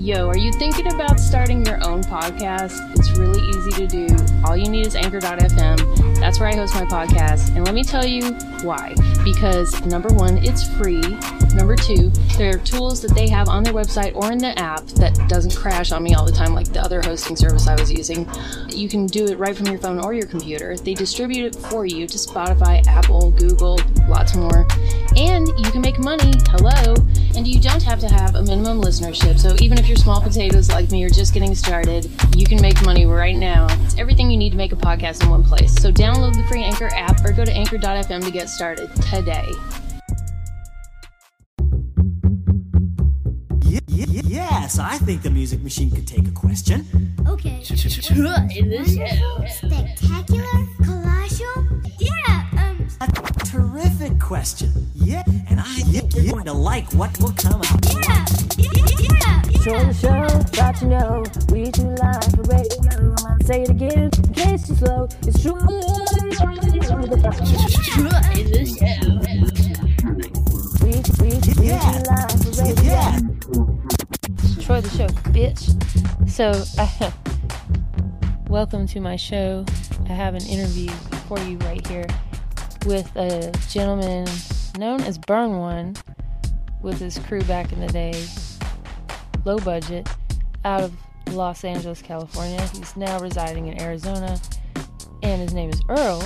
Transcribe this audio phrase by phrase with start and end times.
[0.00, 2.98] Yo, are you thinking about starting your own podcast?
[2.98, 4.16] It's really easy to do.
[4.46, 6.18] All you need is anchor.fm.
[6.18, 7.54] That's where I host my podcast.
[7.54, 8.32] And let me tell you
[8.62, 8.94] why.
[9.22, 11.02] Because number one, it's free.
[11.54, 12.08] Number two,
[12.38, 15.54] there are tools that they have on their website or in the app that doesn't
[15.54, 18.26] crash on me all the time like the other hosting service I was using.
[18.70, 20.78] You can do it right from your phone or your computer.
[20.78, 23.78] They distribute it for you to Spotify, Apple, Google,
[24.08, 24.66] lots more.
[25.14, 26.32] And you can make money.
[26.48, 26.94] Hello.
[27.36, 29.38] And you don't have to have a minimum listenership.
[29.38, 32.82] So even if you're small potatoes like me or just getting started, you can make
[32.84, 33.66] money right now.
[33.84, 35.74] It's everything you need to make a podcast in one place.
[35.74, 39.48] So download the free Anchor app or go to anchor.fm to get started today.
[44.30, 46.86] Yes, I think the music machine could take a question.
[47.26, 47.62] Okay.
[47.64, 48.60] Spectacular?
[54.30, 54.70] Question.
[54.94, 57.84] Yeah, and I think you're going to like what will come out.
[57.92, 58.24] yeah,
[58.58, 59.42] yeah, yeah, yeah.
[59.60, 60.22] Show the show,
[60.56, 61.24] got to know.
[61.50, 63.16] We do live for radio.
[63.42, 65.08] Say it again, in case you're slow.
[65.26, 65.54] It's true.
[65.58, 65.66] We,
[70.86, 72.02] we, we too Yeah.
[72.06, 72.84] live for radio.
[72.84, 73.18] Yeah,
[74.62, 75.74] Troy the show, bitch.
[76.30, 76.54] So,
[78.48, 79.64] welcome to my show.
[80.08, 80.90] I have an interview
[81.26, 82.06] for you right here
[82.86, 84.26] with a gentleman
[84.78, 85.96] known as Burn One
[86.82, 88.26] with his crew back in the day,
[89.44, 90.08] low budget,
[90.64, 90.92] out of
[91.32, 92.60] Los Angeles, California.
[92.68, 94.38] He's now residing in Arizona,
[95.22, 96.22] and his name is Earle.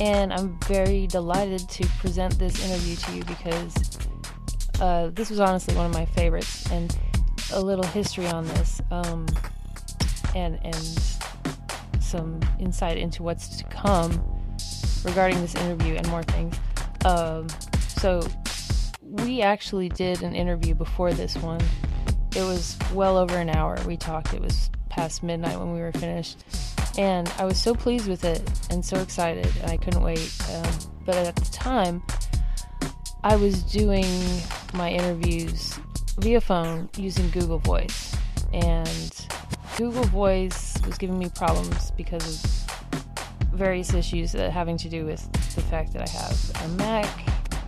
[0.00, 3.98] And I'm very delighted to present this interview to you because
[4.80, 6.96] uh, this was honestly one of my favorites, and
[7.52, 9.26] a little history on this, um,
[10.34, 11.02] and and
[12.00, 14.41] some insight into what's to come
[15.04, 16.54] regarding this interview and more things.
[17.04, 17.48] Um,
[17.88, 18.26] so
[19.00, 21.60] we actually did an interview before this one.
[22.34, 23.78] It was well over an hour.
[23.86, 24.32] We talked.
[24.32, 26.44] It was past midnight when we were finished,
[26.96, 30.32] and I was so pleased with it and so excited, and I couldn't wait.
[30.54, 30.72] Um,
[31.04, 32.02] but at the time,
[33.22, 34.06] I was doing
[34.72, 35.78] my interviews
[36.18, 38.16] via phone using Google Voice,
[38.52, 39.26] and
[39.76, 42.81] Google Voice was giving me problems because of
[43.52, 47.08] various issues that having to do with the fact that I have a Mac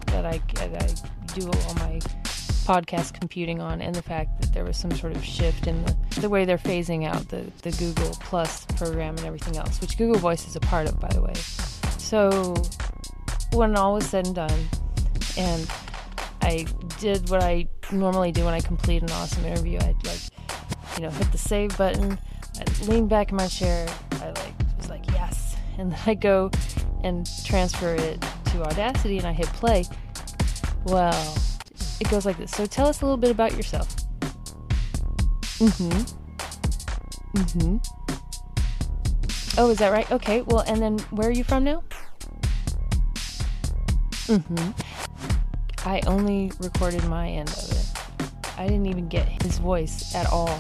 [0.07, 2.01] that I, that I do all my
[2.65, 6.21] podcast computing on, and the fact that there was some sort of shift in the,
[6.21, 10.19] the way they're phasing out the, the Google Plus program and everything else, which Google
[10.19, 11.35] Voice is a part of, by the way.
[11.99, 12.55] So,
[13.53, 14.69] when all was said and done,
[15.37, 15.69] and
[16.41, 16.67] I
[17.01, 19.79] did what I normally do when I complete an awesome interview.
[19.79, 20.21] I'd like,
[20.97, 22.19] you know, hit the save button.
[22.61, 23.87] I'd lean back in my chair.
[25.79, 26.51] And then I go
[27.03, 29.85] and transfer it to Audacity, and I hit play.
[30.85, 31.37] Well,
[32.01, 32.51] it goes like this.
[32.51, 33.95] So tell us a little bit about yourself.
[35.59, 36.25] Mm-hmm.
[37.39, 37.77] Mm-hmm.
[39.57, 40.11] Oh, is that right?
[40.11, 40.43] Okay.
[40.43, 41.83] Well, and then where are you from now?
[44.27, 44.71] Mm-hmm.
[45.89, 47.87] I only recorded my end of it.
[48.57, 50.59] I didn't even get his voice at all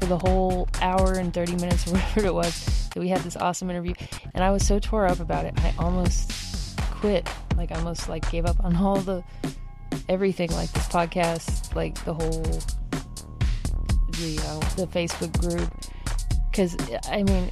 [0.00, 3.70] for the whole hour and 30 minutes, or whatever it was, we had this awesome
[3.70, 3.94] interview.
[4.34, 7.28] And I was so tore up about it, I almost quit.
[7.56, 9.22] Like, I almost like gave up on all the
[10.08, 12.42] everything, like this podcast, like the whole
[14.12, 15.70] the uh, the Facebook group.
[16.50, 16.76] Because
[17.08, 17.48] I mean,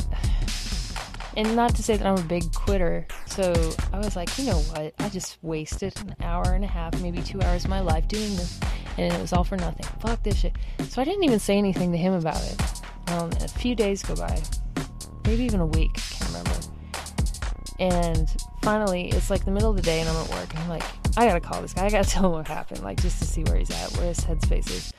[1.37, 3.06] and not to say that I'm a big quitter.
[3.27, 3.53] So
[3.93, 4.95] I was like, you know what?
[4.99, 8.37] I just wasted an hour and a half, maybe two hours of my life doing
[8.37, 8.61] this,
[8.99, 9.87] and it was all for nothing.
[10.00, 10.53] Fuck this shit.
[10.89, 13.11] So I didn't even say anything to him about it.
[13.12, 14.41] Um, a few days go by,
[15.25, 15.94] maybe even a week.
[15.94, 16.60] Can't remember.
[17.78, 18.28] And
[18.62, 20.82] finally, it's like the middle of the day, and I'm at work, and I'm like,
[21.16, 21.86] I gotta call this guy.
[21.86, 24.20] I gotta tell him what happened, like just to see where he's at, where his
[24.20, 24.92] headspace is.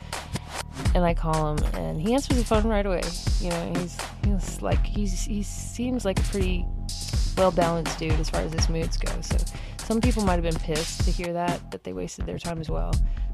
[0.95, 3.01] And I call him, and he answers the phone right away.
[3.39, 6.65] You know, he's he's like he's he seems like a pretty
[7.38, 9.11] well balanced dude as far as his moods go.
[9.21, 9.38] So
[9.77, 12.69] some people might have been pissed to hear that that they wasted their time as
[12.69, 12.91] well.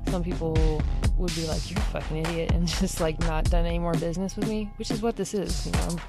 [0.07, 0.81] Some people
[1.17, 4.35] would be like, "You're a fucking idiot," and just like not done any more business
[4.35, 5.66] with me, which is what this is.
[5.66, 5.99] You know, I'm,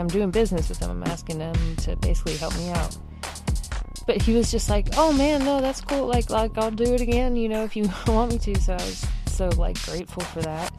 [0.00, 0.90] I'm doing business with them.
[0.90, 2.96] I'm asking them to basically help me out.
[4.06, 6.06] But he was just like, "Oh man, no, that's cool.
[6.06, 7.36] Like, like I'll do it again.
[7.36, 10.72] You know, if you want me to." So I was so like grateful for that.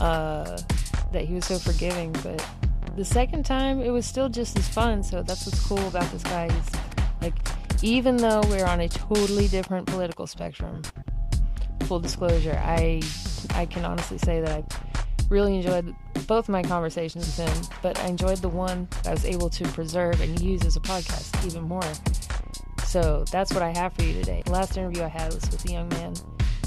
[0.00, 0.58] Uh,
[1.12, 2.12] that he was so forgiving.
[2.22, 2.44] But
[2.96, 5.02] the second time, it was still just as fun.
[5.02, 6.52] So that's what's cool about this guy.
[6.52, 6.70] He's
[7.22, 7.34] like,
[7.82, 10.82] even though we're on a totally different political spectrum,
[11.84, 13.02] full disclosure, I
[13.50, 14.64] I can honestly say that I
[15.28, 15.94] really enjoyed
[16.26, 19.64] both my conversations with him, but I enjoyed the one that I was able to
[19.68, 21.82] preserve and use as a podcast even more.
[22.86, 24.42] So that's what I have for you today.
[24.44, 26.14] The last interview I had was with a young man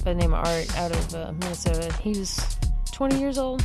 [0.04, 1.94] by the name of Art out of uh, Minnesota.
[2.02, 2.58] He was
[2.92, 3.64] 20 years old.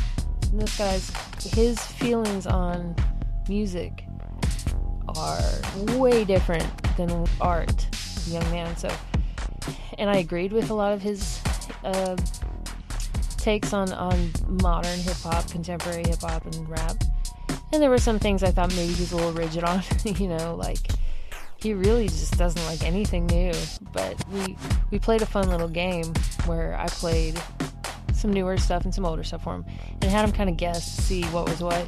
[0.52, 1.10] And this guy's
[1.54, 2.94] his feelings on
[3.48, 4.04] music
[5.16, 5.40] are
[5.96, 6.66] way different
[6.96, 7.86] than Art,
[8.26, 8.76] young man.
[8.76, 8.90] So,
[9.98, 11.40] and I agreed with a lot of his
[11.84, 12.16] uh,
[13.42, 14.30] takes on on
[14.62, 16.96] modern hip hop, contemporary hip hop, and rap.
[17.72, 20.54] And there were some things I thought maybe he's a little rigid on, you know,
[20.54, 20.78] like
[21.56, 23.52] he really just doesn't like anything new.
[23.92, 24.56] But we
[24.90, 26.12] we played a fun little game
[26.46, 27.40] where I played
[28.14, 29.64] some newer stuff and some older stuff for him,
[30.00, 31.86] and had him kind of guess see what was what.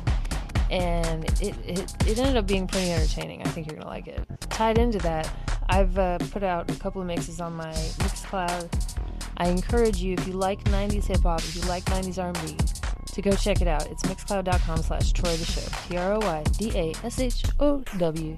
[0.74, 3.42] And it, it, it ended up being pretty entertaining.
[3.42, 4.20] I think you're gonna like it.
[4.50, 5.30] Tied into that,
[5.68, 8.68] I've uh, put out a couple of mixes on my Mixcloud.
[9.36, 12.56] I encourage you, if you like 90s hip hop, if you like 90s R&B,
[13.12, 13.86] to go check it out.
[13.88, 15.88] It's mixcloud.com slash Troy Da Show.
[15.88, 18.36] T R O Y D A S H O W.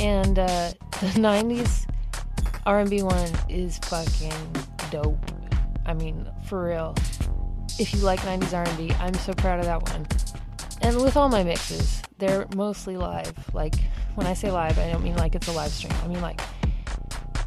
[0.00, 1.88] And uh, the 90s
[2.66, 4.56] R&B one is fucking
[4.90, 5.30] dope.
[5.86, 6.96] I mean, for real.
[7.78, 10.06] If you like 90s R&B, I'm so proud of that one.
[10.84, 13.32] And with all my mixes, they're mostly live.
[13.54, 13.74] Like
[14.16, 15.94] when I say live, I don't mean like it's a live stream.
[16.02, 16.42] I mean like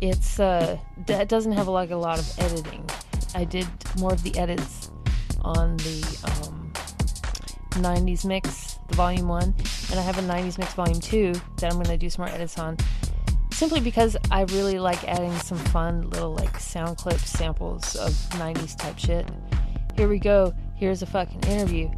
[0.01, 2.83] it's uh that doesn't have like a lot of editing.
[3.35, 3.67] I did
[3.99, 4.89] more of the edits
[5.41, 6.73] on the um,
[7.83, 11.79] 90s mix, the volume 1, and I have a 90s mix volume 2 that I'm
[11.83, 12.75] to do some more edits on
[13.51, 18.75] simply because I really like adding some fun little like sound clips, samples of 90s
[18.75, 19.29] type shit.
[19.95, 20.55] Here we go.
[20.77, 21.89] Here's a fucking interview.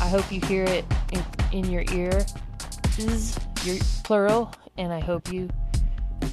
[0.00, 2.24] I hope you hear it in, in your ear.
[2.98, 5.50] Is your plural, and I hope you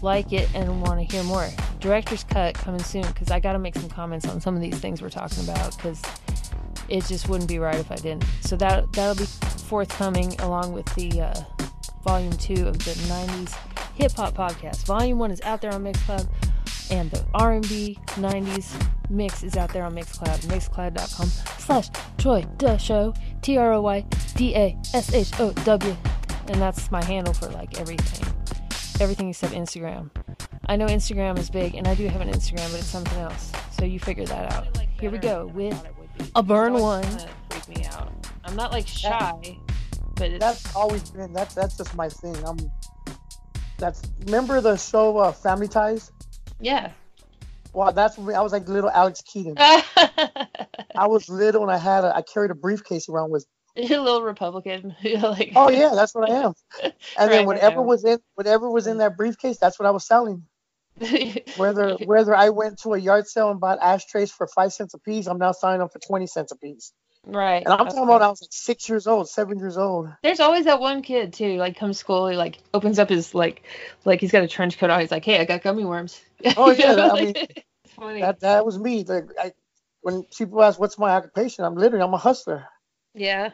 [0.01, 1.49] like it and want to hear more.
[1.79, 4.79] Director's cut coming soon because I got to make some comments on some of these
[4.79, 6.01] things we're talking about because
[6.87, 8.23] it just wouldn't be right if I didn't.
[8.41, 11.43] So that that'll be forthcoming along with the uh,
[12.03, 13.57] volume two of the '90s
[13.95, 14.85] hip hop podcast.
[14.85, 16.27] Volume one is out there on Mixcloud,
[16.92, 20.39] and the R&B '90s mix is out there on Mixcloud.
[20.48, 23.13] Mixcloud.com/slash Troy Da Show.
[23.42, 24.06] T R O Y
[24.36, 25.98] D A S H O W,
[26.48, 28.27] and that's my handle for like everything,
[29.00, 30.10] everything except Instagram.
[30.68, 33.51] I know Instagram is big, and I do have an Instagram, but it's something else.
[33.71, 34.77] So you figure that out.
[35.00, 35.81] Here we go with
[36.36, 37.06] a burn one.
[37.50, 38.12] freak me out.
[38.44, 39.57] I'm not like shy,
[40.16, 42.36] but it's, That's always been that's that's just my thing.
[42.45, 42.57] I'm
[43.77, 46.12] that's remember the show uh, Family Ties?
[46.59, 46.91] Yeah.
[47.73, 49.56] Well, that's when I was like little Alex Keaton.
[49.57, 53.45] I was little and I had a I carried a briefcase around with.
[53.75, 54.95] You're a little Republican.
[55.01, 56.53] You're like, Oh yeah, that's what I am.
[56.83, 59.00] And Right, then whatever was in whatever was in mm.
[59.00, 60.45] that briefcase, that's what I was selling.
[61.56, 65.00] Whether whether I went to a yard sale and bought ashtrays for five cents a
[65.00, 66.91] piece, I'm now selling them for twenty cents a piece.
[67.25, 67.63] Right.
[67.63, 70.10] And I'm talking about I was like six years old, seven years old.
[70.24, 73.33] There's always that one kid too, like comes to school, he like opens up his
[73.36, 73.63] like,
[74.06, 75.00] like he's got a trench coat on.
[75.00, 76.21] He's like, "Hey, I got gummy worms."
[76.56, 77.36] Oh, yeah, know, I mean,
[77.83, 78.21] it's funny.
[78.21, 79.04] That that was me.
[79.04, 79.51] Like, I,
[80.01, 82.68] when people ask what's my occupation, I'm literally I'm a hustler.
[83.13, 83.51] yeah,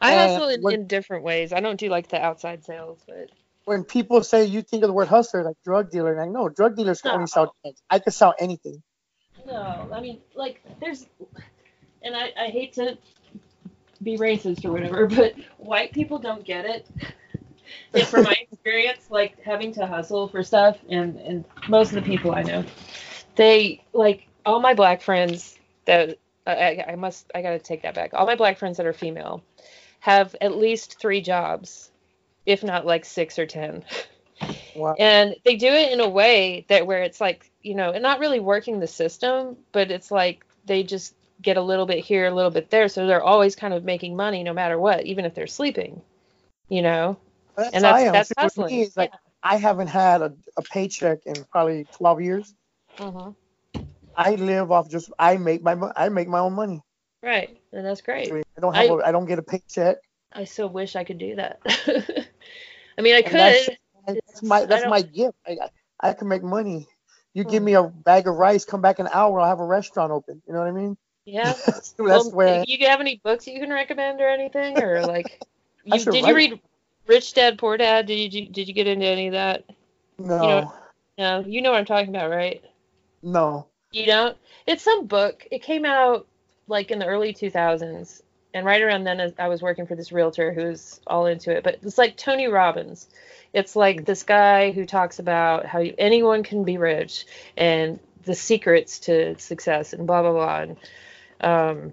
[0.00, 1.52] I hustle in, what- in different ways.
[1.52, 3.30] I don't do like the outside sales, but
[3.64, 6.76] When people say you think of the word hustler, like drug dealer, like no, drug
[6.76, 7.82] dealers can only sell drugs.
[7.90, 8.82] I could sell anything.
[9.46, 11.06] No, I mean, like, there's,
[12.04, 12.96] and I, I hate to
[14.02, 16.86] be racist or whatever, but white people don't get it.
[17.94, 22.02] And from my experience, like having to hustle for stuff, and and most of the
[22.02, 22.64] people I know,
[23.36, 27.94] they like all my black friends that I, I I must I gotta take that
[27.94, 28.12] back.
[28.12, 29.42] All my black friends that are female
[30.00, 31.90] have at least three jobs,
[32.44, 33.84] if not like six or ten
[34.74, 34.94] Wow.
[34.98, 38.20] and they do it in a way that where it's like you know and not
[38.20, 42.30] really working the system but it's like they just get a little bit here a
[42.34, 45.34] little bit there so they're always kind of making money no matter what even if
[45.34, 46.00] they're sleeping
[46.68, 47.16] you know
[47.56, 48.12] That's and that's I am.
[48.12, 52.54] that's hustling me, like I haven't had a, a paycheck in probably 12 years.
[52.98, 53.34] Mhm.
[54.16, 56.80] I live off just I make my I make my own money.
[57.22, 59.42] right and that's great I, mean, I don't have I- a, I don't get a
[59.42, 59.96] paycheck.
[60.32, 61.60] i so wish i could do that
[62.98, 65.36] i mean i And that's- could And That's my that's my gift.
[65.46, 65.68] I, I
[66.10, 66.88] I can make money.
[67.34, 67.66] You give Hmm.
[67.70, 70.42] me a bag of rice, come back an hour, I'll have a restaurant open.
[70.46, 70.96] You know what I mean?
[71.24, 75.02] Yeah that's well, where you have any books that you can recommend or anything or
[75.06, 75.42] like
[75.84, 76.60] you, did you read
[77.06, 79.64] rich dad poor dad did you did you get into any of that
[80.18, 80.74] no know-
[81.18, 82.62] no you know what i'm talking about right
[83.22, 83.66] no.
[83.92, 84.36] You don't?
[84.66, 85.46] It's some book.
[85.50, 86.26] It came out
[86.66, 88.22] like in the early 2000s.
[88.54, 91.64] And right around then, I was working for this realtor who's all into it.
[91.64, 93.08] But it's like Tony Robbins.
[93.54, 97.26] It's like this guy who talks about how you, anyone can be rich
[97.56, 100.60] and the secrets to success and blah, blah, blah.
[100.60, 100.76] And
[101.42, 101.92] um,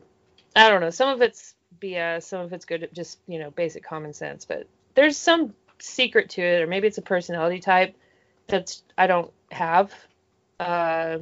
[0.56, 0.90] I don't know.
[0.90, 2.24] Some of it's BS.
[2.24, 4.46] Some of it's good, just, you know, basic common sense.
[4.46, 6.62] But there's some secret to it.
[6.62, 7.96] Or maybe it's a personality type
[8.48, 9.94] that I don't have.
[10.60, 11.20] Uh,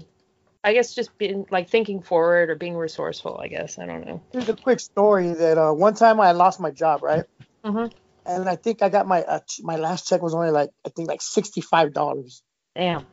[0.64, 3.40] I guess just being like thinking forward or being resourceful.
[3.42, 4.22] I guess I don't know.
[4.34, 7.24] Here's a quick story that uh, one time I lost my job, right?
[7.64, 7.96] Mm-hmm.
[8.26, 11.08] And I think I got my uh, my last check was only like I think
[11.08, 12.44] like sixty five dollars.
[12.76, 13.06] Damn.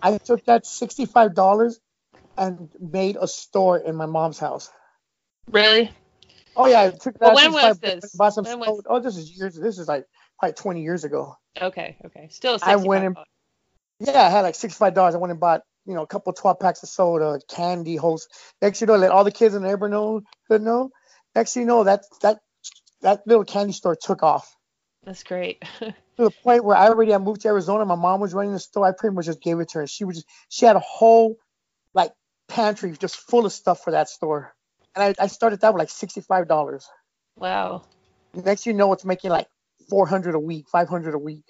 [0.00, 1.80] I took that sixty five dollars
[2.36, 4.70] and made a store in my mom's house.
[5.50, 5.90] Really?
[6.56, 7.34] Oh yeah, I took that.
[7.34, 8.14] Well, when was 65 this?
[8.14, 9.56] Bought some When was- Oh, this is years.
[9.56, 10.04] This is like
[10.38, 11.36] probably twenty years ago.
[11.60, 11.96] Okay.
[12.04, 12.28] Okay.
[12.30, 12.58] Still.
[12.62, 13.28] I went in- bucks.
[14.00, 15.14] Yeah, I had like sixty five dollars.
[15.14, 18.28] I went and bought you know a couple twelve packs of soda, candy, host.
[18.62, 20.22] Next you know, let all the kids in the neighborhood know.
[20.58, 20.90] Know.
[21.34, 22.38] Next you know, that that
[23.02, 24.54] that little candy store took off.
[25.04, 25.62] That's great.
[25.80, 27.84] to the point where I already had moved to Arizona.
[27.84, 28.86] My mom was running the store.
[28.86, 29.86] I pretty much just gave it to her.
[29.86, 31.36] She was just, she had a whole
[32.48, 34.54] pantry just full of stuff for that store.
[34.94, 36.88] And I, I started that with like sixty five dollars.
[37.36, 37.82] wow.
[38.34, 39.48] Next you know it's making like
[39.88, 41.44] four hundred a week, five hundred a week.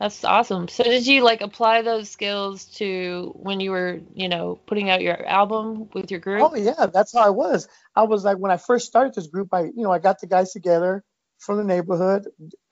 [0.00, 0.68] That's awesome.
[0.68, 5.02] So did you like apply those skills to when you were, you know, putting out
[5.02, 6.52] your album with your group?
[6.52, 7.68] Oh yeah, that's how I was.
[7.94, 10.26] I was like when I first started this group, I you know I got the
[10.26, 11.04] guys together
[11.38, 12.28] from the neighborhood,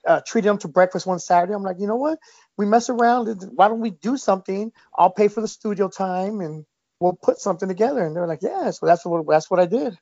[0.07, 1.53] uh, treated them to breakfast one Saturday.
[1.53, 2.19] I'm like, you know what?
[2.57, 3.27] We mess around.
[3.53, 4.71] Why don't we do something?
[4.97, 6.65] I'll pay for the studio time and
[6.99, 8.05] we'll put something together.
[8.05, 8.71] And they're like, yeah.
[8.71, 9.97] So that's what that's what I did.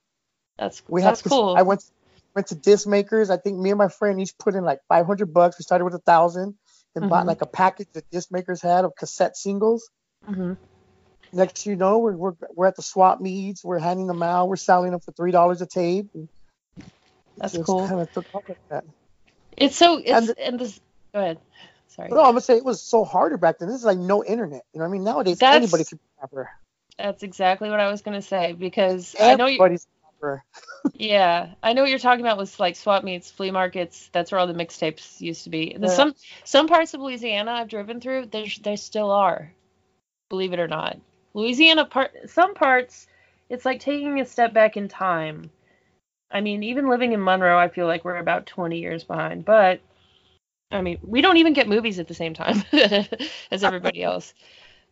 [0.58, 1.56] That's We that's had cool.
[1.58, 1.84] I went
[2.36, 3.30] went to disc makers.
[3.30, 5.58] I think me and my friend each put in like 500 bucks.
[5.60, 6.56] We started with a thousand
[6.96, 7.28] and bought Mhm.
[7.28, 9.90] like a package that disc makers had of cassette singles.
[10.26, 10.54] hmm
[11.34, 13.62] Next, you know, we're, we're we're at the swap meets.
[13.64, 14.48] We're handing them out.
[14.48, 16.08] We're selling them for three dollars a tape.
[17.38, 17.88] That's cool.
[17.88, 18.84] Kind of took off like that.
[19.56, 20.80] It's so it's And and, this.
[21.14, 21.40] Go ahead.
[21.90, 22.10] Sorry.
[22.10, 23.68] But no, I'm gonna say it was so harder back then.
[23.68, 24.64] This is like no internet.
[24.74, 25.04] You know what I mean?
[25.04, 26.50] Nowadays, That's- anybody can be a rapper.
[26.98, 29.56] That's exactly what I was gonna say because I know you.
[29.56, 29.88] Everybody's.
[30.94, 34.10] Yeah, I know what you're talking about with like swap meets, flea markets.
[34.14, 35.76] That's where all the mixtapes used to be.
[35.80, 35.88] Yeah.
[35.90, 39.52] Some some parts of Louisiana I've driven through, there there still are.
[40.30, 40.98] Believe it or not,
[41.34, 43.08] Louisiana part some parts,
[43.50, 45.52] it's like taking a step back in time.
[46.32, 49.46] I mean, even living in Monroe, I feel like we're about 20 years behind.
[49.46, 49.82] But
[50.72, 52.64] I mean, we don't even get movies at the same time
[53.52, 54.34] as everybody else.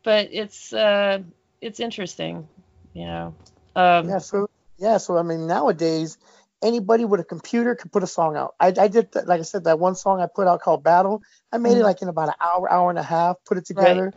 [0.04, 1.20] But it's uh,
[1.62, 2.48] it's interesting,
[2.94, 3.36] you know.
[3.76, 4.20] Um, Yeah.
[4.20, 4.48] So
[4.78, 4.98] yeah.
[4.98, 6.18] So I mean, nowadays,
[6.62, 8.56] anybody with a computer can put a song out.
[8.60, 11.22] I, I did that, like I said, that one song I put out called Battle.
[11.52, 11.80] I made Mhm.
[11.82, 13.38] it like in about an hour, hour and a half.
[13.46, 14.14] Put it together,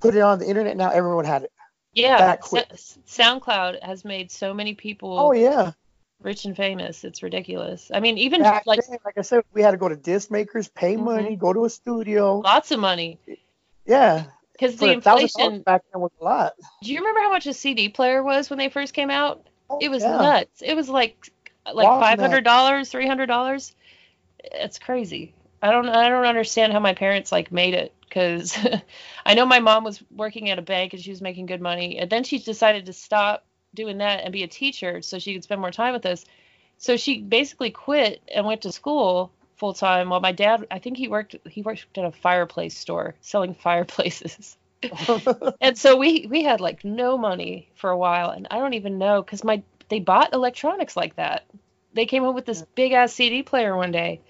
[0.00, 0.76] put it on the internet.
[0.76, 1.52] Now everyone had it.
[1.92, 2.68] Yeah, quick.
[2.72, 5.72] SoundCloud has made so many people Oh yeah.
[6.20, 7.04] rich and famous.
[7.04, 7.90] It's ridiculous.
[7.94, 10.30] I mean, even Back like then, like I said, we had to go to disc
[10.30, 11.04] makers, pay Mhm.
[11.04, 12.40] money, go to a studio.
[12.40, 13.18] lots of money
[13.86, 14.24] Yeah.
[14.54, 15.62] Because the a thousand dollars inflation.
[15.62, 16.54] back then was a lot.
[16.82, 19.46] Do you remember how much a CD player was when they first came out?
[19.68, 20.16] Oh, It was yeah.
[20.16, 20.62] nuts.
[20.62, 21.30] It was like
[21.72, 23.74] like five hundred dollars, three hundred dollars.
[24.42, 25.34] It's crazy.
[25.62, 28.56] I don't I don't understand how my parents like made it because
[29.26, 31.98] I know my mom was working at a bank and she was making good money,
[31.98, 33.44] and then she decided to stop
[33.74, 36.24] doing that and be a teacher so she could spend more time with us.
[36.78, 40.96] So she basically quit and went to school full time while my dad I think
[40.96, 44.56] he worked he worked at a fireplace store selling fireplaces.
[45.60, 48.98] and so we we had like no money for a while and i don't even
[48.98, 51.44] know because my they bought electronics like that.
[51.92, 54.20] They came up with this big ass cd player one day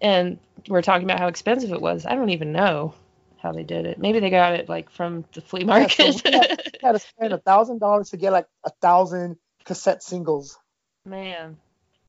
[0.00, 2.06] and we're talking about how expensive it was.
[2.06, 2.94] I don't even know
[3.38, 3.98] how they did it.
[3.98, 6.22] Maybe they got it like from the flea Yeah, so market.
[6.32, 6.48] had,
[6.82, 10.58] had to spend a thousand dollars to get like a thousand cassette singles.
[11.04, 11.58] man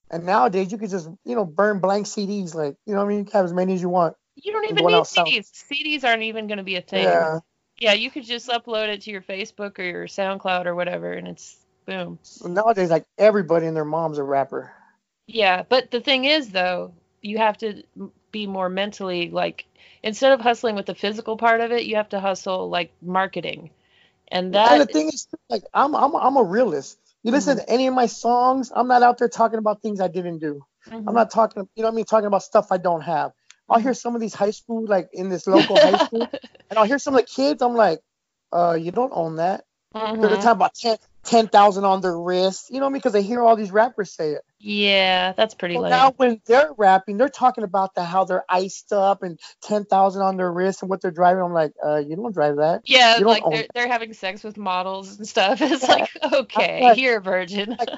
[0.09, 2.55] And nowadays you could just, you know, burn blank CDs.
[2.55, 3.19] Like, you know I mean?
[3.19, 4.15] You can have as many as you want.
[4.35, 7.39] you don't even need cds cds aren't even going to be a thing Yeah.
[7.79, 11.27] yeah you could just upload it to your facebook or your soundcloud or whatever and
[11.27, 14.71] it's boom So nowadays, like everybody and their mom's a rapper.
[15.27, 17.83] Yeah, but the thing is though, you have to
[18.31, 19.65] be more mentally like
[20.03, 23.71] instead of hustling with the physical part of it, you have to hustle like marketing.
[24.29, 26.97] And that and the thing is, like, I'm I'm I'm a realist.
[27.23, 30.07] You listen to any of my songs, I'm not out there talking about things I
[30.07, 30.61] didn't do.
[30.89, 31.03] Mhm.
[31.07, 33.31] I'm not talking, you know what I mean, talking about stuff I don't have.
[33.69, 36.27] I'll hear some of these high school, like in this local high school,
[36.69, 37.61] and I'll hear some of the kids.
[37.61, 37.99] I'm like,
[38.53, 39.65] uh, you don't own that.
[39.93, 40.21] Mhm.
[40.21, 40.97] They're talking about 10
[41.27, 42.93] 10,000 on their wrist, you know I?
[42.93, 44.41] Because they hear all these rappers say it.
[44.59, 45.91] Yeah, that's pretty Well, lame.
[45.91, 50.37] now when they're rapping, they're talking about the how they're iced up and 10,000 on
[50.37, 51.43] their wrist and what they're driving.
[51.43, 52.81] I'm like, uh, you don't drive that.
[52.85, 55.61] yeah, you don't like they're they're having sex with models and stuff.
[55.61, 55.93] It's Yeah.
[55.95, 57.75] like, okay, like- a virgin.
[57.77, 57.89] Like,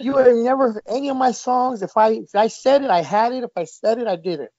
[0.00, 1.82] you have never any of my songs.
[1.82, 3.44] If I if I said it, I had it.
[3.44, 4.50] If I said it, I did it.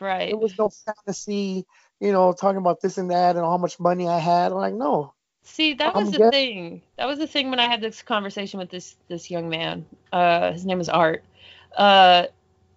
[0.00, 0.28] right.
[0.28, 1.64] It was no fantasy,
[2.00, 4.52] you know, talking about this and that and how much money I had.
[4.52, 5.14] I'm like, no.
[5.48, 6.82] See, that I'm was the get- thing.
[6.96, 9.84] That was the thing when I had this conversation with this this young man.
[10.12, 11.24] Uh, his name is Art.
[11.76, 12.26] Uh,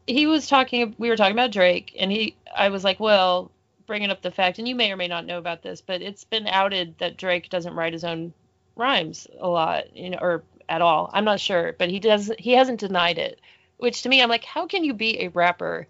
[0.08, 0.96] he was talking.
[0.98, 2.36] We were talking about Drake, and he.
[2.56, 3.52] I was like, well,
[3.86, 6.24] bringing up the fact, and you may or may not know about this, but it's
[6.24, 8.34] been outed that Drake doesn't write his own
[8.76, 11.12] rhymes a lot, you know, or at all.
[11.14, 12.32] I'm not sure, but he does.
[12.40, 13.42] He hasn't denied it.
[13.78, 15.88] Which to me, I'm like, how can you be a rapper?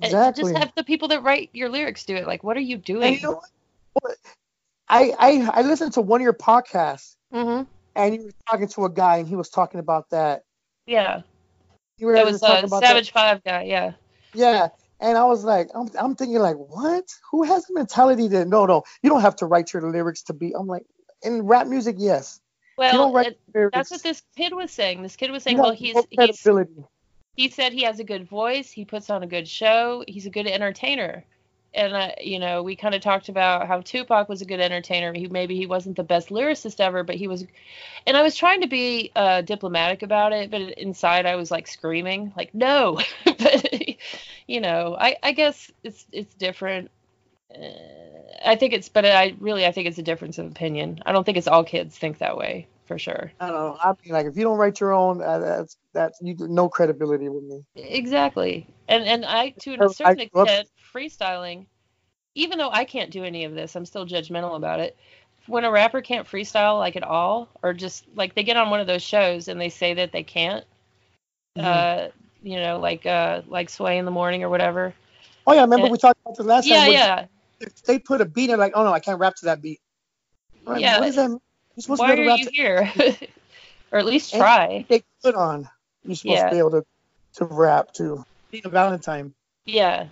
[0.00, 0.52] and Exactly.
[0.52, 2.26] Just have the people that write your lyrics do it.
[2.26, 3.14] Like, what are you doing?
[3.14, 3.50] you know what?
[4.02, 4.16] What-
[4.90, 7.62] I, I I listened to one of your podcasts hmm
[7.96, 10.44] and you were talking to a guy and he was talking about that.
[10.86, 11.22] Yeah,
[11.98, 13.64] You were that was to talk about Savage Five guy.
[13.64, 13.92] Yeah.
[14.34, 14.68] Yeah.
[15.00, 17.04] And I was like, I'm, I'm thinking like, what?
[17.30, 20.34] Who has the mentality that no, no, you don't have to write your lyrics to
[20.34, 20.52] be.
[20.54, 20.84] I'm like,
[21.22, 22.40] in rap music, yes.
[22.76, 23.40] Well, it-
[23.72, 25.02] that's what this kid was saying.
[25.02, 26.46] This kid was saying, you well, he's he's
[27.36, 28.70] he said he has a good voice.
[28.70, 30.04] He puts on a good show.
[30.06, 31.24] He's a good entertainer.
[31.74, 35.12] And uh, you know, we kind of talked about how Tupac was a good entertainer.
[35.12, 37.44] He maybe he wasn't the best lyricist ever, but he was.
[38.06, 41.68] And I was trying to be uh, diplomatic about it, but inside I was like
[41.68, 42.98] screaming, like no.
[43.24, 43.84] but
[44.46, 46.90] you know, I I guess it's it's different.
[47.54, 47.68] Uh,
[48.44, 51.00] I think it's, but I really I think it's a difference of opinion.
[51.06, 53.30] I don't think it's all kids think that way for sure.
[53.38, 53.78] I don't know.
[53.80, 57.28] I mean, like, if you don't write your own, uh, that's that's you no credibility
[57.28, 57.62] with me.
[57.76, 58.66] Exactly.
[58.88, 61.66] And and I to a certain I extent freestyling,
[62.34, 64.96] even though I can't do any of this, I'm still judgmental about it.
[65.46, 68.80] When a rapper can't freestyle like at all, or just like they get on one
[68.80, 70.64] of those shows and they say that they can't,
[71.56, 71.64] Mhm.
[71.64, 72.08] uh,
[72.42, 74.92] you know, like uh like Sway in the morning or whatever.
[75.46, 75.92] Oh yeah, I remember Yeah.
[75.92, 76.86] we talked about this last Yeah, time.
[76.88, 77.26] when yeah.
[77.60, 79.78] If they put a beat in, like, oh no, I can't rap to that beat.
[80.66, 80.98] I'm Yeah.
[80.98, 81.40] What does that mean?
[81.76, 83.16] You're supposed Why to be are able to you to here?
[83.92, 84.84] or at least try.
[84.88, 85.68] they put on.
[86.04, 86.44] You're supposed Yeah.
[86.48, 86.84] to be able to,
[87.34, 88.24] to rap too.
[88.50, 89.32] Tina Valentine.
[89.64, 90.06] Yeah.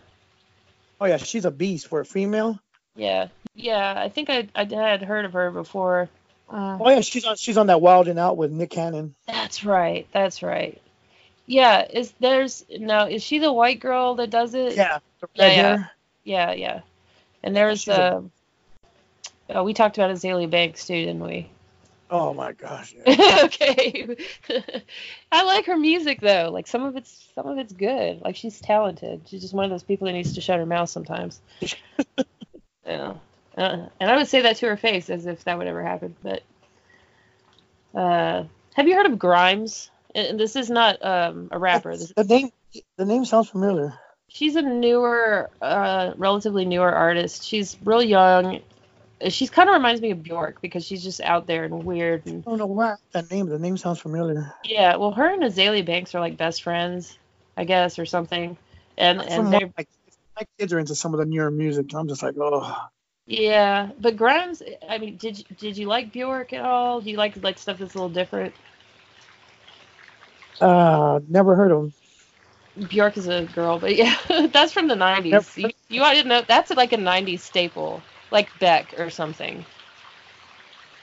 [1.01, 2.59] Oh yeah, she's a beast for a female.
[2.97, 3.29] Yeah.
[3.55, 3.95] Yeah.
[3.97, 6.09] I think I I had heard of her before.
[6.51, 9.15] Uh, Oh yeah, she's on she's on that Wild and Out with Nick Cannon.
[9.27, 10.07] That's right.
[10.13, 10.81] That's right.
[11.47, 14.77] Yeah, is there's no is she the white girl that does it?
[14.77, 15.63] Yeah, the Yeah, red yeah.
[15.77, 15.91] hair.
[16.25, 16.81] Yeah, yeah.
[17.43, 18.23] And there's She's a- uh
[19.51, 21.51] oh, we talked about Azealia Banks too, didn't we?
[22.11, 22.95] Oh my gosh.
[23.07, 23.41] Yeah.
[23.45, 24.17] okay.
[25.33, 26.49] I like her music though.
[26.53, 28.23] Like some of it's some of it's good.
[28.23, 29.23] Like she's talented.
[29.27, 31.41] She's just one of those people that needs to shut her mouth sometimes.
[32.87, 33.15] yeah.
[33.57, 36.17] Uh, and I would say that to her face as if that would ever happen.
[36.23, 36.43] But
[37.95, 39.91] uh, have you heard of Grimes?
[40.15, 41.95] And this is not um, a rapper.
[41.97, 42.51] This, The name
[42.97, 43.99] the name sounds familiar.
[44.29, 47.45] she's a newer, uh, relatively newer artist.
[47.45, 48.61] She's real young.
[49.29, 52.45] She's kind of reminds me of Bjork because she's just out there and weird and
[52.47, 53.49] I don't know why that name.
[53.49, 54.55] The name sounds familiar.
[54.65, 54.97] yeah.
[54.97, 57.19] Well, her and Azealia Banks are like best friends,
[57.57, 58.57] I guess, or something.
[58.97, 59.87] And and they're my,
[60.37, 61.93] my kids are into some of the newer music.
[61.95, 62.77] I'm just like, oh,
[63.27, 63.91] yeah.
[64.01, 67.01] But Grimes, I mean, did you, did you like Bjork at all?
[67.01, 68.55] Do you like like stuff that's a little different?
[70.61, 72.89] uh, never heard of them.
[72.89, 74.17] Bjork is a girl, but yeah,
[74.53, 75.31] that's from the '90s.
[75.31, 75.45] Yep.
[75.57, 79.65] You, you I didn't know that's like a '90s staple, like Beck or something.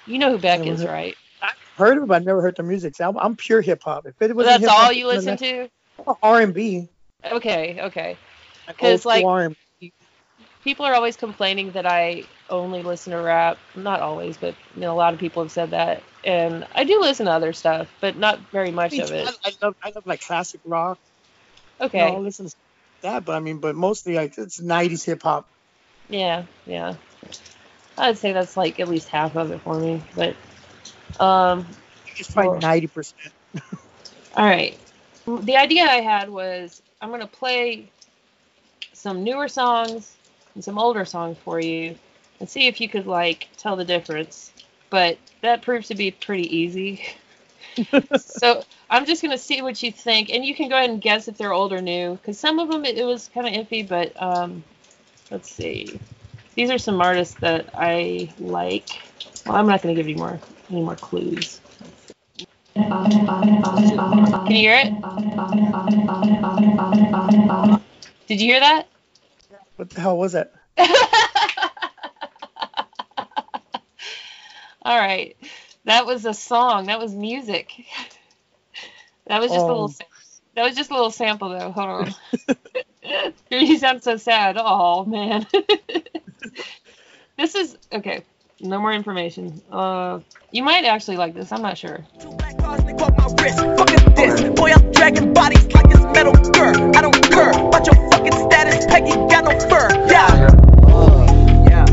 [0.08, 1.16] You know who Beck Never is, heard- right?
[1.42, 2.96] I've heard of them, but I never heard the music.
[2.96, 4.06] So I'm, I'm pure hip hop.
[4.06, 5.70] If it was that's all you listen to?
[6.22, 6.88] R and B.
[7.24, 8.18] Okay, okay.
[8.68, 9.92] Like 'Cause, old school like- R&B.
[10.64, 13.60] People are always complaining that I only listen to rap.
[13.76, 17.00] Not always, but you know, a lot of people have said that, and I do
[17.02, 19.28] listen to other stuff, but not very much Me of it.
[19.28, 20.98] I, I love I love like classic rock.
[21.80, 22.00] Okay.
[22.00, 22.56] You know, I'll listen to
[23.02, 25.48] that, but I mean, but mostly like it's '90s hip hop.
[26.10, 26.96] Yeah, yeah.
[27.98, 30.04] I'd say that's like at least half of it for me.
[30.16, 30.36] But
[31.20, 31.66] um
[32.18, 33.34] It's probably ninety percent.
[34.36, 34.78] all right.
[35.26, 37.90] The idea I had was I'm gonna play
[38.94, 40.16] some newer songs
[40.54, 41.96] and some older songs for you
[42.40, 44.52] and see if you could like tell the difference.
[44.90, 47.02] But that proves to be pretty easy.
[48.18, 51.28] so I'm just gonna see what you think, and you can go ahead and guess
[51.28, 53.88] if they're old or new, because some of them it, it was kind of iffy.
[53.88, 54.64] But um,
[55.32, 56.00] let's see.
[56.56, 58.88] These are some artists that I like.
[59.46, 60.40] Well, I'm not gonna give you more
[60.70, 61.60] any more clues.
[62.74, 64.92] Can you hear it?
[68.28, 68.88] Did you hear that?
[69.76, 70.54] What the hell was that?
[74.82, 75.36] All right.
[75.84, 76.88] That was a song.
[76.88, 77.86] That was music.
[79.28, 79.92] That was just a little.
[79.92, 80.06] Oh.
[80.54, 81.72] That was just a little sample, though.
[81.72, 82.14] Hold on.
[83.50, 84.56] you sound so sad.
[84.60, 85.48] Oh man.
[87.38, 88.24] This is okay.
[88.62, 89.62] No more information.
[89.70, 91.52] Uh, you might actually like this.
[91.52, 92.06] I'm not sure.
[92.20, 93.60] Two black cars, they broke my wrist.
[93.60, 94.50] Fuck is this?
[94.58, 96.96] Boy, I'm dragging bodies like it's metal girl.
[96.96, 98.86] I don't care about your fucking status.
[98.86, 99.90] Peggy got no fur.
[100.10, 100.50] Yeah.
[101.70, 101.86] Yeah.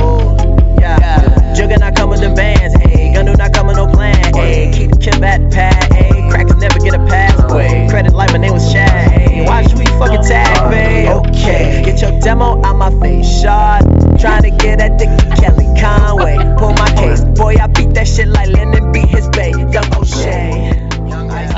[0.00, 0.76] Oh.
[0.80, 1.54] Yeah.
[1.54, 2.74] Jugger not coming to bands.
[2.76, 3.12] Ayy.
[3.12, 4.16] Gun do not coming no plan.
[4.32, 4.72] Ayy.
[4.74, 5.90] Keep the chip at pad.
[5.92, 6.30] Ayy.
[6.30, 7.52] Cracks never get a pass.
[7.52, 7.86] Way.
[7.90, 9.17] Credit like my name was Shaq.
[9.38, 9.46] Ayy.
[9.46, 11.08] Why should we fucking tag, babe?
[11.08, 11.82] okay.
[11.84, 13.82] Get your demo out my face, shot.
[14.18, 16.36] Trying to get at Dick Kelly Conway.
[16.58, 19.48] Pull my case, boy, I beat that shit like Lennon beat his bae.
[19.48, 20.88] Young O'Shea.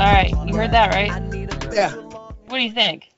[0.01, 1.11] All right, you heard that, right?
[1.73, 1.91] Yeah.
[1.91, 3.09] What do you think?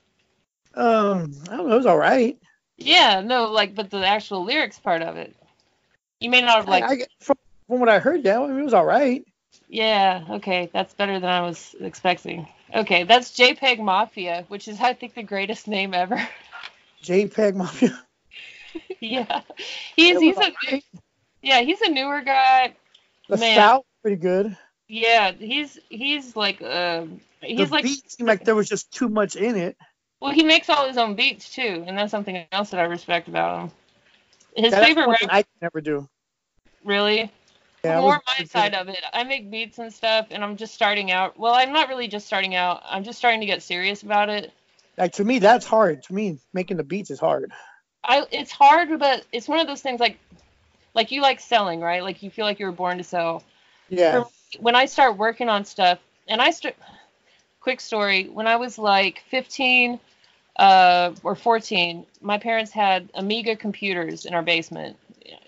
[0.74, 1.74] Um, I don't know.
[1.74, 2.38] It was all right.
[2.76, 5.36] Yeah, no, like, but the actual lyrics part of it.
[6.20, 7.36] You may not have like, I, I, from,
[7.68, 9.24] from what I heard, yeah, I mean, it was all right.
[9.68, 12.48] yeah, okay, that's better than I was expecting.
[12.74, 16.20] Okay, that's JPEG Mafia, which is I think the greatest name ever.
[17.04, 18.02] JPEG Mafia.
[19.00, 19.42] yeah,
[19.94, 20.84] he's he's a right.
[21.42, 22.74] yeah he's a newer guy.
[23.28, 23.52] The Man.
[23.52, 24.56] style pretty good.
[24.88, 29.08] Yeah, he's he's like um he's the like beat seemed like there was just too
[29.08, 29.76] much in it.
[30.20, 33.28] well he makes all his own beats too, and that's something else that I respect
[33.28, 33.70] about him.
[34.56, 36.08] His That's favorite rap I can never do.
[36.84, 37.30] really
[37.84, 39.00] Yeah, more my side of it.
[39.12, 41.38] I make beats and stuff, and I'm just starting out.
[41.38, 42.82] Well, I'm not really just starting out.
[42.84, 44.52] I'm just starting to get serious about it.
[44.96, 46.02] Like to me, that's hard.
[46.04, 47.52] To me, making the beats is hard.
[48.04, 50.18] I it's hard, but it's one of those things like
[50.94, 52.02] like you like selling, right?
[52.02, 53.42] Like you feel like you were born to sell.
[53.88, 54.24] Yeah.
[54.60, 56.76] When I start working on stuff, and I start
[57.60, 59.98] quick story, when I was like 15
[60.56, 64.96] uh, or 14, my parents had Amiga computers in our basement.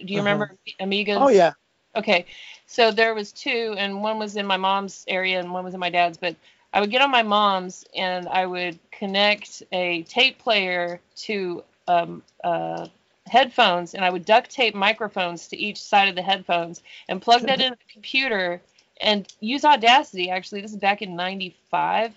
[0.04, 0.28] Do you Uh-huh.
[0.28, 1.18] remember Amigas?
[1.22, 1.52] Oh yeah.
[1.96, 2.26] Okay,
[2.66, 5.80] so there was two, and one was in my mom's area and one was in
[5.80, 6.18] my dad's.
[6.18, 6.36] But
[6.72, 12.22] I would get on my mom's and I would connect a tape player to um,
[12.44, 12.88] uh,
[13.26, 17.42] headphones, and I would duct tape microphones to each side of the headphones and plug
[17.42, 18.60] that into the computer
[19.00, 20.30] and use Audacity.
[20.30, 22.12] Actually, this is back in '95,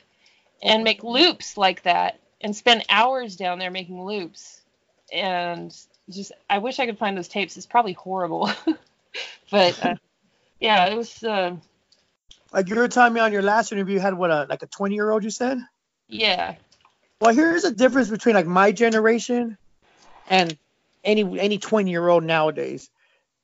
[0.62, 4.62] and make loops like that and spend hours down there making loops.
[5.12, 5.76] And
[6.10, 7.58] just, I wish I could find those tapes.
[7.58, 8.52] It's probably horrible.
[9.52, 9.95] but uh,
[10.60, 11.24] yeah, it was.
[11.24, 11.58] Uh,
[12.52, 14.67] Like you were telling me on your last interview, you had what a like a
[14.67, 15.24] 20 year old.
[15.24, 15.60] You said.
[16.08, 16.56] yeah,
[17.22, 19.58] Well, here's the difference between like my generation
[20.30, 20.58] and
[21.04, 22.89] any any 20 year old nowadays.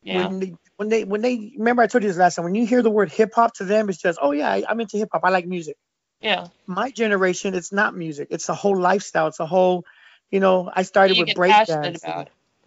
[0.01, 2.45] yeah, When they, when they when they remember I told you this last time.
[2.45, 4.79] When you hear the word hip hop to them, it's just oh yeah, I, I'm
[4.79, 5.21] into hip hop.
[5.23, 5.77] I like music.
[6.21, 6.47] yeah.
[6.67, 8.29] My generation, it's not music.
[8.31, 9.27] It's a whole lifestyle.
[9.27, 9.85] It's a whole,
[10.31, 10.71] you know.
[10.73, 11.37] I started you with get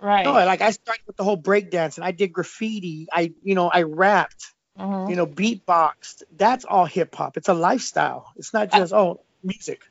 [0.01, 0.25] break passionate dance.
[0.25, 0.25] about.
[0.25, 0.25] Right.
[0.25, 3.09] No, like I started with the whole breakdance and I did graffiti.
[3.13, 4.55] I you know I rapped.
[4.79, 5.11] Mhm.
[5.11, 6.23] You know beatboxed.
[6.37, 7.37] That's all hip hop.
[7.37, 8.33] It's a lifestyle.
[8.37, 9.83] It's not just oh music.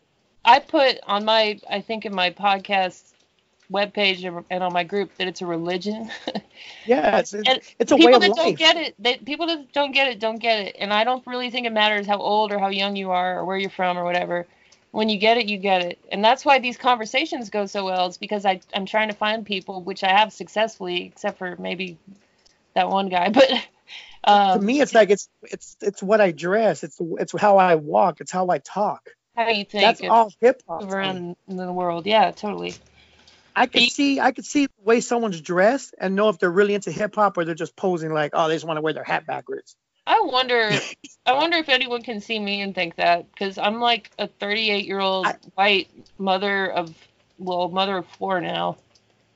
[0.48, 3.02] I put on my, I think in my podcast
[3.72, 6.10] webpage and on my group that it's a religion.
[6.86, 8.38] Yeah, it's it's, it's a people way of that life.
[8.38, 10.76] don't get it, they, people that don't get it, don't get it.
[10.80, 13.46] And I don't really think it matters how old or how young you are or
[13.46, 14.48] where you're from or whatever.
[14.98, 16.00] When you get it, you get it.
[16.12, 18.08] And that's why these conversations go so well.
[18.08, 22.00] It's because I, I'm trying to find people, which I have successfully, except for maybe
[22.74, 23.30] that one guy.
[23.32, 23.52] But
[24.24, 26.84] um, to me, it's like it's it's it's what I dress.
[26.84, 28.22] It's it's how I walk.
[28.22, 29.08] It's how I talk.
[29.36, 30.82] how you think That's all hip hop.
[30.82, 32.08] around in the world.
[32.08, 32.74] Yeah, totally.
[33.56, 36.74] I could see I could see the way someone's dressed and know if they're really
[36.74, 39.04] into hip hop or they're just posing like, oh, they just want to wear their
[39.04, 39.76] hat backwards.
[40.10, 40.72] I wonder,
[41.26, 44.86] I wonder if anyone can see me and think that because I'm like a 38
[44.86, 46.96] year old white mother of,
[47.38, 48.78] well, mother of four now.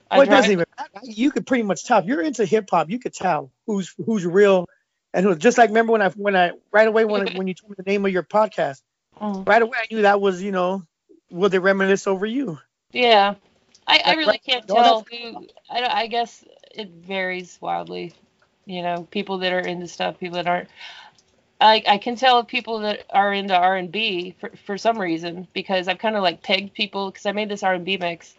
[0.09, 0.65] I Well, it drive- doesn't even.
[1.03, 2.89] You could pretty much tell if you're into hip hop.
[2.89, 4.67] You could tell who's who's real
[5.13, 5.35] and who.
[5.35, 7.89] Just like remember when I when I right away when when you told me the
[7.89, 8.81] name of your podcast,
[9.21, 9.47] Mm.
[9.47, 10.83] right away I knew that was you know
[11.29, 12.59] will they reminisce over you?
[12.91, 13.35] Yeah,
[13.87, 15.47] I, I really right- can't tell who.
[15.69, 18.13] I, I guess it varies wildly.
[18.65, 20.69] You know, people that are into stuff, people that aren't.
[21.61, 25.47] I, I can tell people that are into R and B for for some reason
[25.53, 28.35] because I've kind of like pegged people because I made this R and B mix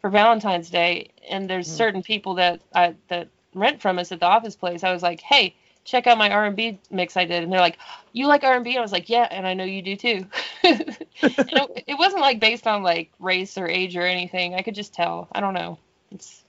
[0.00, 1.74] for Valentine's Day, and there's Mhm.
[1.76, 4.84] certain people that I that rent from us at the office place.
[4.84, 5.54] I was like, hey,
[5.84, 7.78] check out my R and B mix I did, and they're like,
[8.12, 8.76] you like R and B?
[8.76, 10.26] I was like, yeah, and I know you do too.
[10.64, 14.54] it, it wasn't like based on like race or age or anything.
[14.54, 15.28] I could just tell.
[15.32, 15.78] I don't know.
[16.12, 16.44] It's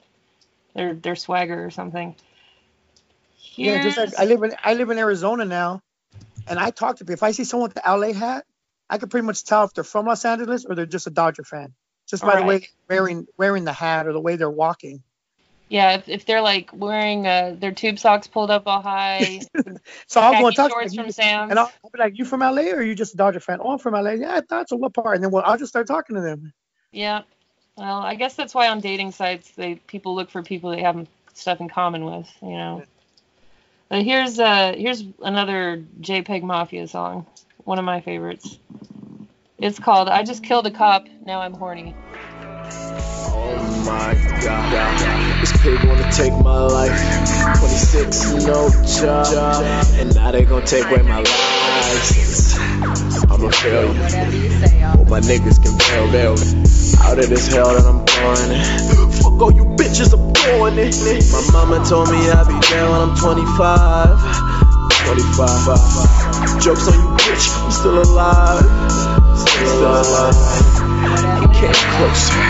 [0.75, 2.15] their their swagger or something.
[3.57, 5.81] Yeah, just like I live in I live in Arizona now,
[6.47, 7.13] and I talk to people.
[7.13, 8.45] If I see someone with the LA hat,
[8.89, 11.43] I can pretty much tell if they're from Los Angeles or they're just a Dodger
[11.43, 11.73] fan,
[12.09, 12.69] just by the way Right.
[12.89, 15.03] wearing wearing the hat or the way they're walking.
[15.69, 19.39] yeah, if, if they're like wearing uh, their tube socks pulled up all high,
[20.07, 21.05] So I'll go and talk to shorts them.
[21.05, 21.51] from Sam's.
[21.51, 23.59] And I'll, I'll be like, "You from LA or are you just a Dodger fan?"
[23.61, 24.75] "Oh, I'm from LA." "Yeah, I thought so.
[24.75, 26.51] What part?" And then well, I'll just start talking to them.
[26.91, 27.21] Yeah.
[27.77, 31.07] Well, I guess that's why on dating sites they people look for people they have
[31.33, 32.83] stuff in common with, you know.
[33.91, 37.25] But here's uh here's another JPEG Mafia song,
[37.65, 38.57] one of my favorites.
[39.57, 41.93] It's called I Just Killed a Cop, Now I'm Horny.
[42.71, 45.41] Oh my god.
[45.41, 46.97] This pig wanna take my life.
[47.59, 48.69] 26, no
[49.01, 49.85] job.
[49.99, 52.57] And now they gonna take away my license.
[52.57, 54.01] I'm I'ma fail you.
[54.01, 56.31] Whatever you say, Or my niggas can bail, bail.
[57.03, 57.99] Out of this hell that I'm
[58.51, 59.11] in.
[59.11, 60.75] Fuck all you bitches, I'm going.
[60.75, 64.19] My mama told me I'll be there when I'm 25.
[65.05, 66.61] 25.
[66.61, 67.63] Jokes on you, bitch.
[67.63, 68.65] I'm still alive.
[69.37, 70.35] Still alive.
[71.59, 72.41] Get closer.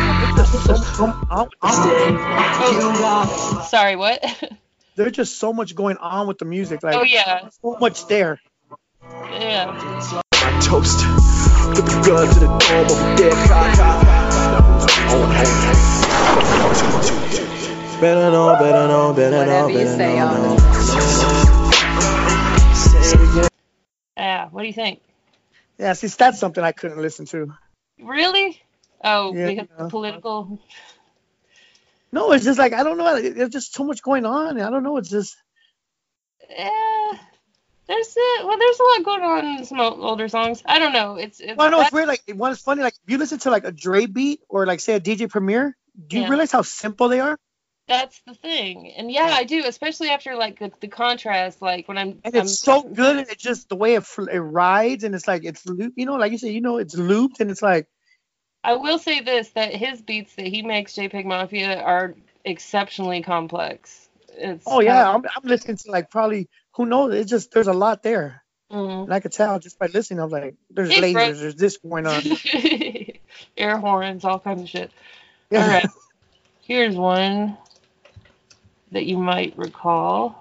[3.70, 4.24] Sorry, what?
[4.96, 6.84] There's just so much going on with the music.
[6.84, 8.42] Like oh yeah, so much there.
[9.32, 9.66] yeah.
[10.34, 11.00] My toast.
[11.74, 14.02] Put the gun to the dome of a dead cop.
[18.02, 18.08] Hey.
[18.08, 20.58] Better know, better know, better know, Whatever you better say, know.
[24.18, 24.50] Yeah.
[24.50, 25.02] What do you think?
[25.78, 27.54] Yeah, see, that's something I couldn't listen to.
[28.02, 28.60] Really?
[29.04, 29.48] Oh, Yeah.
[29.48, 30.60] because of political.
[32.12, 33.22] No, it's just like I don't know.
[33.22, 34.60] There's just so much going on.
[34.60, 34.98] I don't know.
[34.98, 35.38] It's just
[36.50, 37.12] Yeah.
[37.88, 40.64] There's a, well, there's a lot going on in some older songs.
[40.66, 41.18] I don't know.
[41.18, 41.56] It's it's.
[41.56, 42.08] well, I know it's weird.
[42.08, 42.82] Like one is funny.
[42.82, 45.78] Like if you listen to like a Dre beat or like say a DJ Premier,
[46.08, 46.30] do you Yeah.
[46.30, 47.38] realize how simple they are?
[47.88, 51.98] That's the thing, and yeah, I do, especially after like the, the contrast, like when
[51.98, 52.22] I'm.
[52.24, 53.18] And I'm it's so good.
[53.18, 55.94] And it's just the way it, fl- it rides, and it's like it's loop.
[55.98, 57.88] You know, like you say, you know, it's looped, and it's like
[58.64, 62.16] I will say this: that his beats that he makes, JPEG Mafia, are
[62.46, 64.08] exceptionally complex.
[64.38, 67.14] It's oh yeah, I'm, I'm listening to like probably who knows.
[67.14, 69.04] It's just there's a lot there, Mhm.
[69.06, 70.22] and I could tell just by listening.
[70.22, 71.34] I'm like, there's Hey, lasers, bro.
[71.34, 72.24] there's this going on.
[73.58, 74.92] air horns, all kinds of shit.
[75.50, 75.64] Yeah.
[75.64, 75.90] All right,
[76.62, 77.58] here's one
[78.92, 80.38] that you might recall.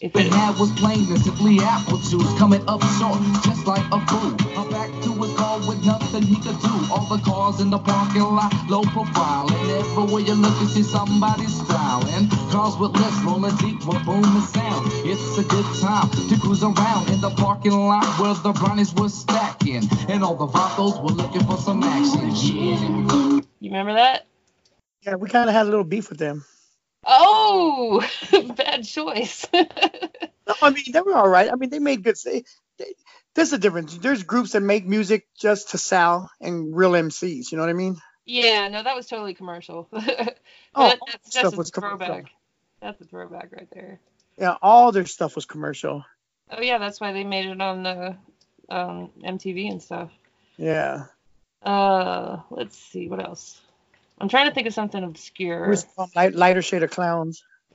[0.00, 3.84] If What it, had was plain and simply apple juice coming up short, just like
[3.92, 4.34] a fool.
[4.56, 6.74] A back to his car with nothing he could do.
[6.92, 9.48] All the cars in the parking lot, low profile.
[9.52, 12.28] And everywhere you look, you see somebody styling.
[12.50, 14.86] Cars with lips rolling deep with booming sound.
[15.04, 19.10] It's a good time to cruise around in the parking lot where the brownies were
[19.10, 19.84] stacking.
[20.08, 22.32] And all the vatos were looking for some action.
[23.60, 24.26] You remember that?
[25.06, 26.44] yeah, we kind of had a little beef with them.
[27.04, 28.06] Oh,
[28.56, 29.46] bad choice.
[30.48, 31.52] No, I mean they were all right.
[31.52, 32.16] I mean they made good.
[32.24, 32.42] They,
[32.78, 32.94] they,
[33.34, 33.94] there's a difference.
[33.98, 37.52] There's groups that make music just to sell and real MCs.
[37.52, 38.00] You know what I mean?
[38.24, 39.88] yeah, no, that was totally commercial.
[40.74, 41.98] Oh, that that's stuff a was commercial.
[41.98, 42.30] throwback.
[42.80, 44.00] That's a throwback right there.
[44.38, 46.04] Yeah, all their stuff was commercial.
[46.50, 48.16] Oh yeah, that's why they made it on the
[48.70, 50.10] um, MTV and stuff.
[50.56, 51.04] Yeah.
[51.62, 53.60] Uh, let's see what else.
[54.20, 55.68] I'm trying to think of something obscure.
[55.68, 57.42] Was um, light, lighter shade of clowns.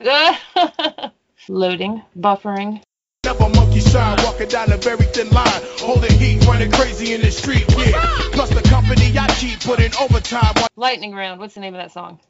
[1.48, 2.82] Loading, buffering.
[3.24, 7.30] Never monkey shine, walking down a very thin line, holding heat, running crazy in the
[7.30, 7.64] street.
[7.70, 8.00] Yeah,
[8.32, 10.54] plus the company I keep putting overtime.
[10.76, 11.40] Lightning round.
[11.40, 12.20] What's the name of that song?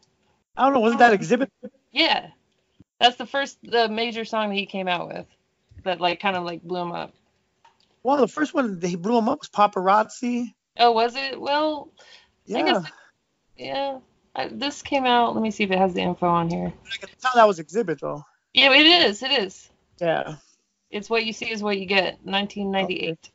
[0.57, 0.81] I don't know.
[0.81, 1.48] Wasn't that Xzibit?
[1.90, 2.29] Yeah,
[3.00, 5.27] that's the first the major song that he came out with
[5.83, 7.12] that like kind of like blew him up.
[8.05, 10.55] Well, the first one that he blew him up was Paparazzi.
[10.79, 11.40] Oh, was it?
[11.40, 11.90] Well,
[12.48, 12.62] I Yeah.
[12.64, 12.85] guess
[13.57, 13.99] yeah.
[14.37, 15.35] I, this came out.
[15.35, 16.73] Let me see if it has the info on here.
[16.93, 18.25] I can tell that was Xzibit though.
[18.53, 19.23] Yeah, it is.
[19.23, 19.69] It is.
[20.01, 20.37] Yeah.
[20.90, 22.19] It's what you see is what you get.
[22.25, 23.31] 1998.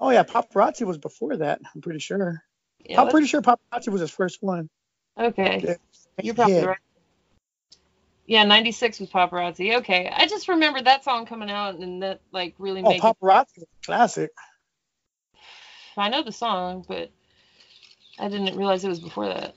[0.00, 1.60] Oh yeah, Paparazzi was before that.
[1.74, 2.42] I'm pretty sure.
[2.84, 4.68] Yeah, I'm pretty sure Paparazzi was his first one.
[5.18, 5.60] Okay.
[5.64, 5.74] Yeah.
[6.22, 6.66] You're probably Hit.
[6.66, 6.78] right.
[8.26, 9.78] Yeah, 96 was Paparazzi.
[9.78, 10.08] Okay.
[10.14, 13.66] I just remember that song coming out and that like really Oh, made Paparazzi a
[13.84, 14.30] classic.
[15.96, 17.10] I know the song, but
[18.20, 19.54] I didn't realize it was before that.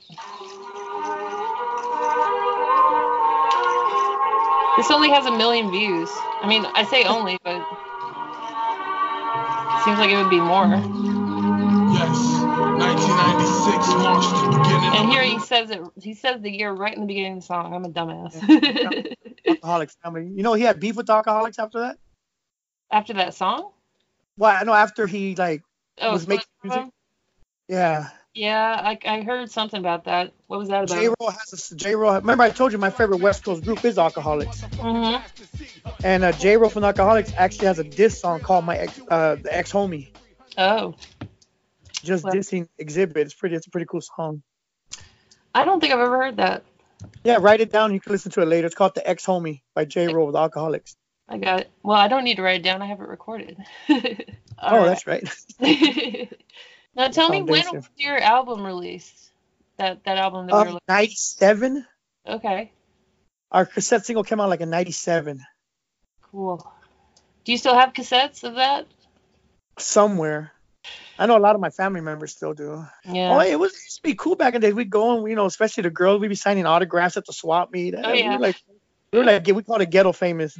[4.76, 6.08] This only has a million views.
[6.40, 7.58] I mean, I say only, but
[9.84, 10.66] seems like it would be more.
[11.92, 12.16] Yes,
[12.80, 14.92] 1996 marched the beginning.
[14.98, 15.82] And here he says it.
[16.00, 17.74] He says the year right in the beginning of the song.
[17.74, 18.34] I'm a dumbass.
[19.48, 20.30] Alkaholiks family.
[20.34, 21.98] You know he had beef with Alkaholiks after that.
[22.90, 23.72] After that song?
[24.36, 25.62] Well, I know after he like
[26.00, 26.92] Oh, was making Split music.
[27.68, 28.08] Yeah.
[28.34, 30.32] Yeah, I, I heard something about that.
[30.46, 30.96] What was that about?
[30.98, 31.08] J?
[31.20, 32.14] Roll has a J-Ro.
[32.14, 35.22] Remember I told you my favorite West Coast group is Alkaholiks, hmm
[36.04, 39.54] and uh, J-Ro from Alkaholiks actually has a diss song called My Ex, uh, the
[39.56, 40.08] Ex Homie,
[40.56, 40.94] Oh,
[42.02, 43.16] just Well- dissing Xzibit.
[43.16, 43.54] It's pretty.
[43.54, 44.42] It's a pretty cool song.
[45.54, 46.64] I don't think I've ever heard that.
[47.24, 47.92] Yeah, write it down.
[47.92, 48.66] You can listen to it later.
[48.66, 50.94] It's called The Ex Homie by J-Ro with Alkaholiks.
[51.28, 51.70] I got it.
[51.82, 52.80] Well, I don't need to write it down.
[52.80, 53.58] I have it recorded.
[53.90, 55.28] oh, that's right.
[56.94, 59.30] now tell me when was your album released?
[59.78, 60.80] That that album that we were Um, looking.
[60.88, 61.86] '97.
[62.26, 62.70] Okay,
[63.50, 65.40] Our cassette single came out like in '97
[66.30, 66.66] cool.
[67.44, 68.86] Do you still have cassettes of that?
[69.78, 70.52] somewhere.
[71.18, 72.84] I know a lot of my family members still do.
[73.04, 73.36] Yeah.
[73.36, 74.72] Oh, it was it used to be cool back in the day.
[74.72, 77.72] We'd go and you know, especially the girls, we'd be signing autographs at the swap
[77.72, 77.94] meet.
[77.96, 78.36] Oh, we yeah.
[78.36, 78.56] were like,
[79.12, 80.54] we were like, we called it ghetto famous.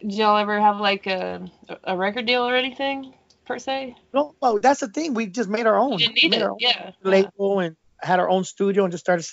[0.00, 1.46] Did y'all ever have like a
[1.84, 3.14] a record deal or anything?
[3.48, 3.96] Per se.
[4.14, 5.14] No, oh, that's the thing.
[5.14, 5.92] We just made our own.
[5.92, 6.42] You didn't need made it.
[6.44, 6.92] our own Yeah.
[7.02, 9.26] label and had our own studio and just started.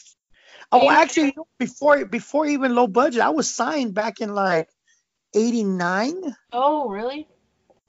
[0.72, 0.98] Oh, Yeah.
[1.00, 4.68] actually, you know, before before even low budget, I was signed back in like
[5.36, 6.36] '89.
[6.52, 7.28] Oh, really?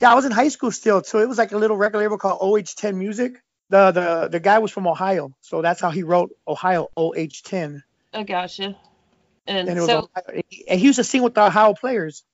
[0.00, 2.18] Yeah, I was in high school still, so it was like a little record label
[2.18, 3.40] called OH10 Music.
[3.70, 7.82] The the the guy was from Ohio, so that's how he wrote Ohio OH10.
[8.12, 8.76] I gotcha.
[9.48, 12.24] And, And it was so, Ohio, and he used to sing with the Ohio players.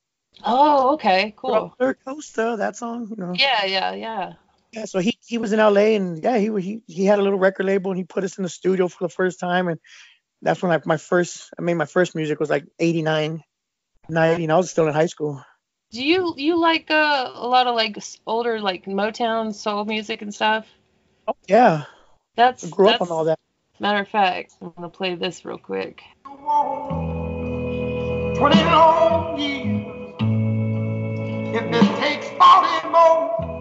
[0.44, 1.74] Oh, okay, cool.
[1.78, 3.34] Roller Coaster, that song, you know.
[3.36, 4.32] Yeah, yeah, yeah.
[4.72, 7.22] Yeah, so he he was in LA and yeah, he wa- he he had a
[7.22, 9.78] little record label and he put us in the studio for the first time and
[10.40, 13.42] that's when like my first I made my first music was like 89
[14.08, 15.44] 90 and I was still in high school.
[15.90, 20.34] Do you you like uh, a lot of like older like Motown soul music and
[20.34, 20.66] stuff?
[21.28, 21.84] Oh, yeah,
[22.34, 23.38] That's I grew up on all that.
[23.78, 26.02] Matter of fact, I'm gonna play this real quick.
[26.24, 26.38] 20
[28.38, 29.81] long years.
[31.54, 33.52] If it takes 40 more,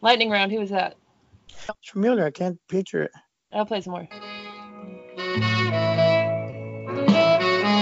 [0.00, 0.50] Lightning round.
[0.50, 0.96] Who was that?
[1.48, 2.24] It's familiar.
[2.26, 3.12] I can't picture it.
[3.52, 4.08] I'll play some more.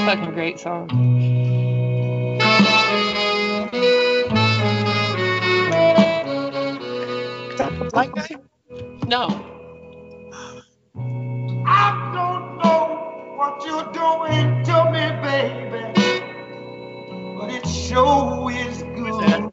[0.04, 1.47] Fucking great song.
[8.06, 8.36] Black guy?
[9.06, 9.26] No.
[11.66, 16.24] I don't know what you're doing to me, baby,
[17.38, 19.52] but it sure is good.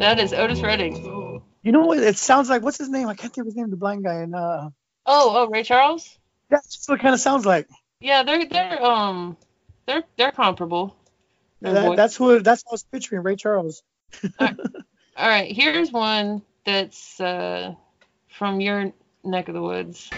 [0.00, 1.42] That is Otis Redding.
[1.62, 1.98] You know what?
[1.98, 3.08] It sounds like what's his name?
[3.08, 3.70] I can't think of his name.
[3.70, 4.70] The blind guy and uh,
[5.06, 6.18] Oh, oh, Ray Charles?
[6.48, 7.68] that's what it kind of sounds like.
[8.00, 9.36] Yeah, they're they're um
[9.86, 10.94] they're they're comparable.
[11.60, 12.40] Their That, that's who.
[12.40, 13.22] That's what I was picturing.
[13.22, 13.82] Ray Charles.
[14.38, 14.48] All
[15.16, 17.74] right, here's one that's uh
[18.28, 18.92] from your
[19.24, 20.10] neck of the woods.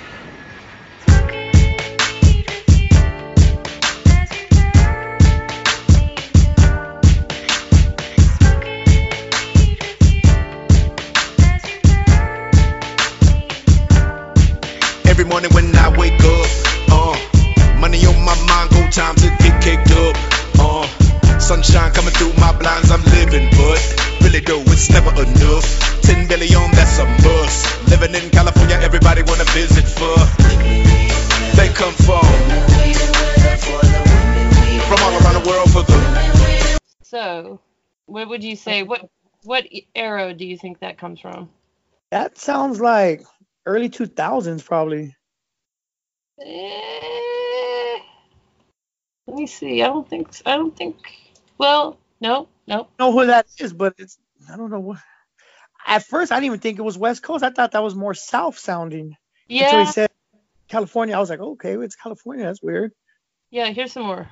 [15.07, 16.49] Every morning when I wake up,
[16.91, 20.17] uh, money on my mind, go time to get caked up.
[20.59, 26.03] Uh, sunshine coming through my blinds, I'm living, but really though it's never enough.
[26.03, 27.89] Ten billion, that's a must.
[27.91, 30.17] Living in California, everybody wanna visit for.
[31.57, 32.25] They come from
[34.89, 36.79] from all around the world for the.
[37.03, 37.61] So,
[38.07, 38.83] what would you say?
[38.83, 39.09] What
[39.45, 41.51] what era do you think that comes from?
[42.11, 43.23] That sounds like
[43.67, 45.15] early 2000s, probably.
[46.41, 47.99] Eh,
[49.27, 49.83] let me see.
[49.83, 50.29] I don't think.
[50.47, 50.97] I don't think.
[51.59, 52.89] Well, no, no.
[52.99, 54.19] know who that is, but it's
[54.53, 54.99] I don't know what.
[55.87, 57.43] At first, I didn't even think it was West Coast.
[57.43, 59.17] I thought that was more South sounding.
[59.49, 59.65] Yeah.
[59.65, 60.11] Until Yeah, he said
[60.69, 62.45] California, I was like, okay, it's California.
[62.45, 62.93] That's weird.
[63.51, 63.71] yeah.
[63.71, 64.29] Here's some more.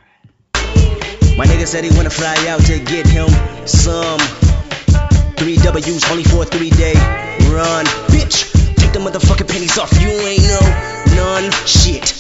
[1.39, 3.29] My nigga said he wanna fly out to get him
[3.67, 4.19] some
[5.37, 6.95] three W's only for a three day
[7.53, 7.85] run.
[8.13, 9.93] Bitch, take the motherfucking pennies off.
[10.01, 10.61] You ain't no
[11.17, 12.16] none shit.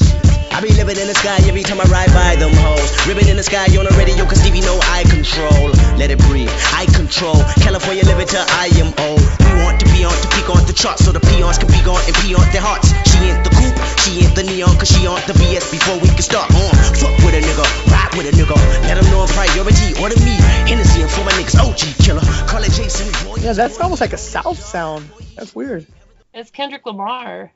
[0.56, 2.88] I be living in the sky every time I ride by them hoes.
[3.04, 5.68] Ribbon in the sky on the radio, cause Stevie know I control.
[6.00, 7.36] Let it breathe, I control.
[7.60, 9.20] California living till I am old.
[9.20, 11.76] We want to be on to peak on the charts so the peons can be
[11.84, 12.88] gone and pee on their hearts.
[13.04, 16.08] She ain't the coupe, she ain't the neon, cause she on the VS before we
[16.08, 16.72] can start on.
[17.04, 18.56] Fuck with a nigga, ride with a nigga.
[18.88, 19.92] Let them know I'm priority.
[20.00, 20.40] Order me,
[20.72, 22.24] Hennessy and for my niggas, OG killer.
[22.48, 23.12] Call it Jason.
[23.28, 25.04] Boy, Yeah, that's almost like a South sound.
[25.36, 25.84] That's weird.
[26.32, 27.52] It's Kendrick Lamar.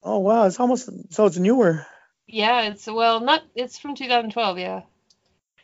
[0.00, 1.84] Oh wow, it's almost so it's newer.
[2.26, 3.42] Yeah, it's well, not.
[3.54, 4.58] It's from 2012.
[4.58, 4.82] Yeah.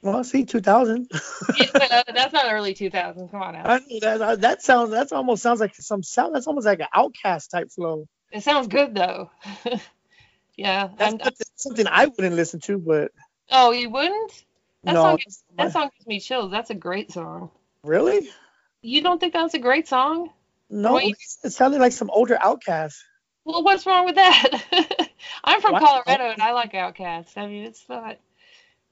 [0.02, 1.10] Well, see, 2000.
[1.58, 3.28] yeah uh, that's not early 2000.
[3.28, 3.64] Come on now.
[3.66, 6.34] I that that sounds that's almost sounds like some sound.
[6.34, 8.06] That's almost like an OutKast type flow.
[8.30, 9.30] It sounds good though.
[10.56, 10.88] yeah.
[10.96, 13.10] That's I'm- not- something I wouldn't listen to, but
[13.50, 14.44] oh, you wouldn't?
[14.84, 15.18] That no, song.
[15.56, 16.52] That song gives me chills.
[16.52, 17.50] That's a great song.
[17.82, 18.28] really?
[18.80, 20.30] You don't think that's a great song?
[20.70, 21.16] No, it
[21.52, 22.94] sounded like some older OutKast.
[23.44, 25.07] Well, what's wrong with that?
[25.44, 27.36] I'm from Why- Colorado and I like OutKasts.
[27.36, 28.18] I mean, it's not,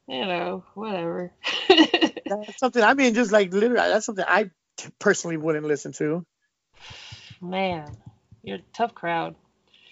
[0.07, 1.33] you know, whatever.
[1.68, 2.83] That's something.
[2.83, 4.51] I mean, just like literally, that's something I
[4.99, 6.26] personally wouldn't listen to.
[7.41, 7.97] Man,
[8.43, 9.37] you're a tough crowd.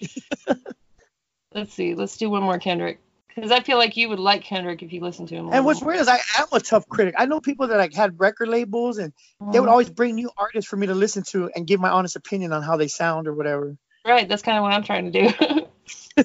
[1.55, 1.95] let's see.
[1.95, 3.01] Let's do one more Kendrick.
[3.35, 5.53] Because I feel like you would like Kendrick if you listen to him.
[5.53, 7.15] And what's weird is I am a tough critic.
[7.19, 9.73] I know people that like had record labels and they would Mhm.
[9.73, 12.63] always bring new artists for me to listen to and give my honest opinion on
[12.63, 13.77] how they sound or whatever.
[14.07, 15.64] Right, that's kind of what I'm trying to do.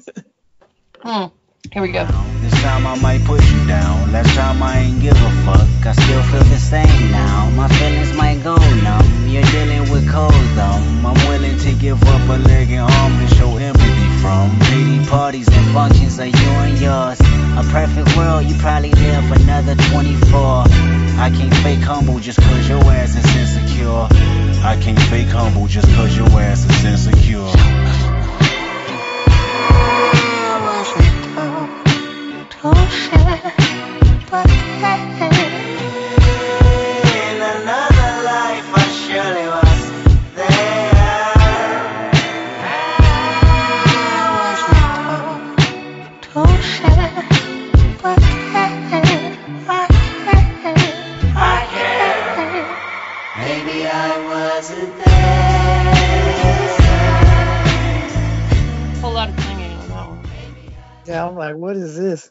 [1.02, 1.26] Hmm,
[1.72, 2.04] Here we go.
[2.42, 4.12] This time I might put you down.
[4.12, 5.68] Last time I ain't give a fuck.
[5.86, 7.48] I still feel the same now.
[7.56, 9.28] My feelings might go numb.
[9.28, 11.06] You're dealing with cold dumb.
[11.06, 14.58] I'm willing to give up a leg and arm to show empathy from.
[14.70, 17.20] Lady parties and functions are you and yours.
[17.56, 20.64] A perfect world, you probably live another 24.
[21.16, 24.06] I can't fake humble just cause your ass is insecure.
[24.62, 27.48] I can't fake humble just cause your ass is insecure.
[61.06, 62.30] Yeah, I'm like, what is this?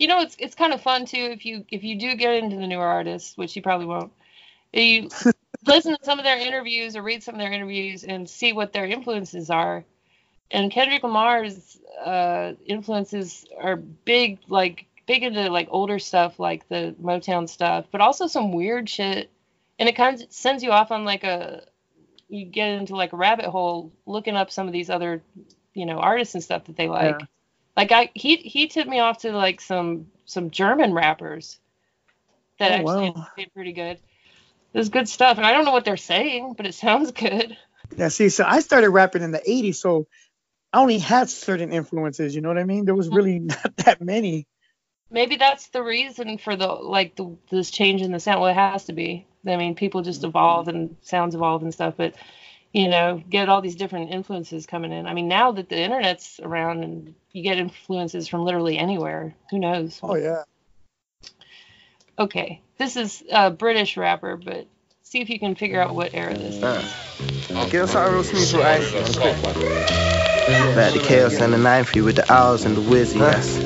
[0.00, 2.56] You know, it's it's kind of fun too if you if you do get into
[2.56, 4.10] the newer artists, which you probably won't.
[4.72, 5.10] You
[5.66, 8.72] listen to some of their interviews or read some of their interviews and see what
[8.72, 9.84] their influences are.
[10.50, 16.94] And Kendrick Lamar's uh, influences are big, like big into like older stuff, like the
[17.00, 19.30] Motown stuff, but also some weird shit.
[19.78, 21.64] And it kind of sends you off on like a
[22.30, 25.22] you get into like a rabbit hole looking up some of these other,
[25.74, 27.16] you know, artists and stuff that they like.
[27.20, 27.26] Yeah.
[27.80, 31.58] Like I he he tipped me off to like some some German rappers
[32.58, 33.26] that Oh, actually wow.
[33.38, 33.98] did pretty good.
[34.74, 37.56] There's good stuff, and I don't know what they're saying, but it sounds good.
[37.96, 40.06] Yeah, see, so I started rapping in the 80s, so
[40.74, 42.84] I only had certain influences, you know what I mean?
[42.84, 43.46] There was really mm-hmm.
[43.46, 44.46] not that many.
[45.10, 48.42] Maybe that's the reason for the like the this change in the sound.
[48.42, 49.26] Well, it has to be.
[49.46, 50.28] I mean, people just mm-hmm.
[50.28, 52.14] evolve and sounds evolve and stuff, but
[52.72, 55.06] you know, get all these different influences coming in.
[55.06, 59.58] I mean, now that the internet's around and you get influences from literally anywhere, who
[59.58, 59.98] knows?
[60.02, 60.44] Oh, yeah.
[62.18, 64.66] Okay, this is a British rapper, but
[65.02, 66.60] see if you can figure out what era this is.
[67.70, 68.92] Get us something real smooth ice.
[70.74, 73.18] Back to chaos and the 90 with the owls and the whizzy.
[73.18, 73.58] Yes.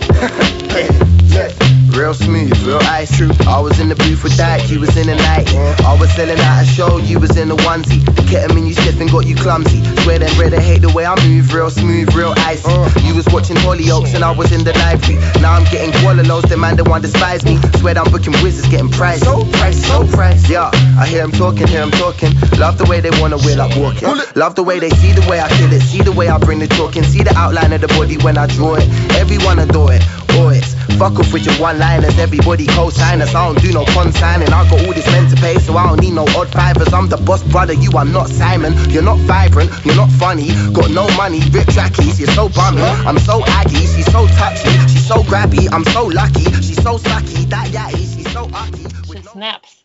[1.97, 3.31] Real smooth, real ice true.
[3.47, 5.49] I was in the booth with Dyke, you was in the night.
[5.85, 8.05] I was selling out a show, you was in the onesie.
[8.05, 9.83] The ketamine you sniffing got you clumsy.
[10.03, 12.71] Swear them brother hate the way I move, real smooth, real icy.
[13.07, 15.17] You was watching Hollyoaks and I was in the library.
[15.41, 17.59] Now I'm getting Kuala lows, the man the one despise me.
[17.79, 19.25] Swear I'm booking wizards, getting pricey.
[19.25, 20.51] So pricey, so pricey.
[20.51, 22.33] Yeah, I hear hear 'em talking, hear 'em talking.
[22.59, 24.09] Love the way they wanna wheel up walking.
[24.35, 26.59] Love the way they see the way I kill it, see the way I bring
[26.59, 28.87] the talking, see the outline of the body when I draw it.
[29.15, 30.74] Everyone adore it, boys.
[30.99, 33.35] Fuck off with your one-liners, everybody co-signers.
[33.35, 34.49] I don't do no consigning.
[34.53, 36.93] I got all this men to pay, so I don't need no odd fivers.
[36.93, 38.73] I'm the boss brother, you are not Simon.
[38.91, 40.49] You're not vibrant, you're not funny.
[40.73, 42.83] Got no money, rip trackies, you're so bummy.
[42.83, 45.69] I'm so aggy, she's so touchy, she's so grabby.
[45.73, 47.49] I'm so lucky, she's so sucky.
[47.51, 48.85] That yatty, she's so ucky.
[49.13, 49.85] Shit snaps.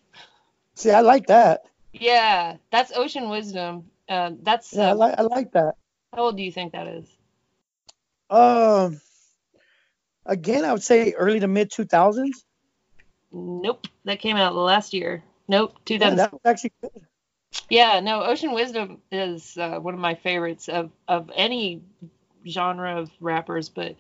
[0.76, 1.66] See, I like that.
[1.92, 3.90] Yeah, that's Ocean Wisdom.
[4.08, 5.74] Uh, that's Yeah, I uh, like I like that.
[6.14, 7.06] how old do you think that is?
[8.30, 9.02] Um,
[10.30, 12.44] again, I would say early to mid 2000s.
[13.32, 15.24] Nope, that came out last year.
[15.48, 16.18] Nope, Yeah, 2000.
[16.18, 16.92] that was actually good.
[17.70, 21.82] Yeah, no, Ocean Wisdom is uh, one of my favorites of, of any
[22.48, 23.96] genre of rappers, but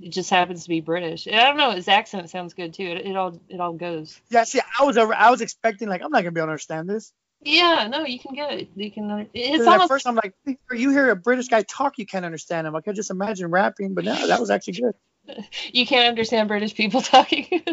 [0.00, 1.26] it just happens to be British.
[1.26, 2.84] And I don't know, his accent sounds good too.
[2.84, 4.20] It, it all it all goes.
[4.30, 6.88] Yeah, see, I was I was expecting like I'm not gonna be able to understand
[6.88, 7.12] this.
[7.44, 8.68] Yeah, no, you can get it.
[8.76, 9.28] You can.
[9.34, 10.34] It's 'Cause at first I'm like,
[10.72, 12.76] you hear a British guy talk, you can't understand him.
[12.76, 14.94] I could just imagine rapping, but no, that was actually good.
[15.72, 17.64] you can't understand British people talking.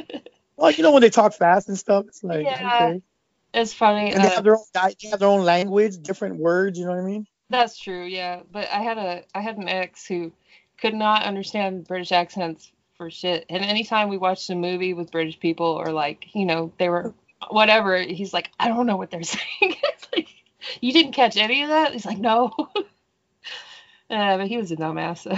[0.57, 2.75] Well, you know when they talk fast and stuff, it's like Yeah.
[2.91, 3.01] okay.
[3.53, 4.11] it's funny.
[4.11, 6.77] And they uh, have their own they have their own language, different words.
[6.77, 7.27] You know what I mean?
[7.49, 8.41] That's true, yeah.
[8.51, 10.31] But I had a I had an ex who
[10.79, 13.45] could not understand British accents for shit.
[13.49, 17.13] And anytime we watched a movie with British people or like, you know, they were
[17.49, 19.41] whatever, he's like, I don't know what they're saying.
[19.61, 20.27] it's like
[20.81, 21.93] you didn't catch any of that?
[21.93, 22.53] He's like, No.
[24.09, 25.19] uh, but he was a dumbass.
[25.19, 25.35] So.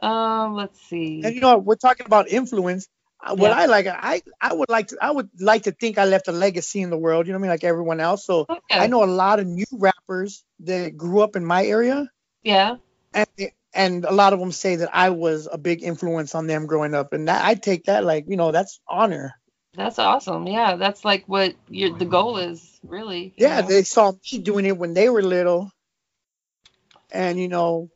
[0.00, 1.34] Um, let's see.
[1.34, 2.88] And you know, we're talking about influence.
[3.24, 3.52] Uh, What Yeah.
[3.52, 6.32] I like, I I would like to, I would like to think I left a
[6.32, 7.26] legacy in the world.
[7.26, 7.50] You know what I mean?
[7.50, 8.24] Like everyone else.
[8.26, 12.08] So I know a lot of new rappers that grew up in my area,
[12.42, 12.76] Yeah.
[13.14, 13.26] and
[13.74, 16.94] and a lot of them say that I was a big influence on them growing
[16.94, 19.32] up, and that I take that like you know that's honor.
[19.74, 20.46] That's awesome.
[20.46, 23.34] Yeah, that's like what your the goal is, really.
[23.36, 23.68] Yeah, know?
[23.68, 25.70] they saw me doing it when they were little,
[27.12, 27.90] and you know,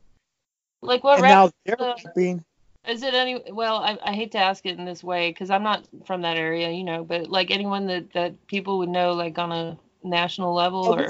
[0.81, 2.43] like what and now they're rapping.
[2.87, 3.41] Is it any?
[3.51, 6.37] Well, I, I hate to ask it in this way because I'm not from that
[6.37, 7.03] area, you know.
[7.03, 11.09] But like anyone that that people would know, like on a national level, Oh, or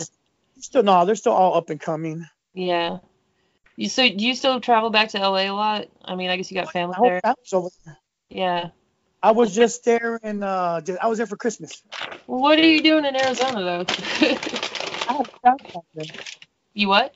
[0.59, 2.25] still no, they're still all up and coming.
[2.53, 2.97] yeah,
[3.77, 5.87] You so do you still travel back to LA a lot?
[6.03, 7.21] I mean, I guess you got family My there.
[7.23, 7.61] there.
[8.29, 8.69] Yeah.
[9.21, 11.83] I was just there and uh just, I was there for Christmas.
[12.25, 13.85] What are you doing in Arizona though?
[15.07, 16.05] I had family out there.
[16.73, 17.13] you what?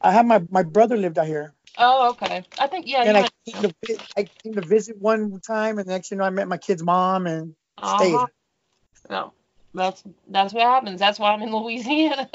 [0.00, 1.54] I have my my brother lived out here.
[1.78, 2.44] Oh, okay.
[2.58, 3.02] I think yeah.
[3.02, 6.24] and I came, to, vi- I came to visit one time, and next you know
[6.24, 8.14] I met my kid's mom and stayed.
[8.14, 8.26] Uh-huh.
[9.08, 9.32] No,
[9.74, 11.00] that's that's what happens.
[11.00, 12.28] That's why I'm in Louisiana.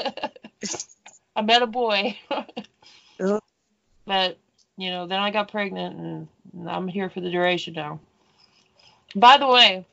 [1.36, 2.18] I met a boy.
[3.20, 3.38] Yeah.
[4.06, 4.38] But
[4.76, 8.00] you know, then I got pregnant, and I'm here for the duration now.
[9.14, 9.86] By the way,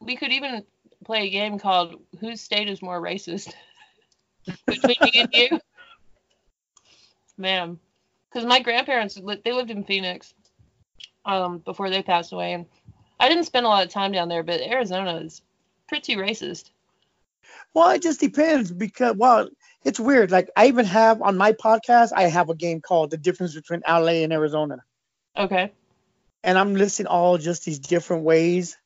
[0.00, 0.64] we could even
[1.04, 3.52] play a game called "Whose State is More Racist?"
[4.66, 5.60] between me and you.
[7.38, 7.78] Man,
[8.32, 10.34] because my grandparents they lived in Phoenix
[11.24, 12.66] um, before they passed away, and
[13.20, 14.42] I didn't spend a lot of time down there.
[14.42, 15.42] But Arizona is
[15.88, 16.70] pretty racist.
[17.74, 19.48] Well, it just depends because well,
[19.84, 20.30] it's weird.
[20.30, 23.82] Like I even have on my podcast, I have a game called "The Difference Between
[23.86, 24.78] LA and Arizona,"
[25.36, 25.72] Okay.
[26.44, 28.76] and I'm listing all just these different ways,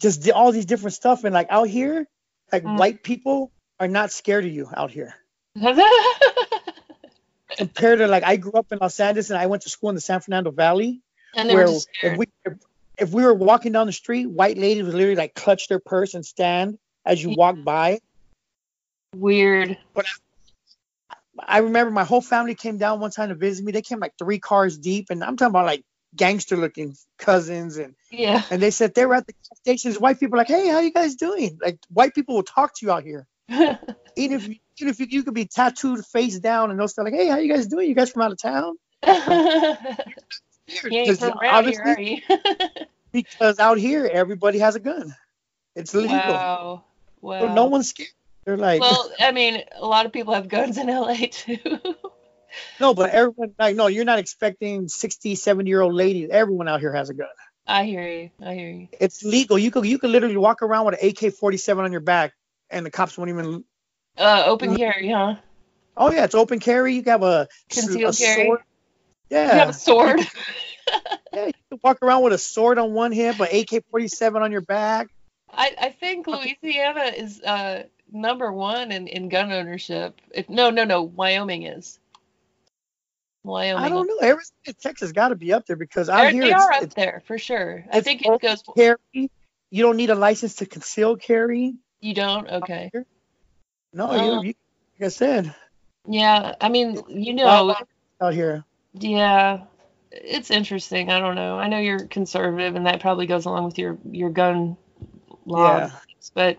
[0.00, 1.24] just all these different stuff.
[1.24, 2.06] And like out here,
[2.52, 2.78] like Mm.
[2.78, 5.14] white people are not scared of you out here.
[7.66, 9.94] Compared to like I grew up in Los Angeles and I went to school in
[9.94, 11.00] the San Fernando Valley.
[11.34, 12.26] And they were where if we
[12.98, 16.14] if, we were walking down the street, white ladies would literally like clutch their purse
[16.14, 17.64] and stand as you walk mm-hmm.
[17.64, 18.00] by.
[19.14, 19.78] Weird.
[19.94, 20.06] But
[21.38, 23.72] I remember my whole family came down one time to visit me.
[23.72, 25.84] They came like three cars deep, and I'm talking about like
[26.14, 28.42] gangster looking cousins and Yeah.
[28.50, 29.98] and they said they were at the stations.
[29.98, 31.58] White people like, hey, how you guys doing?
[31.62, 33.26] Like white people will talk to you out here.
[33.48, 37.02] Even if you, even if you, you could be tattooed face down and they'll say
[37.02, 37.88] like, hey, how you guys doing?
[37.88, 38.76] You guys from out of town?
[40.66, 42.20] Because from around here, are you?
[43.12, 45.14] Because out here everybody has a gun.
[45.76, 46.16] It's legal.
[46.16, 46.84] wow.
[47.20, 47.40] Wow.
[47.40, 48.08] So no one's scared.
[48.46, 51.58] They're like, Well, I mean, a lot of people have guns in LA too.
[52.80, 56.30] no, but everyone like, no, you're not expecting 60, 70 year old ladies.
[56.30, 57.28] Everyone out here has a gun.
[57.66, 58.30] I hear you.
[58.42, 58.88] I hear you.
[58.98, 59.58] It's legal.
[59.58, 62.32] You could you could literally walk around with an AK-47 on your back,
[62.70, 63.64] and the cops won't even.
[64.16, 65.36] Uh, open carry, huh?
[65.96, 66.94] Oh yeah, it's open carry.
[66.96, 68.44] You have a, Concealed a carry?
[68.46, 68.60] sword.
[69.30, 69.44] Yeah.
[69.44, 70.20] You have a sword.
[71.32, 74.60] Yeah, you can walk around with a sword on one hip, an AK-47 on your
[74.60, 75.08] back.
[75.50, 80.20] I, I think Louisiana is uh number one in, in gun ownership.
[80.30, 81.02] If, no, no, no.
[81.04, 81.98] Wyoming is.
[83.44, 83.82] Wyoming.
[83.82, 84.18] I don't know.
[84.20, 86.94] Arizona, Texas got to be up there because They're- here they it's, are up it's,
[86.94, 87.84] there for sure.
[87.90, 88.62] I think it goes.
[88.76, 88.98] carry.
[89.14, 91.74] You don't need a license to conceal carry.
[92.00, 92.46] You don't?
[92.46, 92.90] Okay.
[93.92, 94.42] No, Oh.
[94.42, 94.54] you, you
[94.98, 95.54] like I said,
[96.06, 96.54] Yeah.
[96.60, 97.74] I mean, you know,
[98.20, 98.64] out here.
[98.94, 99.64] Yeah,
[100.10, 101.10] it's interesting.
[101.10, 101.58] I don't know.
[101.58, 104.76] I know you're conservative, and that probably goes along with your your gun
[105.46, 105.90] law, Yeah.
[106.34, 106.58] but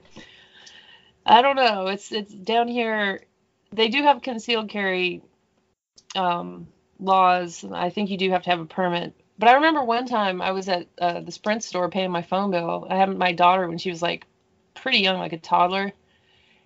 [1.26, 1.88] I don't know.
[1.88, 3.22] It's it's down here.
[3.72, 5.22] They do have concealed carry
[6.16, 6.68] um,
[7.00, 7.64] laws.
[7.72, 9.14] I think you do have to have a permit.
[9.40, 12.52] But I remember one time I was at uh, the Sprint store paying my phone
[12.52, 12.86] bill.
[12.90, 14.26] I had my daughter when she was like
[14.76, 15.92] pretty young, like a toddler.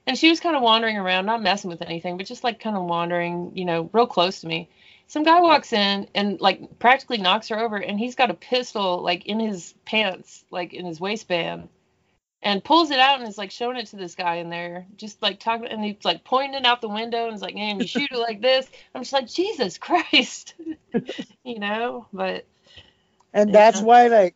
[0.08, 2.78] And she was kind of wandering around, not messing with anything, but just like kind
[2.78, 4.70] of wandering, you know, real close to me.
[5.08, 9.02] Some guy walks in and like practically knocks her over, and he's got a pistol
[9.02, 11.68] like in his pants, like in his waistband,
[12.42, 15.22] and pulls it out and is like showing it to this guy in there, just
[15.22, 18.10] like talking, and he's like pointing out the window and he's like, "Man, you shoot
[18.12, 20.56] it like this." I'm just like, Jesus Christ,
[21.44, 22.08] you know.
[22.14, 22.46] But
[23.34, 24.36] And that's why like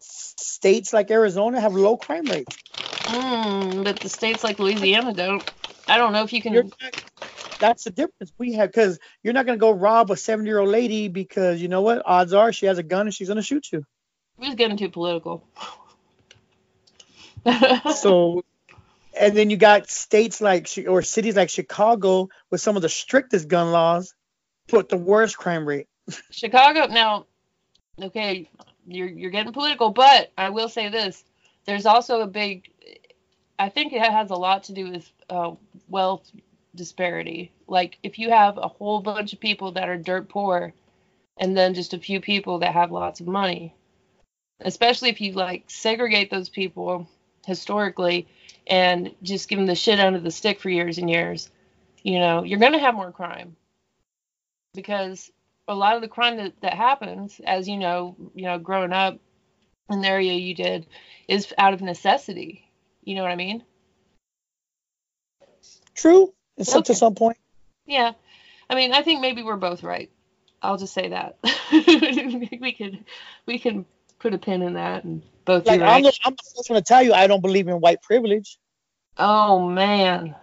[0.00, 2.56] states like Arizona have low crime rates.
[3.08, 5.50] Mm, but the states like Louisiana don't.
[5.88, 6.54] I don't know if you can.
[6.54, 7.04] Not-
[7.58, 10.68] that's the difference we have because you're not gonna go rob a 70 year old
[10.68, 12.02] lady because you know what?
[12.04, 13.84] Odds are she has a gun and she's gonna shoot you.
[14.38, 15.44] Who's getting too political?
[17.94, 18.44] So,
[19.18, 23.48] and then you got states like or cities like Chicago with some of the strictest
[23.48, 24.14] gun laws,
[24.68, 25.88] but the worst crime rate.
[26.30, 27.26] Chicago now,
[28.00, 28.50] okay,
[28.86, 31.24] you're you're getting political, but I will say this:
[31.64, 32.70] there's also a big.
[33.58, 35.52] I think it has a lot to do with uh,
[35.88, 36.30] wealth
[36.74, 37.52] disparity.
[37.66, 40.72] Like if you have a whole bunch of people that are dirt poor,
[41.38, 43.74] and then just a few people that have lots of money,
[44.60, 47.08] especially if you like segregate those people
[47.46, 48.26] historically
[48.66, 51.50] and just give them the shit under the stick for years and years,
[52.02, 53.56] you know, you're gonna have more crime
[54.74, 55.30] because
[55.68, 59.18] a lot of the crime that, that happens, as you know, you know, growing up
[59.90, 60.86] in the area you did,
[61.28, 62.67] is out of necessity.
[63.08, 63.64] You know what I mean?
[65.94, 67.38] True, it's up to some point.
[67.86, 68.12] Yeah.
[68.68, 70.10] I mean, I think maybe we're both right.
[70.60, 71.38] I'll just say that.
[71.72, 73.02] we could
[73.46, 73.86] we can
[74.18, 76.04] put a pin in that and both Like be I'm, right.
[76.04, 78.58] the, I'm the first one to tell you I don't believe in white privilege.
[79.16, 80.34] Oh man.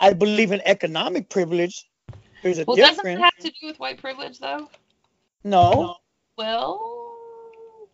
[0.00, 1.84] I believe in economic privilege
[2.42, 3.20] There's a Well, doesn't it difference.
[3.24, 4.70] have to do with white privilege though?
[5.44, 5.96] No,
[6.38, 7.14] Well,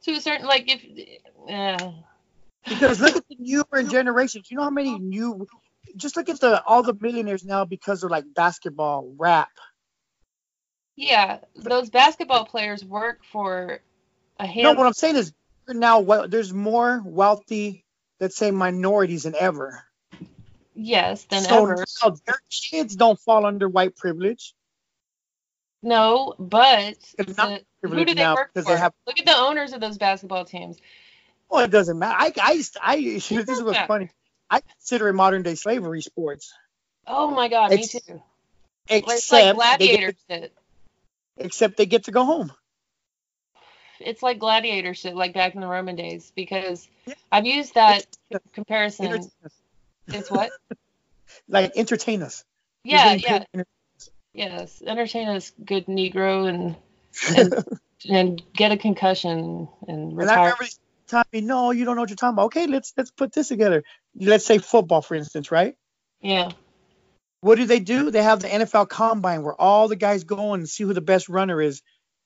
[0.04, 0.80] to a certain like if.
[1.50, 1.90] Uh,
[2.68, 4.50] because look at the newer generations.
[4.50, 5.46] You know how many new?
[5.96, 9.50] Just look at the all the millionaires now because of like basketball, rap.
[10.96, 13.80] yeah, those basketball players work for
[14.38, 14.62] a hand.
[14.62, 15.32] No, what I'm saying is
[15.68, 17.84] now well, there's more wealthy,
[18.20, 19.82] let's say, minorities than ever.
[20.74, 21.84] yes, than so ever.
[22.02, 24.54] now their kids don't fall under white privilege.
[25.82, 28.62] No, but the- who do they now work for?
[28.62, 28.92] they have.
[29.06, 30.78] Look at the owners of those basketball teams.
[31.52, 32.16] Well, it doesn't matter.
[32.18, 32.96] I, I, I.
[33.00, 33.86] This is what's matter.
[33.86, 34.10] funny.
[34.48, 36.52] I consider it modern day slavery sports,
[37.06, 38.22] Oh my god, me too.
[38.88, 40.52] It's except like they gladiator shit.
[41.36, 42.52] except they get to go home.
[44.00, 46.88] It's like gladiator shit, like back in the Roman days, because
[47.30, 48.06] I've used that
[48.54, 49.06] comparison.
[49.06, 49.30] Entertain.
[50.08, 50.50] It's what?
[51.48, 52.44] Like entertain us.
[52.84, 53.64] Yeah, yeah, to
[54.34, 54.82] yes.
[54.86, 56.76] Entertain us, good Negro, and
[57.36, 57.64] and,
[58.08, 60.38] and get a concussion and And retire.
[60.38, 60.66] remember
[61.32, 62.46] me, no, you don't know what you're talking about.
[62.46, 63.82] Okay, let's let's put this together.
[64.14, 65.76] Let's say football, for instance, right?
[66.20, 66.50] Yeah,
[67.40, 68.10] What do they do?
[68.10, 71.28] They have the NFL Combine where all the guys go and see who the best
[71.28, 71.82] runner is.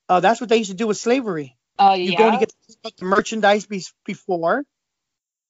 [0.09, 1.57] Uh, that's what they used to do with slavery.
[1.79, 4.65] Oh You yeah, go and you get to check the merchandise be- before.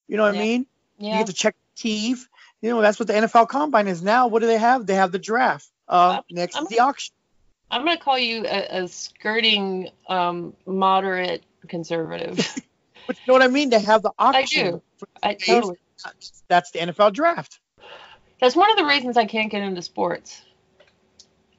[0.09, 0.41] You know what Yeah.
[0.41, 0.66] I mean?
[0.99, 1.12] yeah.
[1.12, 2.27] You get to check teeth.
[2.62, 4.29] You know, that's what the NFL Combine is now.
[4.29, 4.87] What do they have?
[4.87, 5.68] They have the draft.
[5.89, 7.12] Uh, next I'm- the auction.
[7.68, 12.39] I'm gonna call you a, a skirting um, moderate conservative.
[13.07, 13.70] But you know what I mean?
[13.70, 14.42] They have the option.
[14.42, 14.82] I do.
[15.22, 15.76] I totally.
[16.48, 17.59] That's the NFL draft.
[18.40, 20.42] That's one of the reasons I can't get into sports.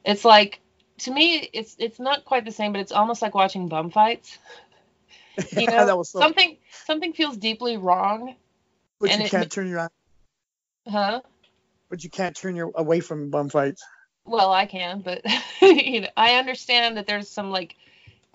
[0.05, 0.59] It's like
[0.99, 4.37] to me, it's it's not quite the same, but it's almost like watching bum fights.
[5.55, 6.19] You know, that was so.
[6.19, 8.33] something something feels deeply wrong,
[8.99, 9.87] but and you it- can't turn your eye.
[10.89, 11.21] huh?
[11.89, 13.83] But you can't turn your away from bum fights.
[14.25, 15.21] Well, I can, but
[15.61, 17.75] you know, I understand that there's some like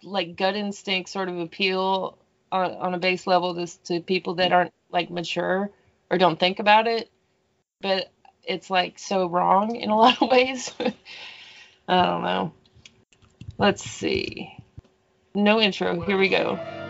[0.05, 2.19] like gut instinct sort of appeal
[2.53, 5.71] on on a base level to to people that aren't like mature
[6.11, 7.11] or don't think about it,
[7.81, 8.11] but
[8.45, 10.73] it's like so wrong in a lot of ways.
[11.89, 12.53] I don't know.
[13.59, 14.57] Let's see.
[15.35, 16.01] No intro.
[16.01, 16.82] Here we go.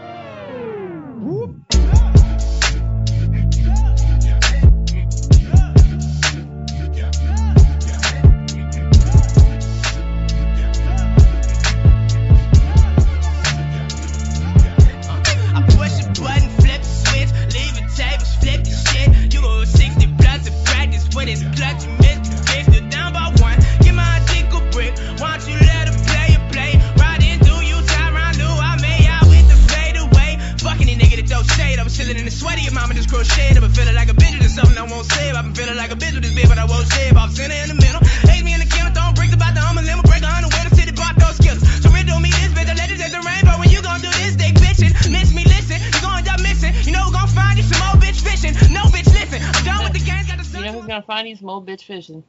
[33.23, 33.57] Your mama just.
[33.57, 35.35] I've been feeling like a bitch with something I won't save.
[35.37, 37.17] I've been feeling like a bitch with this bitch, but I won't save.
[37.17, 38.03] I'm sitting in the middle.
[38.29, 40.03] Hate me in the kennel, throwing bricks about the hummer limo.
[40.05, 41.61] Break a hundred with a city bought those skills.
[41.83, 42.71] So riddle me this bitch.
[42.71, 43.57] I let it take the rainbow.
[43.61, 44.95] When you gon' do this, they bitchin'.
[45.13, 45.79] Miss me, listen.
[45.81, 46.75] You gon' end up missing.
[46.87, 48.55] You know who gon' find you some old bitch fishing.
[48.75, 49.41] No bitch, listen.
[49.43, 50.27] I'm done with the games.
[50.29, 52.25] Got the You know who's gonna find you some old bitch fishing?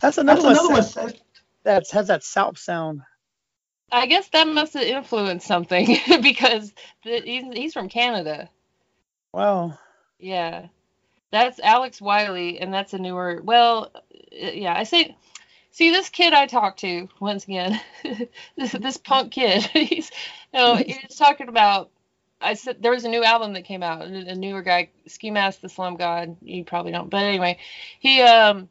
[0.00, 0.54] That's another That's one.
[0.54, 1.14] another that- one.
[1.64, 3.02] That has that south sound.
[3.92, 5.86] I guess that must have influenced something
[6.22, 8.50] because the, he's he's from Canada.
[9.32, 9.78] Wow.
[10.18, 10.68] Yeah,
[11.32, 13.40] that's Alex Wiley, and that's a newer.
[13.42, 14.00] Well, uh,
[14.32, 15.16] yeah, I say.
[15.72, 17.80] See this kid I talked to once again,
[18.56, 19.62] this, this punk kid.
[19.74, 20.10] He's,
[20.52, 21.90] you know, he's talking about.
[22.40, 25.60] I said there was a new album that came out, a newer guy, Ski Mask
[25.60, 26.36] the Slump God.
[26.42, 27.58] You probably don't, but anyway,
[28.00, 28.68] he um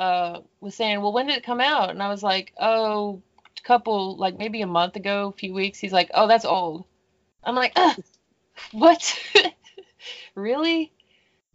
[0.00, 1.90] uh was saying, well, when did it come out?
[1.90, 3.22] And I was like, oh,
[3.58, 5.78] a couple, like maybe a month ago, a few weeks.
[5.78, 6.84] He's like, oh, that's old.
[7.44, 7.76] I'm like,
[8.72, 9.18] what?
[10.34, 10.92] Really?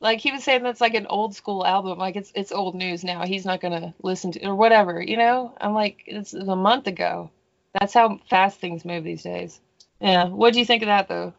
[0.02, 3.04] Like he was saying that's like an old school album, like it's it's old news
[3.04, 3.26] now.
[3.26, 5.54] He's not gonna listen to or whatever, you know.
[5.60, 7.32] I'm like, it's a month ago.
[7.78, 9.60] That's how fast things move these days.
[10.00, 10.26] Yeah.
[10.26, 11.34] What do you think of that though?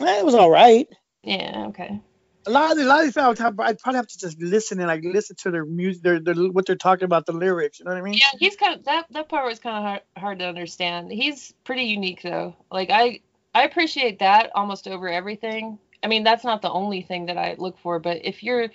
[0.00, 0.88] Eh, It was all right.
[1.22, 1.66] Yeah.
[1.68, 2.00] Okay.
[2.46, 4.86] A lot of a lot of these songs, I'd probably have to just listen and
[4.86, 7.80] like listen to their music, their, their what they're talking about, the lyrics.
[7.80, 8.14] You know what I mean?
[8.14, 11.10] Yeah, he's kind of that that part was kind of hard, hard to understand.
[11.10, 12.54] He's pretty unique though.
[12.70, 13.20] Like I
[13.54, 15.78] I appreciate that almost over everything.
[16.02, 18.68] I mean, that's not the only thing that I look for, but if you're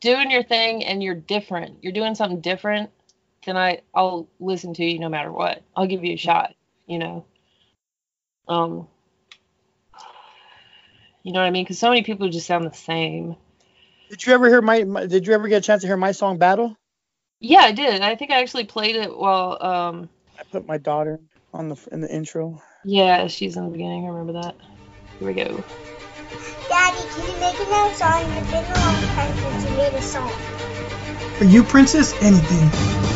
[0.00, 2.90] doing your thing and you're different, you're doing something different,
[3.46, 5.62] then I I'll listen to you no matter what.
[5.76, 6.54] I'll give you a shot,
[6.86, 7.24] you know.
[8.48, 8.88] Um
[11.22, 11.66] you know what I mean?
[11.66, 13.36] Cuz so many people just sound the same.
[14.10, 15.06] Did you ever hear my, my?
[15.06, 16.76] Did you ever get a chance to hear my song "Battle"?
[17.40, 18.02] Yeah, I did.
[18.02, 20.08] I think I actually played it while um
[20.38, 21.20] I put my daughter
[21.52, 22.60] on the in the intro.
[22.84, 24.04] yeah, she's in the beginning.
[24.06, 24.56] I remember that.
[25.18, 25.64] Here we go.
[26.68, 28.22] Daddy, can you make another song?
[28.36, 30.30] It's been a long time since you made a song.
[31.38, 33.09] For you, princess, anything.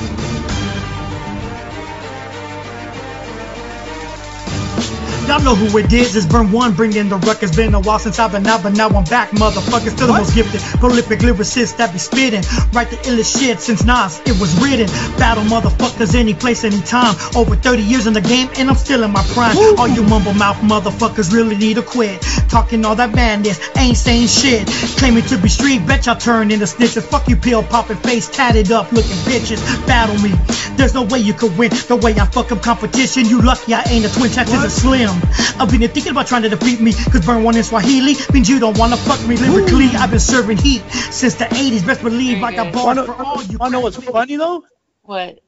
[5.27, 6.15] Y'all know who it is.
[6.15, 7.57] It's Burn One bringing the ruckus.
[7.57, 9.97] Been a while since I've been out, but now I'm back, motherfuckers.
[9.97, 12.43] Still the most gifted, prolific lyricist that be spitting.
[12.73, 14.87] Write the illest shit since Nas, it was written.
[15.17, 17.17] Battle motherfuckers any place, anytime.
[17.35, 19.57] Over 30 years in the game, and I'm still in my prime.
[19.79, 22.21] All you mumble mouth motherfuckers really need to quit.
[22.51, 24.67] Talking all that madness, ain't saying shit.
[24.99, 27.03] Claiming to be street, bet y'all turn into snitches.
[27.03, 29.61] Fuck you, pill popping face, tatted up looking bitches.
[29.87, 30.33] Battle me.
[30.77, 33.25] There's no way you could win the way I fuck up competition.
[33.25, 35.14] You lucky I ain't a twin, chances are slim.
[35.61, 38.59] I've been thinking about trying to defeat me, cause burn one in Swahili means you
[38.59, 39.87] don't wanna fuck me lyrically.
[39.97, 41.87] I've been serving heat since the 80s.
[41.87, 43.59] Best believe I got bars Wanna- for all you.
[43.59, 44.65] wanna know what's funny though?
[45.03, 45.41] What?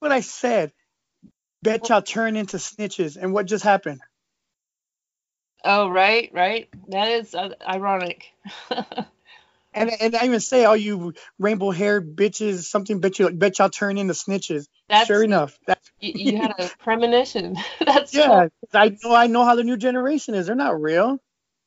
[0.00, 0.72] What I said.
[1.62, 3.16] Bet y'all turn into snitches.
[3.16, 4.00] And what just happened?
[5.64, 6.68] Oh, right, right.
[6.88, 8.26] That is uh, ironic.
[9.74, 13.70] And and I even say, all you rainbow haired bitches, something bet you bet y'all
[13.70, 14.66] turn into snitches.
[14.88, 15.58] That's- sure enough.
[15.66, 17.56] That's you, you had a premonition.
[17.84, 18.48] That's yeah.
[18.72, 20.46] I know I know how the new generation is.
[20.46, 21.18] They're not real.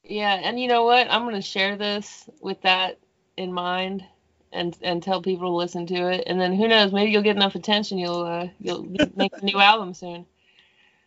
[0.03, 1.07] Yeah, and you know what?
[1.11, 2.97] I'm gonna share this with that
[3.35, 4.05] in mind,
[4.53, 6.93] and and tell people to listen to it, and then who knows?
[6.93, 7.97] Maybe you'll get enough attention.
[7.97, 8.83] You'll uh you'll
[9.15, 10.25] make a new album soon.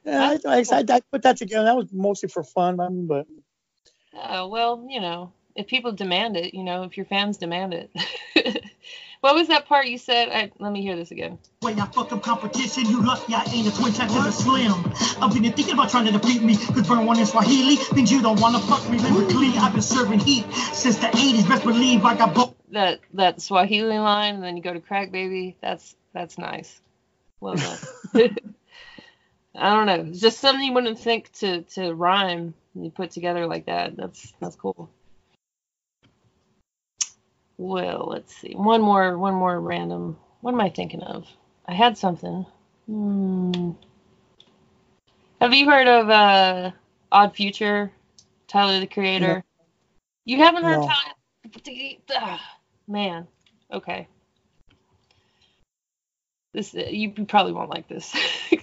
[0.03, 1.67] Yeah, I, I, I, I put that together.
[1.67, 3.27] That was mostly for fun, I mean, but
[4.15, 7.91] Uh, well, you know, if people demand it, you know, if your fans demand it.
[9.21, 10.31] what was that part you said?
[10.31, 11.39] I, let me hear this again.
[11.63, 14.73] Way I fuck up competition, you lucky I ain't a twin, chances are slim.
[15.23, 18.23] I've been thinking about trying to defeat me, cause burn one in Swahili means you
[18.23, 19.53] don't wanna fuck me lyrically.
[19.59, 21.47] I've been serving heat since the 80s.
[21.49, 22.55] Best believe I got both.
[22.71, 25.57] That that Swahili line, and then you go to Crack Baby.
[25.61, 26.81] That's that's nice.
[27.41, 27.79] Well done.
[29.57, 30.09] I don't know.
[30.09, 32.55] It's just something you wouldn't think to to rhyme.
[32.75, 33.97] and You put together like that.
[33.97, 34.89] That's that's cool.
[37.61, 38.55] Well, let's see.
[38.55, 40.17] One more, one more random.
[40.41, 41.27] What am I thinking of?
[41.67, 42.47] I had something.
[42.87, 43.73] Hmm.
[45.43, 46.71] Have you heard of uh,
[47.13, 47.93] Odd Future?
[48.49, 49.45] Tyler the Creator.
[50.25, 50.89] You haven't heard No.
[50.89, 52.39] Tyler?
[52.89, 53.29] Man.
[53.71, 54.09] Okay.
[56.55, 58.15] This you probably won't like this.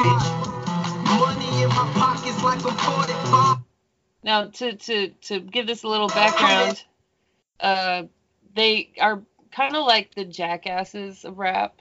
[0.00, 3.59] Money in my pockets like a 45.
[4.24, 6.84] Now, to to to give this a little background,
[7.60, 8.04] uh,
[8.54, 11.76] they are kind of like the jackasses of rap,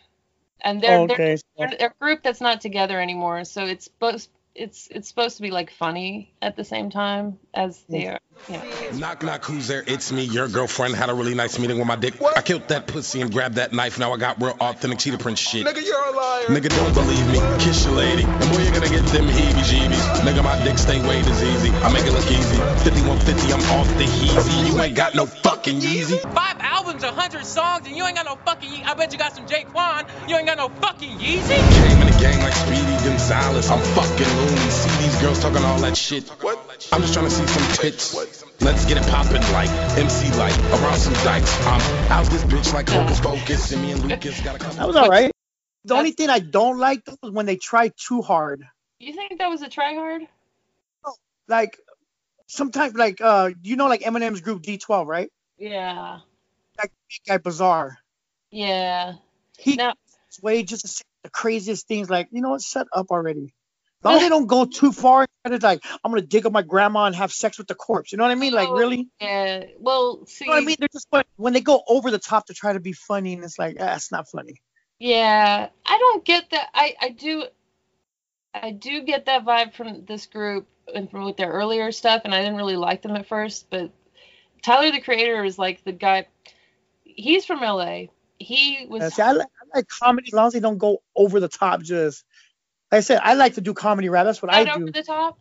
[0.62, 1.38] and they're, Oh, okay.
[1.58, 3.46] they're, they're they're a group that's not together anymore.
[3.46, 7.82] So it's supposed it's it's supposed to be like funny at the same time as
[7.89, 8.14] they mm.
[8.14, 8.20] are.
[8.47, 8.64] Yeah.
[8.93, 9.84] Knock knock, who's there?
[9.86, 10.95] It's me, your girlfriend.
[10.95, 12.16] Had a really nice meeting with my dick.
[12.36, 14.00] I killed that pussy and grabbed that knife.
[14.00, 15.66] Now I got real authentic cheetah print shit.
[15.66, 16.45] Nigga, you're a liar.
[16.45, 17.39] Nigga, don't believe me.
[17.60, 18.24] Kiss your lady.
[18.24, 20.22] And boy, you're gonna get them heebie jeebies.
[20.22, 21.72] Nigga, my dick stay way as easy.
[21.72, 22.58] I make it look easy.
[22.88, 24.72] 5150, I'm off the heezy.
[24.72, 25.26] You ain't got no
[25.60, 26.22] fucking Yeezy.
[26.34, 28.72] Five albums, a hundred songs, and you ain't got no fucking.
[28.72, 30.05] Ye- I bet you got some Jake Quan.
[30.28, 31.49] You ain't got no fucking Yeezy.
[31.49, 33.70] Came in the gang like Speedy Gonzalez.
[33.70, 34.70] I'm fucking loony.
[34.72, 36.30] See these girls talking all that shit.
[36.41, 36.57] What?
[36.93, 38.16] I'm just trying to see some tits.
[38.62, 41.51] Let's get it poppin' like MC like around some dikes.
[41.68, 41.82] I'm
[42.12, 43.72] out this bitch like Hocus Pocus.
[43.74, 44.78] And me and Lucas got a couple.
[44.78, 45.32] that was all right.
[45.86, 48.64] The only thing I don't like though is when they try too hard.
[48.99, 50.24] You think that was a try hard?
[51.47, 51.78] Like
[52.47, 55.32] sometimes, like uh, you know, like Eminem's group D12, right?
[55.60, 56.20] Yeah.
[56.78, 57.97] That big guy Bizarre.
[58.49, 59.14] Yeah.
[59.57, 59.93] He Now-
[60.64, 62.10] just to say the craziest things.
[62.10, 62.62] Like you know what?
[62.62, 63.53] Shut up already.
[64.01, 66.62] As long as they don't go too far, it's like I'm gonna dig up my
[66.62, 68.14] grandma and have sex with the corpse.
[68.14, 68.53] You know what I mean?
[68.53, 69.10] Like Oh, really?
[69.20, 69.66] Yeah.
[69.78, 70.45] Well, see.
[70.45, 70.78] You know what I mean?
[70.80, 73.60] They're just when they go over the top to try to be funny, and it's
[73.60, 74.62] like, ah, it's not funny.
[74.99, 76.70] Yeah, I don't get that.
[76.74, 77.45] I I do,
[78.53, 82.34] I do get that vibe from this group and from with their earlier stuff, and
[82.34, 83.70] I didn't really like them at first.
[83.70, 83.91] But
[84.62, 86.28] Tyler the Creator is like the guy.
[87.03, 88.03] He's from LA.
[88.38, 89.03] He was.
[89.03, 91.47] Uh, see, I, like, I like comedy as long as they don't go over the
[91.47, 91.82] top.
[91.82, 92.24] Just
[92.91, 94.26] like I said, I like to do comedy rap.
[94.26, 94.91] That's what I don't over do.
[94.91, 95.38] the top?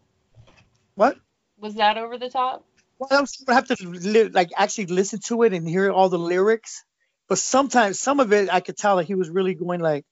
[0.94, 1.16] What?
[1.58, 2.64] Was that over the top?
[2.98, 6.18] Well, I would have to li- like actually listen to it and hear all the
[6.18, 6.84] lyrics.
[7.28, 10.04] But sometimes some of it I could tell that he was really going like,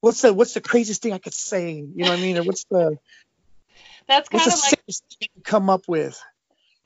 [0.00, 2.38] "What's the what's the craziest thing I could say?" You know what I mean?
[2.38, 2.98] Or what's the
[4.06, 6.20] That's what's kind the of like thing come up with?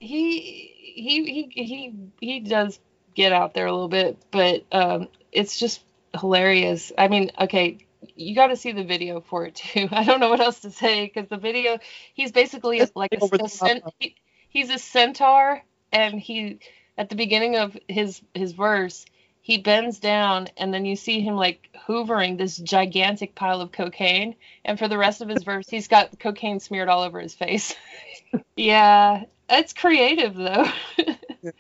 [0.00, 2.78] He he he he he does
[3.14, 5.82] get out there a little bit, but um, it's just
[6.18, 6.92] hilarious.
[6.96, 7.78] I mean, okay,
[8.14, 9.88] you got to see the video for it too.
[9.92, 11.78] I don't know what else to say because the video,
[12.14, 13.94] he's basically a, like a, a cen- top.
[13.98, 14.14] he,
[14.48, 16.60] he's a centaur, and he
[16.96, 19.04] at the beginning of his his verse.
[19.40, 24.34] He bends down, and then you see him like hoovering this gigantic pile of cocaine.
[24.62, 27.74] And for the rest of his verse, he's got cocaine smeared all over his face.
[28.56, 30.66] yeah, it's creative though.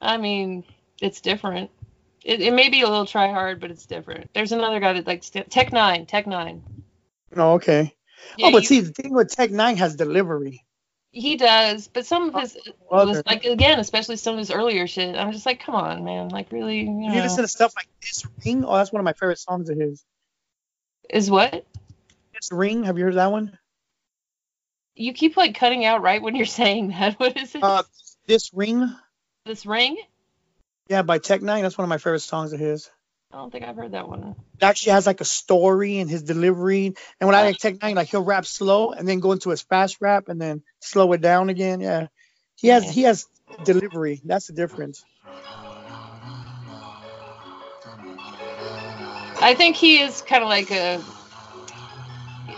[0.00, 0.64] I mean,
[1.00, 1.70] it's different.
[2.24, 4.30] It, it may be a little try hard, but it's different.
[4.34, 6.06] There's another guy that likes Tech N9ne.
[6.06, 6.62] Tech Nine.
[7.36, 7.94] Oh, okay.
[8.36, 10.64] Yeah, oh, but you- see, the thing with Tech N9ne has delivery.
[11.10, 12.58] He does, but some of oh, his
[12.90, 15.16] Well, was like again, especially some of his earlier shit.
[15.16, 17.88] I'm just like, come on, man, like really, you If you listen to stuff like
[18.02, 20.04] This Ring, oh, that's one of my favorite songs of his.
[21.08, 21.64] is what
[22.34, 23.58] This Ring, have you heard that one?
[24.98, 27.18] You keep like cutting out right when you're saying that.
[27.18, 27.62] What is it?
[27.62, 27.82] Uh,
[28.26, 28.90] This Ring,
[29.46, 29.96] this ring?
[30.88, 31.62] yeah, by Tech N9ne.
[31.62, 32.90] That's one of my favorite songs of his.
[33.32, 34.34] I don't think I've heard that one.
[34.60, 36.94] It actually has like a story in his delivery.
[37.20, 39.62] And when I like Tech N9ne, like he'll rap slow and then go into his
[39.62, 41.80] fast rap and then slow it down again.
[41.80, 42.08] Yeah,
[42.56, 43.26] he has he has
[43.64, 44.20] delivery.
[44.24, 45.04] That's the difference.
[49.40, 51.00] I think he is kind of like a.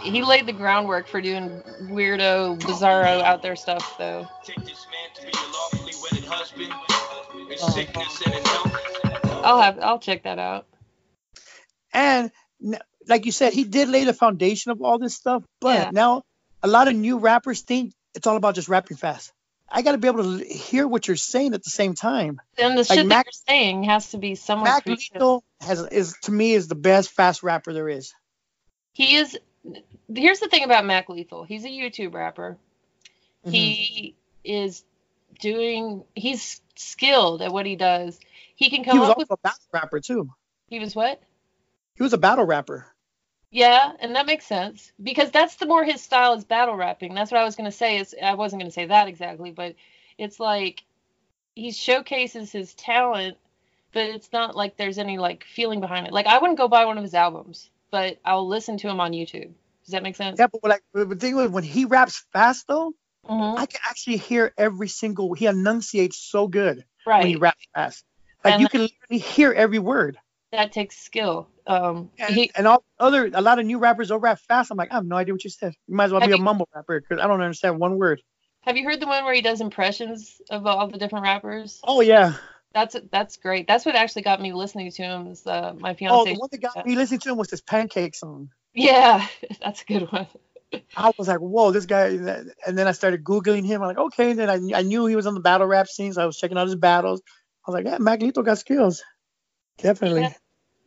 [0.02, 4.26] He laid the groundwork for doing weirdo, bizarro, out there stuff, though.
[7.62, 7.84] Oh.
[9.42, 10.66] I'll have, I'll check that out.
[11.92, 12.30] And
[13.08, 15.44] like you said, he did lay the foundation of all this stuff.
[15.60, 15.90] But Yeah.
[15.92, 16.22] now
[16.62, 19.32] a lot of new rappers think it's all about just rapping fast.
[19.68, 22.40] I got to be able to hear what you're saying at the same time.
[22.58, 25.04] And the Like shit Mac- that you're saying has to be somewhat Mac creative.
[25.14, 28.12] Lethal has is to me is the best fast rapper there is.
[28.92, 29.38] He is.
[30.14, 31.44] Here's the thing about Mac Lethal.
[31.44, 32.56] He's a YouTube rapper.
[33.44, 33.52] Mm-hmm.
[33.52, 34.84] He is
[35.40, 36.04] doing.
[36.14, 38.18] He's skilled at what he does.
[38.54, 39.38] He can come He was up also with.
[39.38, 40.30] a battle rapper too.
[40.68, 41.22] He was what?
[41.96, 42.86] He was a battle rapper.
[43.50, 47.14] Yeah, and that makes sense because that's the more his style is battle rapping.
[47.14, 47.98] That's what I was gonna say.
[47.98, 49.74] Is I wasn't gonna say that exactly, but
[50.18, 50.84] it's like
[51.56, 53.36] he showcases his talent,
[53.92, 56.12] but it's not like there's any like feeling behind it.
[56.12, 59.12] Like I wouldn't go buy one of his albums, but I'll listen to him on
[59.12, 59.50] YouTube.
[59.90, 60.38] Does that make sense?
[60.38, 62.92] Yeah, but like the thing was when he raps fast though,
[63.28, 63.58] Mm-hmm.
[63.58, 65.34] I can actually hear every single.
[65.34, 67.18] He enunciates so good Right.
[67.22, 68.04] when he raps fast.
[68.44, 70.16] Like And you can literally hear every word.
[70.52, 71.48] That takes skill.
[71.66, 74.70] Um, And, he, and all other a lot of new rappers will rap fast.
[74.70, 75.74] I'm like, I have no idea what you said.
[75.88, 78.22] You might as well be a mumble rapper because I don't understand one word.
[78.60, 81.80] have you heard the one where he does impressions of all the different rappers?
[81.82, 82.34] Oh yeah.
[82.72, 83.66] That's that's great.
[83.66, 85.26] That's what actually got me listening to him.
[85.26, 86.32] Is uh, my Oh, fiance?
[86.34, 88.50] the one that got me listening to him was this pancake song.
[88.74, 89.26] Yeah,
[89.60, 90.26] that's a good one.
[90.96, 92.06] I was like, whoa, this guy.
[92.66, 93.82] And then I started Googling him.
[93.82, 94.30] I'm like, okay.
[94.30, 96.36] And then I, I knew he was on the battle rap scene, so I was
[96.36, 97.22] checking out his battles.
[97.66, 99.02] I was like, yeah, Lethal got skills.
[99.78, 100.22] Definitely.
[100.22, 100.32] Yeah.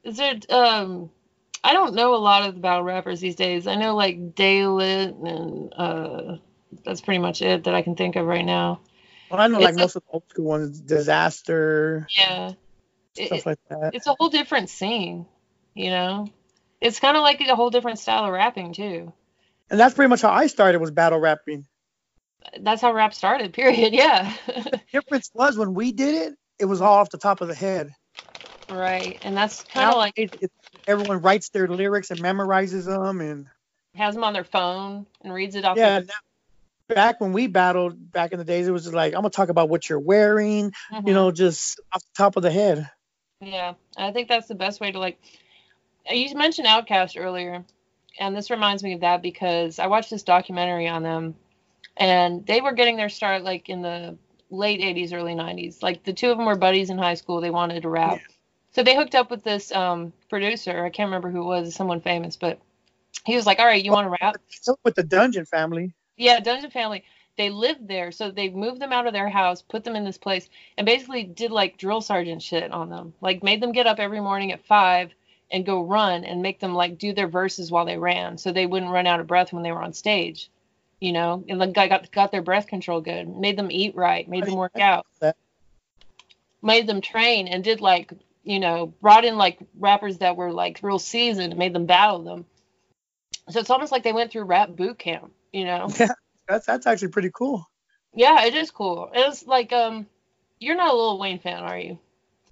[0.04, 1.10] Is there um
[1.64, 3.68] I don't know a lot of the battle rappers these days.
[3.68, 6.38] I know like Daylyt and uh
[6.84, 8.82] that's pretty much it that I can think of right now.
[9.30, 12.52] Well, I know like a- most of the old school ones, Dizaster, Yeah.
[13.16, 13.94] It- stuff like that.
[13.96, 15.26] It's a whole different scene,
[15.74, 16.28] you know?
[16.84, 19.14] It's kind of like a whole different style of rapping too.
[19.70, 21.66] And that's pretty much how I started was battle rapping.
[22.60, 23.94] That's how rap started, period.
[23.94, 24.32] Yeah.
[24.92, 27.92] Difference was when we did it, it was all off the top of the head.
[28.70, 29.18] right.
[29.24, 30.50] And that's kind of like Nowadays, it's-
[30.86, 33.48] everyone writes their lyrics and memorizes them and
[33.96, 37.48] has them on their phone and reads it off yeah their now, back when we
[37.48, 40.00] battled back in the days it was just like i'm gonna talk about what you're
[40.00, 41.08] wearing Mhm.
[41.08, 42.90] you know just off the top of the head
[43.40, 45.18] Yeah, I think that's the best way to like.
[46.10, 47.64] You mentioned OutKast earlier,
[48.20, 51.36] and this reminds me of that because I watched this documentary on them,
[51.98, 54.18] and they were getting their start like in the
[54.50, 55.82] late '80s, early '90s.
[55.82, 57.42] Like the two of them were buddies in high school.
[57.42, 58.20] They wanted to rap,
[58.72, 60.84] so they hooked up with this um, producer.
[60.84, 62.60] I can't remember who it was, someone famous, but
[63.26, 64.36] he was like, "All right, you want to rap?"
[64.84, 67.04] with the dungeon family Yeah, Dungeon Family.
[67.36, 70.20] They lived there, so they moved them out of their house, put them in this
[70.20, 73.14] place, and basically did like drill sergeant shit on them.
[73.22, 75.12] Like made them get up every morning at five
[75.52, 78.66] and go run and make them like do their verses while they ran, so they
[78.66, 80.50] wouldn't run out of breath when they were on stage.
[81.00, 84.28] You know, and the guy got got their breath control good, made them eat right,
[84.28, 85.06] made them work out,
[86.62, 88.14] made them train, and did like
[88.44, 92.46] you know brought in like rappers that were like real seasoned, made them battle them.
[93.50, 95.32] So it's almost like they went through rap boot camp.
[95.52, 95.90] You know.
[96.00, 96.08] yeah
[96.48, 97.68] that's that's actually pretty cool
[98.14, 99.10] Yeah, it is cool.
[99.14, 100.08] It's like um,
[100.60, 102.00] you're not a Lil Wayne fan, are you?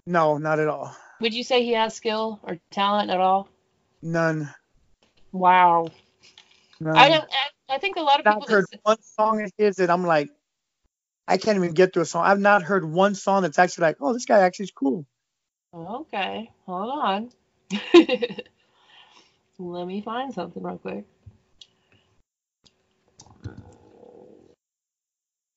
[0.07, 3.49] no not at all Would you say he has skill or talent at all?
[4.03, 4.49] none
[5.33, 5.91] Wow.
[6.79, 6.95] none.
[6.95, 7.29] I don't.
[7.69, 8.47] I, I think a lot of people.
[8.47, 10.29] i've heard one song of his that i'm like
[11.27, 13.97] i can't even get through a song i've not heard one song that's actually like
[14.01, 15.05] oh this guy actually is cool
[15.75, 17.31] Okay, hold on.
[19.59, 21.05] Let me find something real quick.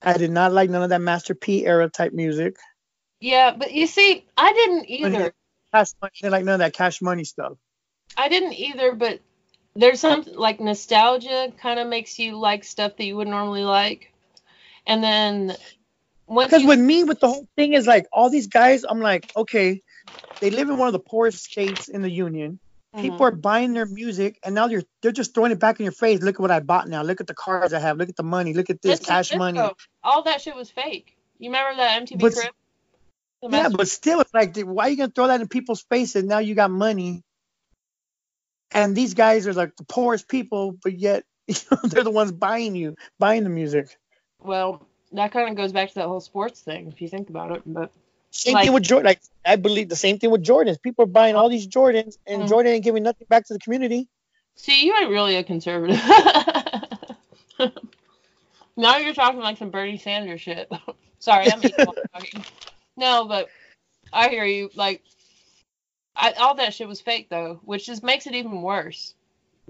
[0.02, 2.56] i did not like none of that master p era type music
[3.20, 5.32] Yeah, but you see, I didn't either.
[5.74, 7.54] Cash money, didn't like none of that cash money stuff
[8.16, 9.18] I didn't either, but
[9.74, 14.12] there's some like nostalgia kind of makes you like stuff that you would normally like,
[14.86, 15.56] and then
[16.26, 19.00] once Because you with me, with the whole thing is like all these guys, I'm
[19.00, 19.82] like, okay,
[20.40, 22.60] they live in one of the poorest states in the union.
[22.96, 23.22] People Mhm.
[23.22, 26.22] are buying their music, and now you're they're just throwing it back in your face.
[26.22, 27.02] Look at what I bought now.
[27.02, 27.96] Look at the cars I have.
[27.98, 28.54] Look at the money.
[28.54, 29.58] Look at this cash money.
[30.04, 31.16] All that shit was fake.
[31.38, 32.54] You remember that MTV But- Crib?
[33.50, 36.24] Yeah, but still, it's like, why are you gonna throw that in people's faces?
[36.24, 37.22] Now you got money,
[38.72, 42.32] and these guys are like the poorest people, but yet you know, they're the ones
[42.32, 43.96] buying you, buying the music.
[44.42, 47.52] well, that kind of goes back to that whole sports thing, if you think about
[47.56, 47.62] it.
[47.66, 47.92] But
[48.30, 49.06] Same Like- thing with Jordan.
[49.06, 50.80] Like I believe the same thing with Jordans.
[50.82, 52.48] People are buying all these Jordans, and Mhm.
[52.48, 54.08] Jordan ain't giving nothing back to the community.
[54.56, 56.00] see, you ain't really a conservative.
[58.76, 60.70] now you're talking like some Bernie Sanders shit.
[61.18, 62.44] Sorry, I'm talking.
[62.96, 63.48] No, but
[64.12, 64.70] I hear you.
[64.74, 65.02] Like,
[66.16, 69.14] I, all that shit was fake though, which just makes it even worse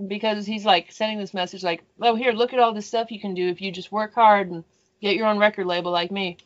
[0.06, 3.20] because he's like sending this message like, "Oh, here, look at all this stuff you
[3.20, 4.64] can do if you just work hard and
[5.00, 6.36] get your own record label like me."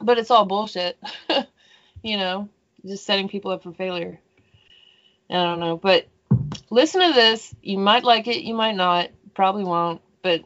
[0.00, 0.98] But it's all bullshit,
[2.02, 2.48] you know,
[2.84, 4.18] just setting people up for failure.
[5.30, 6.06] I don't know, but
[6.68, 7.54] listen to this.
[7.62, 10.42] You might like it, you might not, probably won't, but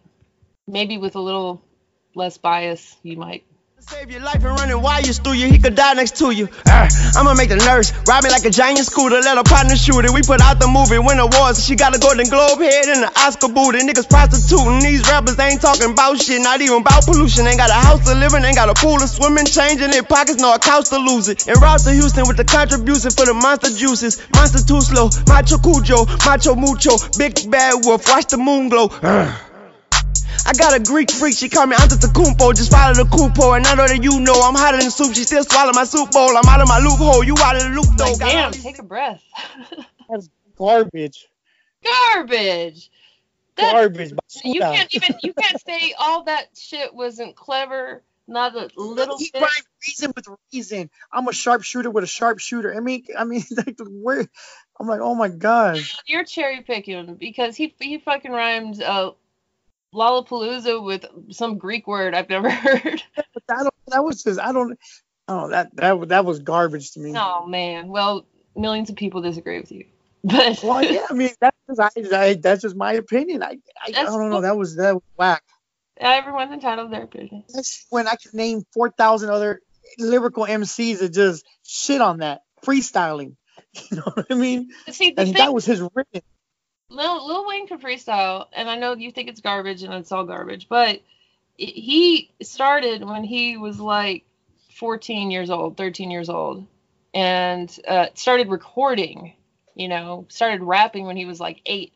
[0.69, 1.63] maybe with a little
[2.15, 3.45] less bias, you might.
[3.89, 6.49] Save your life and running wires through you, he could die next to you.
[6.67, 10.03] Uh, I'ma make the nurse ride me like a giant scooter, let her partner shoot
[10.05, 10.11] it.
[10.11, 11.63] We put out the movie, win awards.
[11.65, 13.87] She got a Golden Globe head and an Oscar booty.
[13.87, 17.47] Niggas prostituting, these rappers ain't talking about shit, not even about pollution.
[17.47, 19.95] Ain't got a house to live in, ain't got a pool to swim in, changing
[19.95, 21.47] their pockets, no accounts to lose it.
[21.47, 24.19] And route to Houston with the contribution for the monster juices.
[24.35, 28.91] Monster too slow, macho cujo, macho mucho, big bad wolf, watch the moon glow.
[28.99, 29.31] Uh.
[30.47, 32.55] I got a Greek freak, she call me Antetokounmpo, just a Kumpo.
[32.55, 35.25] Just follow the cupo, and I know that you know I'm hotter than soup, she
[35.25, 37.87] still swallow my soup bowl, I'm out of my loophole, you out of the loop
[37.97, 38.05] though.
[38.13, 39.23] Like, damn, take a breath.
[40.09, 41.27] That's garbage.
[41.85, 42.91] Garbage.
[43.57, 44.13] That- Garbage.
[44.45, 49.31] You can't even you can't say all that shit wasn't clever, not a little He
[49.33, 49.41] bit.
[49.41, 50.91] rhymed reason with reason.
[51.13, 52.75] I'm a sharpshooter with a sharpshooter.
[52.75, 54.29] I mean, I mean, like where?
[54.79, 55.81] I'm like, oh my god.
[56.07, 59.13] You're cherry picking because he he fucking rhymed uh
[59.97, 63.03] Lollapalooza with some Greek word I've never heard.
[63.49, 64.79] That, that was just, I don't.
[65.29, 67.15] Oh, that that that was garbage to me.
[67.17, 67.89] Oh man.
[67.89, 69.87] Well, millions of people disagree with you.
[70.27, 73.45] But Well, yeah, I mean, that's just, I, I, that's just my opinion.
[73.45, 74.41] I, I, I don't know.
[74.41, 75.43] That was that was whack.
[75.99, 77.45] everyone's entitled to their opinion.
[77.55, 79.61] That's when I could name four thousand other
[79.99, 83.37] lyrical MCs that just shit on that freestyling.
[83.91, 84.71] You know what I mean?
[84.91, 86.23] See, And thing that was his written.
[86.89, 90.25] Lil, Lil Wayne can freestyle, and I know you think it's garbage and it's all
[90.25, 91.01] garbage, but
[91.57, 94.25] he started when he was like
[94.75, 96.67] 14 years old, 13 years old,
[97.13, 99.35] and uh, started recording,
[99.75, 101.93] you know, started rapping when he was like eight.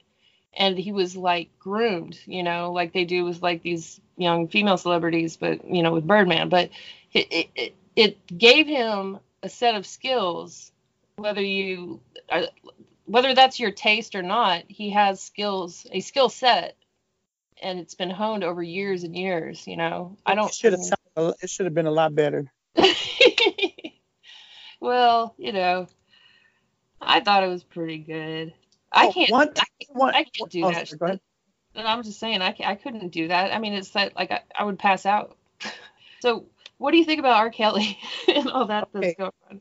[0.53, 4.77] And he was like groomed, you know, like they do with like these young female
[4.77, 6.49] celebrities, but you know, with Birdman.
[6.49, 6.71] But
[7.13, 10.73] it, it, it, gave him a set of skills,
[11.17, 12.47] whether you uh,
[13.11, 16.77] whether that's your taste or not, he has skills, a skill set,
[17.61, 19.67] and it's been honed over years and years.
[19.67, 20.49] You know, I don't.
[20.49, 22.53] It should have sounded, it should have been a lot better.
[24.81, 25.89] well, you know,
[27.01, 28.55] I thought it was pretty good.
[28.93, 29.31] I Oh, can't.
[29.31, 30.89] one- I, can't one- I can't do oh, that.
[30.89, 31.21] sorry, go ahead.
[31.75, 33.55] And I'm just saying, I, I couldn't do that.
[33.55, 35.37] I mean, it's that like I, I would pass out.
[36.21, 36.47] so,
[36.79, 37.51] what do you think about R.
[37.51, 37.99] Kelly
[38.29, 39.61] and all that that's going on?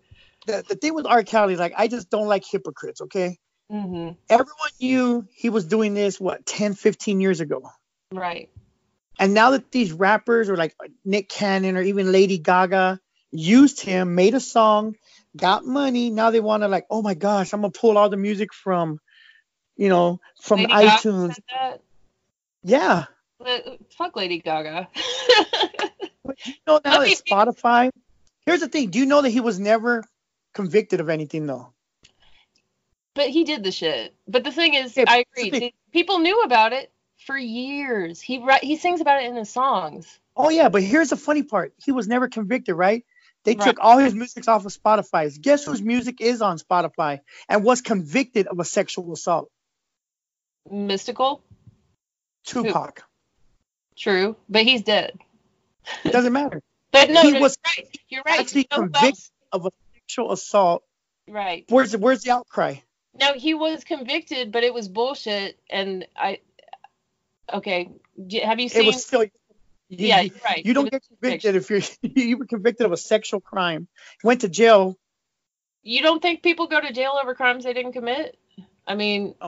[0.49, 1.21] The, the thing with R.
[1.21, 3.01] Kelly, like, I just don't like hypocrites.
[3.01, 3.37] Okay,
[3.69, 7.69] hmm everyone knew he was doing this what 10, 15 years ago.
[8.11, 8.49] Right.
[9.19, 12.99] And now that these rappers or like Nick Cannon or even Lady Gaga
[13.31, 14.95] used him, made a song,
[15.35, 18.17] got money, now they want to like, oh my gosh, I'm gonna pull all the
[18.17, 18.99] music from,
[19.75, 21.37] you know, from Lady iTunes.
[22.63, 23.05] Yeah.
[23.37, 24.87] But, fuck Lady Gaga.
[26.45, 27.89] You know now that Spotify.
[28.45, 28.89] Here's the thing.
[28.89, 30.03] Do you know that he was never
[30.53, 31.73] convicted of anything though?
[33.15, 34.13] But he did the shit.
[34.27, 35.73] But the thing is, Yeah, I agree.
[35.91, 36.91] People knew about it
[37.25, 38.21] for years.
[38.21, 40.19] He he sings about it in his songs.
[40.35, 41.73] Oh yeah, but here's the funny part.
[41.83, 43.03] He was never convicted, right?
[43.43, 43.63] They Right.
[43.63, 45.29] took all his music off of Spotify.
[45.41, 49.49] Guess whose music is on Spotify and was convicted of a sexual assault?
[50.71, 51.41] Mystikal,
[52.45, 53.03] Tupac.
[53.95, 55.17] true, but he's dead.
[56.05, 56.61] It doesn't matter.
[56.91, 57.99] But no, he was you're right.
[58.09, 58.39] You're right.
[58.39, 59.71] actually You know convicted of a
[60.09, 60.83] sexual assault.
[61.27, 61.65] Right.
[61.69, 62.75] Where's the where's the outcry?
[63.19, 65.59] No, he was convicted, but it was bullshit.
[65.69, 66.39] And I,
[67.53, 67.91] okay,
[68.43, 68.83] have you seen?
[68.83, 69.29] It was still you,
[69.89, 70.65] Yeah, you, right.
[70.65, 73.87] You don't get convicted if you're you were convicted of a sexual crime.
[74.23, 74.97] Went to jail.
[75.83, 78.37] you don't think people go to jail over crimes they didn't commit?
[78.87, 79.47] I mean, Oh.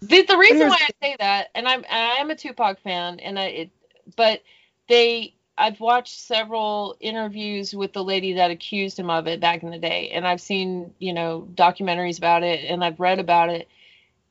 [0.00, 3.38] the, the reason why I say that, and I'm I am a Tupac fan, and
[3.38, 3.70] I it,
[4.16, 4.42] but
[4.88, 9.70] they I've watched several interviews with the lady that accused him of it back in
[9.70, 13.68] the day, and I've seen you know documentaries about it, and I've read about it,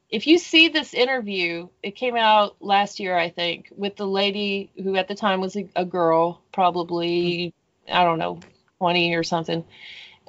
[0.09, 4.71] if you see this interview, it came out last year, I think, with the lady
[4.81, 7.53] who at the time was a, a girl, probably
[7.91, 8.39] I don't know,
[8.79, 9.63] twenty or something.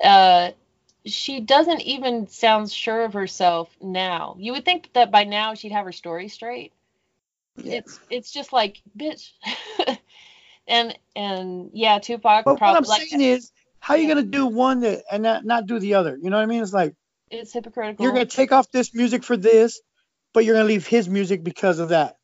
[0.02, 0.50] Uh,
[1.06, 4.36] she doesn't even sound sure of herself now.
[4.38, 6.72] You would think that by now she'd have her story straight.
[7.56, 9.30] It's it's just like bitch.
[10.70, 14.80] and and yeah, Tupac But what I'm like saying is, how you gonna do one
[14.80, 16.16] that and not, not do the other?
[16.16, 16.62] You know what I mean?
[16.62, 16.94] It's like
[17.30, 18.02] it's hypocritical.
[18.04, 19.80] you're gonna take off this music for this,
[20.32, 22.16] but you're gonna leave his music because of that.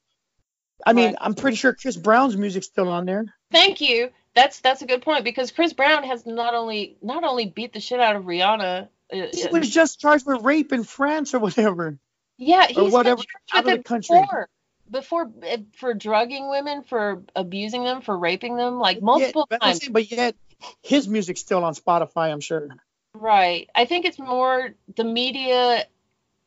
[0.84, 1.16] I mean, Right.
[1.20, 3.24] I'm pretty sure Chris Brown's music's still on there.
[3.50, 4.10] Thank you.
[4.34, 7.80] That's that's a good point because Chris Brown has not only not only beat the
[7.80, 8.88] shit out of Rihanna.
[9.12, 11.98] uh, He was just charged with rape in France or whatever.
[12.38, 13.22] Yeah, he's or whatever
[13.54, 14.20] out of the country.
[14.20, 14.48] before.
[14.90, 19.80] Before uh, for drugging women, for abusing them, for raping them, like multiple but, times.
[19.80, 20.36] saying, but yet
[20.82, 22.32] his music's still on Spotify.
[22.32, 22.68] I'm sure.
[23.14, 23.68] Right.
[23.74, 25.86] I think it's more the media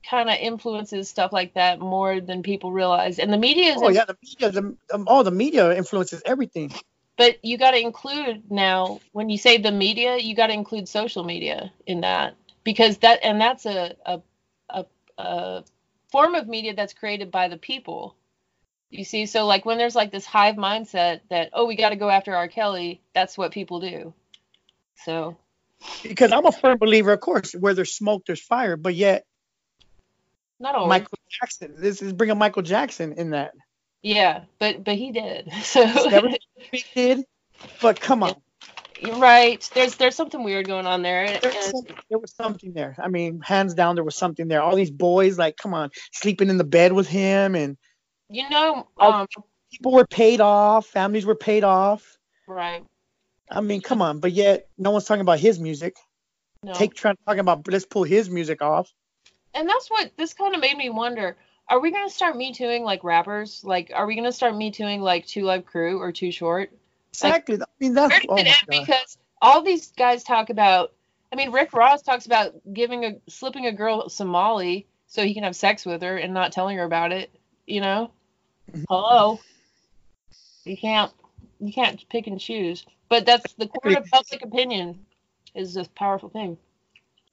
[0.07, 3.19] kind of influences stuff like that more than people realize.
[3.19, 6.71] And the media is Oh yeah, the media, the um, oh the media influences everything.
[7.17, 10.87] but you got to include now when you say the media, you got to include
[10.87, 14.21] social media in that because that and that's a a,
[14.69, 14.85] a
[15.17, 15.63] a
[16.11, 18.15] form of media that's created by the people.
[18.91, 21.95] You see, so like when there's like this hive mindset that oh we got to
[21.95, 22.47] go after R.
[22.47, 24.13] Kelly, that's what people do.
[25.05, 25.37] So
[26.03, 28.77] Because I'm a firm believer, of course, where there's smoke, there's fire.
[28.77, 29.25] But yet,
[30.59, 30.89] not always.
[30.89, 33.53] Michael Jackson, this is bringing Michael Jackson in that.
[34.01, 35.49] yeah, but but he did.
[35.61, 35.85] So
[36.71, 37.23] he did,
[37.81, 38.35] but come on,
[39.17, 39.69] right.
[39.73, 41.25] There's there's something weird going on there.
[41.25, 42.95] and- There's and- there was something there.
[42.97, 44.61] I mean, hands down, there was something there.
[44.63, 47.77] All these boys, like, come on, sleeping in the bed with him, and
[48.29, 49.27] you know, um,
[49.71, 52.17] people were paid off, families were paid off.
[52.47, 52.83] right.
[53.51, 55.97] I mean, come on, but yet no one's talking about his music.
[56.63, 56.73] No.
[56.73, 58.93] Take trying talking about let's pull his music off.
[59.53, 61.35] and that's what this kind of made me wonder.
[61.67, 63.63] Are we gonna start me tooing like rappers?
[63.63, 66.71] Like, are we gonna start me tooing like Two Live Crew or Too Short?
[67.13, 67.55] Exactly.
[67.55, 68.65] I mean, that's Where does oh.
[68.69, 70.93] Because all these guys talk about.
[71.31, 75.35] I mean, Rick Ross talks about giving a slipping a girl some molly so he
[75.35, 77.29] can have sex with her and not telling her about it.
[77.67, 78.11] You know?
[78.89, 79.39] Hello.
[80.65, 81.11] You can't
[81.59, 82.85] you can't pick and choose.
[83.09, 85.05] But that's the court of public opinion
[85.55, 86.57] is a powerful thing.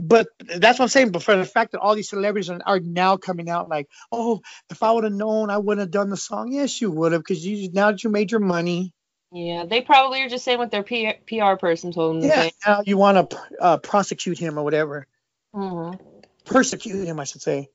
[0.02, 1.12] But that's what I'm saying.
[1.12, 4.42] But for the fact that all these celebrities are, are now coming out like, oh,
[4.70, 6.52] if I would have known, I wouldn't have done the song.
[6.52, 8.92] Yes, you would have, because you now that you made your money.
[9.32, 12.52] Yeah, they probably are just saying what their P- PR person told them Yeah, say.
[12.66, 15.06] now you want to uh, prosecute him or whatever,
[15.54, 15.96] Mm-hmm.
[16.44, 17.70] persecute him, I should say.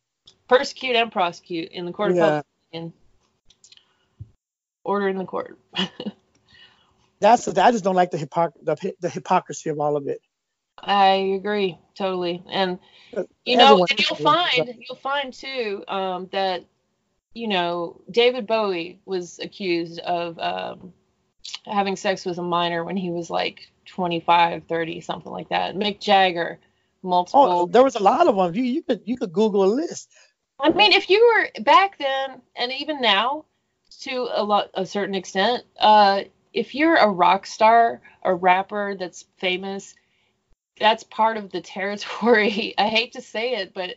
[0.47, 2.93] Persecute and prosecute in the court of public opinion.
[4.83, 5.59] Order in the court.
[7.19, 10.21] That's I just don't like the hypoc- the, the hypocrisy of all of it.
[10.79, 12.79] I agree totally, and
[13.45, 16.65] you know, Everyone- and you'll find you'll find too um, that
[17.35, 20.93] you know David Bowie was accused of um,
[21.65, 25.75] having sex with a minor when he was like 25, 30, something like that.
[25.75, 26.59] Mick Jagger,
[27.03, 27.41] multiple.
[27.43, 28.55] Oh, there was a lot of them.
[28.55, 30.09] You you could you could Google a list.
[30.59, 33.45] I mean, if you were back then, and even now,
[34.01, 36.21] to a lot, a certain extent, uh,
[36.53, 39.93] if you're a rock star, a rapper that's famous,
[40.79, 42.73] that's part of the territory.
[42.77, 43.95] I hate to say it, but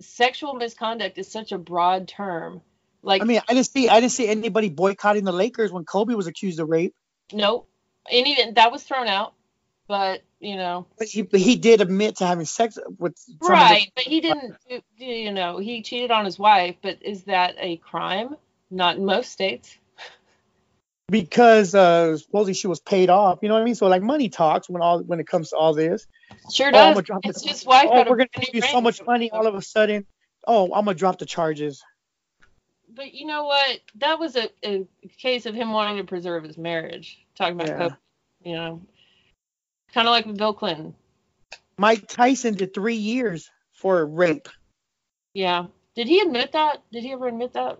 [0.00, 2.62] sexual misconduct is such a broad term.
[3.02, 6.14] Like, I mean, I didn't see I didn't see anybody boycotting the Lakers when Kobe
[6.14, 6.94] was accused of rape.
[7.32, 7.66] no,
[8.10, 9.34] and even that was thrown out.
[9.86, 13.40] But you know, But he, but he did admit to having sex with some of
[13.40, 13.92] the- right?
[13.94, 14.56] But he didn't.
[14.96, 16.76] You know, he cheated on his wife.
[16.82, 18.36] But is that a crime?
[18.74, 19.78] Not in most states.
[21.08, 23.38] because uh, supposedly she was paid off.
[23.42, 23.74] You know what I mean?
[23.76, 26.06] So like money talks when all when it comes to all this.
[26.52, 27.04] Sure Oh, does.
[27.24, 29.62] It's the- his wife Oh, we're gonna give you so much money all of a
[29.62, 30.06] sudden.
[30.46, 31.82] Oh, I'm gonna drop the charges.
[32.92, 33.80] But you know what?
[33.96, 34.86] That was a, a
[35.18, 37.24] case of him wanting to preserve his marriage.
[37.36, 37.88] Talking about, Yeah.
[38.50, 38.82] You know,
[39.92, 40.94] kind of like with Bill Clinton.
[41.78, 44.48] Mike Tyson did three years for rape.
[45.32, 45.66] Yeah.
[45.96, 46.82] Did he admit that?
[46.92, 47.78] Did he ever admit that?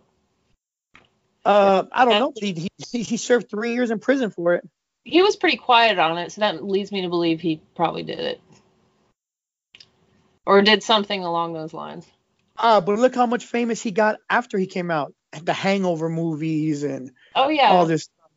[1.44, 4.68] Uh, I don't know, but he, he he served three years in prison for it.
[5.04, 8.18] He was pretty quiet on it, so that leads me to believe he probably did
[8.20, 8.40] it.
[10.46, 12.06] Or did something along those lines.
[12.58, 15.12] Uh, but look how much famous he got after he came out.
[15.42, 17.70] The Hangover movies and Oh yeah.
[17.72, 18.04] all this.
[18.04, 18.30] Stuff.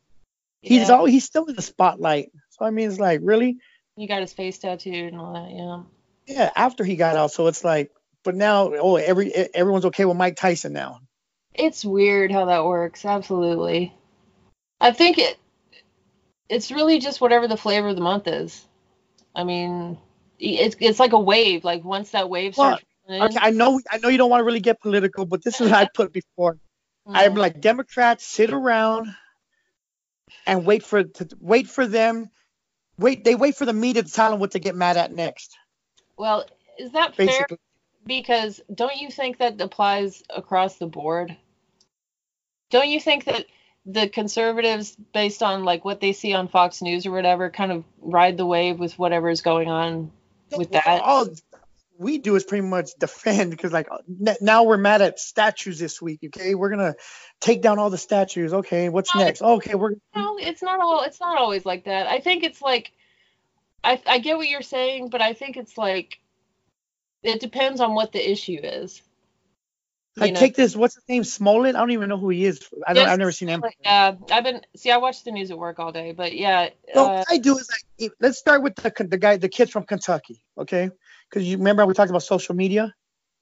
[0.62, 0.96] He's Yeah.
[0.96, 2.30] all he's still in the spotlight.
[2.50, 3.58] So I mean, it's like really,
[3.96, 5.82] He got his face tattooed and all that, yeah.
[6.34, 6.50] yeah.
[6.56, 7.90] After he got out, so it's like,
[8.24, 11.00] but now, oh, every everyone's okay with Mike Tyson now.
[11.58, 13.92] It's weird how that works, absolutely.
[14.80, 15.38] I think it
[16.48, 18.66] it's really just whatever the flavor of the month is.
[19.34, 19.98] I mean,
[20.38, 21.64] it's it's like a wave.
[21.64, 22.84] Like once that wave Well, starts
[23.20, 25.70] Okay, I know I know you don't want to really get political, but this is
[25.70, 26.58] what I put before.
[27.14, 27.38] I'm Mm.
[27.38, 29.08] like Democrats sit around
[30.46, 32.30] and wait for to wait for them.
[32.98, 35.56] Wait, they wait for the media to tell them what to get mad at next.
[36.16, 36.44] Well,
[36.78, 37.26] is that fair?
[37.26, 37.58] Basically,
[38.06, 41.36] Because don't you think that applies across the board?
[42.70, 43.46] Don't you think that
[43.86, 47.84] the conservatives, based on like what they see on Fox News or whatever, kind of
[48.00, 50.10] ride the wave with whatever is going on
[50.56, 50.86] with that?
[50.86, 51.28] all
[51.98, 53.88] we do is pretty much defend because like
[54.40, 56.20] now we're mad at statues this week.
[56.26, 56.94] Okay, we're gonna
[57.40, 58.52] take down all the statues.
[58.52, 59.42] Okay, what's next?
[59.42, 61.02] Okay, we're No, it's not all.
[61.02, 62.06] It's not always like that.
[62.06, 62.92] I think it's like,
[63.82, 66.20] I I get what you're saying, but I think it's like,
[67.22, 69.02] it depends on what the issue is.
[70.20, 70.40] I know?
[70.40, 70.76] take this.
[70.76, 71.24] What's his name?
[71.24, 71.76] Smollett.
[71.76, 72.68] I don't even know who he is.
[72.86, 73.04] I don't.
[73.04, 73.62] Yes, I've never seen him.
[73.82, 74.90] Yeah, I've been see.
[74.90, 76.70] I watch the news at work all day, but yeah.
[76.94, 79.70] So uh, what I do is like, let's start with the the guy, the kids
[79.70, 80.90] from Kentucky, okay?
[81.28, 82.94] Because you remember we talked about social media.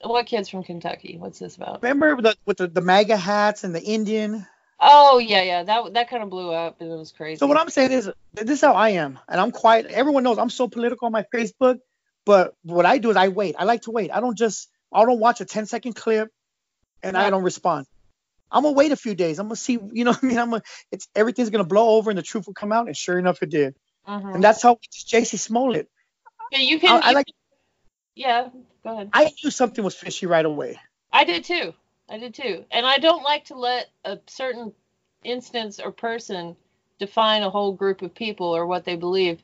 [0.03, 1.17] what kids from Kentucky?
[1.19, 1.83] What's this about?
[1.83, 4.47] Remember the with the, the MAGA hats and the Indian.
[4.79, 5.63] Oh yeah, yeah.
[5.63, 7.39] That that kind of blew up and it was crazy.
[7.39, 9.87] So what I'm saying is, this is how I am, and I'm quiet.
[9.87, 11.79] Everyone knows I'm so political on my Facebook,
[12.25, 13.57] but what I do is I wait.
[13.59, 14.11] I like to wait.
[14.11, 16.31] I don't just I don't watch a 10 second clip
[17.07, 17.87] and I don't respond.
[18.51, 19.39] I'm gonna wait a few days.
[19.39, 19.79] I'm gonna see.
[19.93, 20.39] You know what I mean?
[20.39, 20.63] I'm gonna.
[20.93, 23.51] It's everything's gonna blow over and the truth will come out, and sure enough, it
[23.51, 23.75] did.
[24.09, 24.35] Mhm.
[24.37, 25.37] And that's how J.C.
[25.37, 25.89] Smollett.
[26.53, 27.03] Yeah, you can.
[27.03, 27.27] I, I like.
[27.27, 27.35] can-
[28.15, 28.49] yeah,
[28.85, 29.11] go ahead.
[29.13, 30.79] I knew something was fishy right away.
[31.13, 31.75] I did too.
[32.09, 32.65] I did too.
[32.71, 34.73] And I don't like to let a certain
[35.25, 36.57] instance or person
[36.99, 39.41] define a whole group of people or what they believe.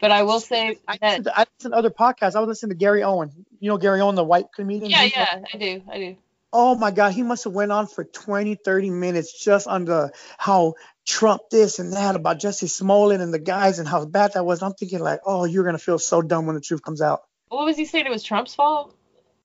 [0.00, 2.36] But I will say I that listened to, I listened to other podcasts.
[2.36, 3.30] I was listening to Gary Owen.
[3.60, 4.90] You know Gary Owen, the white comedian.
[4.90, 5.82] yeah, yeah, I do.
[5.90, 6.16] I do.
[6.58, 10.10] Oh my God, he must have went on for 20, 30 minutes just on the
[10.38, 10.72] how
[11.04, 14.62] Trump this and that about Jesse Smollett and the guys and how bad that was.
[14.62, 17.24] I'm thinking like, oh, you're gonna feel so dumb when the truth comes out.
[17.48, 18.06] What was he saying?
[18.06, 18.96] It was Trump's fault?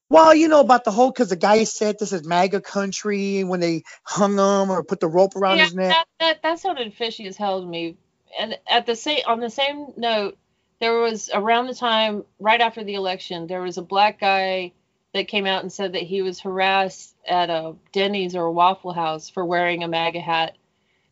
[0.08, 3.60] Well, you know about the whole because the guy said this is MAGA country when
[3.60, 5.90] they hung him or put the rope around yeah, his neck.
[5.90, 7.98] that, that that sounded fishy as hell to me.
[8.40, 10.38] And at the same on the same note,
[10.80, 14.72] there was around the time right after the election, there was a black guy
[15.14, 18.92] that came out and said that he was harassed at a Denny's or a Waffle
[18.92, 20.56] House for wearing a MAGA hat.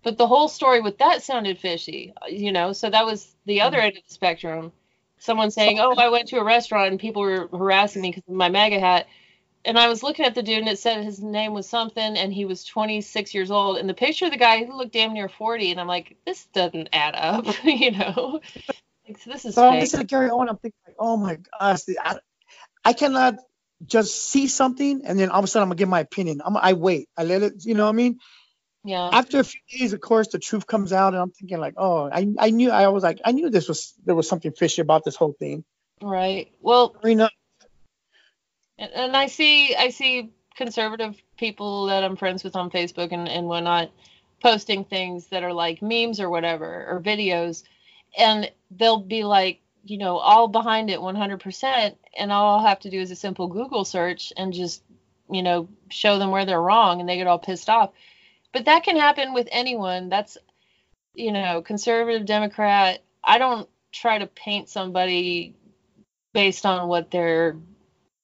[0.03, 2.73] But the whole story with that sounded fishy, you know.
[2.73, 3.87] So that was the other mm-hmm.
[3.87, 4.73] end of the spectrum.
[5.19, 8.35] Someone saying, "Oh, I went to a restaurant and people were harassing me because of
[8.35, 9.07] my MAGA hat."
[9.65, 12.33] and I was looking at the dude and it said his name was something and
[12.33, 15.29] he was 26 years old and the picture of the guy he looked damn near
[15.29, 18.41] 40 and I'm like this doesn't add up you know
[19.07, 20.49] like, this is So I'm listening to Gary Owen.
[20.49, 22.19] I'm thinking like, oh my gosh, I,
[22.85, 23.37] I cannot
[23.87, 26.43] just see something and then all of a sudden I'm gonna give my opinion.
[26.45, 27.09] I'm, I wait.
[27.17, 27.65] I let it.
[27.65, 28.19] You know what I mean?
[28.85, 31.75] yeah After a few days, of course, the truth comes out, and I'm thinking like,
[31.77, 32.71] oh, I, I knew.
[32.71, 35.65] I was like, I knew this was there was something fishy about this whole thing.
[36.03, 37.31] right well Marina,
[38.79, 43.29] and, and I see I see conservative people that I'm friends with on Facebook and,
[43.29, 43.91] and whatnot
[44.43, 47.63] posting things that are like memes or whatever or videos
[48.19, 52.91] and they'll be like you know all behind it 100% and all I'll have to
[52.91, 54.83] do is a simple Google search and just
[55.31, 57.91] you know show them where they're wrong and they get all pissed off.
[58.53, 60.09] But that can happen with anyone.
[60.09, 60.37] That's
[61.15, 65.57] you know conservative democrat I don't try to paint somebody
[66.33, 67.57] based on what their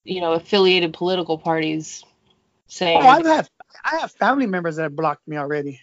[0.04, 2.04] you know affiliated political parties
[2.68, 2.94] say.
[2.94, 3.48] Oh, I've
[3.84, 5.80] I have family members that have blocked me already.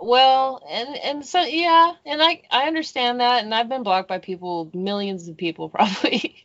[0.00, 4.18] Well and and so yeah and i i understand that and i've been blocked by
[4.18, 6.44] people millions of people probably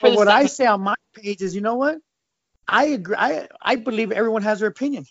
[0.00, 1.98] But what I say on my page is, you know what?
[2.66, 3.16] I agree.
[3.18, 5.04] I I believe everyone has their opinion,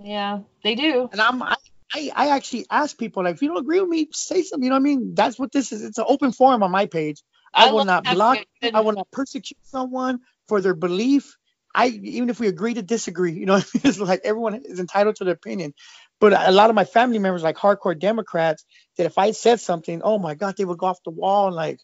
[0.00, 1.56] yeah they do and I'm I,
[1.92, 4.64] I I actually ask people like, if you don't agree with me, say something.
[4.64, 5.14] You know what I mean?
[5.14, 5.82] That's what this is.
[5.82, 7.22] It's an open forum on my page.
[7.52, 8.38] I, I will not block.
[8.62, 11.36] I will not persecute someone for their belief.
[11.74, 13.82] I even if we agree to disagree, you know, what I mean?
[13.90, 15.74] it's like everyone is entitled to their opinion.
[16.22, 18.64] But a lot of my family members, like hardcore Democrats,
[18.98, 21.56] that if I said something, oh my God, they would go off the wall and
[21.56, 21.80] like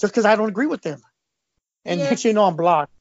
[0.00, 1.00] just because I don't agree with them.
[1.86, 2.08] And Yeah.
[2.08, 2.92] next you know, I'm blocked.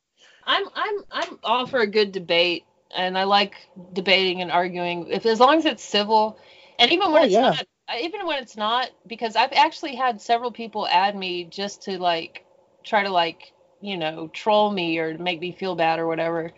[0.45, 3.55] i'm i'm i'm all for a good debate and i like
[3.93, 6.39] debating and arguing if as long as it's civil
[6.79, 7.53] and even when Oh, it's yeah.
[7.53, 11.83] not uh, even when it's not because i've actually had several people add me just
[11.83, 12.45] to like
[12.83, 16.51] try to like you know troll me or make me feel bad or whatever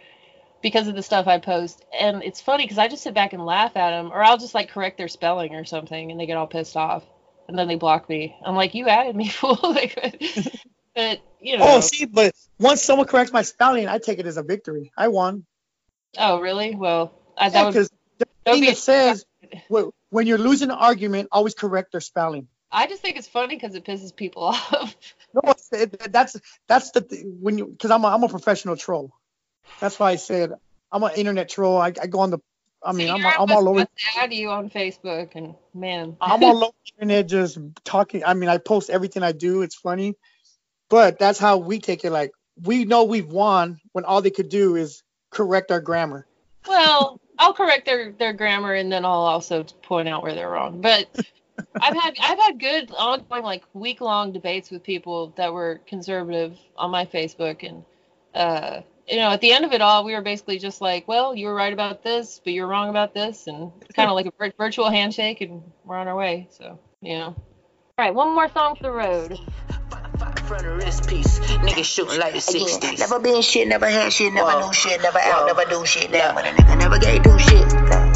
[0.62, 3.46] because of the stuff i post and it's funny because i just sit back and
[3.46, 6.38] laugh at them or i'll just like correct their spelling or something and they get
[6.38, 7.04] all pissed off
[7.48, 9.96] and then they block me i'm like you added me fool like
[10.96, 14.26] but you oh, know Oh, see, but once someone corrects my spelling, I take it
[14.26, 14.92] as a victory.
[14.98, 15.46] I won.
[16.18, 19.24] oh really well I, Yeah, because the thing be that says
[20.10, 22.48] when you're losing an argument, always correct their spelling.
[22.72, 24.96] I just think it's funny because it pisses people off.
[25.34, 26.36] No, it, that's
[26.68, 29.12] that's the thing, when you because I'm a, I'm a professional troll.
[29.80, 30.54] That's why I said
[30.92, 31.78] I'm an internet troll.
[31.78, 32.40] I, I go on the.
[32.84, 33.88] I mean, I'm, I'm all over.
[34.18, 38.24] add you on Facebook, and man, I'm all over the internet just talking.
[38.24, 39.62] I mean, I post everything I do.
[39.64, 40.16] It's funny,
[40.90, 42.12] but that's how we take it.
[42.12, 42.32] Like
[42.64, 46.26] we know we've won when all they could do is correct our grammar.
[46.68, 50.82] well, I'll correct their their grammar, and then I'll also point out where they're wrong.
[50.82, 51.08] But
[51.82, 56.58] I've had I've had good ongoing like week long debates with people that were conservative
[56.78, 57.84] on my Facebook, and
[58.34, 61.36] uh, you know, at the end of it all, we were basically just like, well,
[61.36, 64.26] you were right about this, but you're wrong about this, and it's kind of like
[64.26, 66.48] a vir- virtual handshake, and we're on our way.
[66.52, 67.36] So you know.
[68.00, 69.40] All right, one more song for the road.
[70.44, 73.00] Front of wrist piece, niggas shooting like the 60s.
[73.00, 76.12] Never been shit, never had shit, never knew shit, never out, never do shit.
[76.12, 77.68] Damn, but a nigga never gave two shit.
[77.74, 78.12] Nah,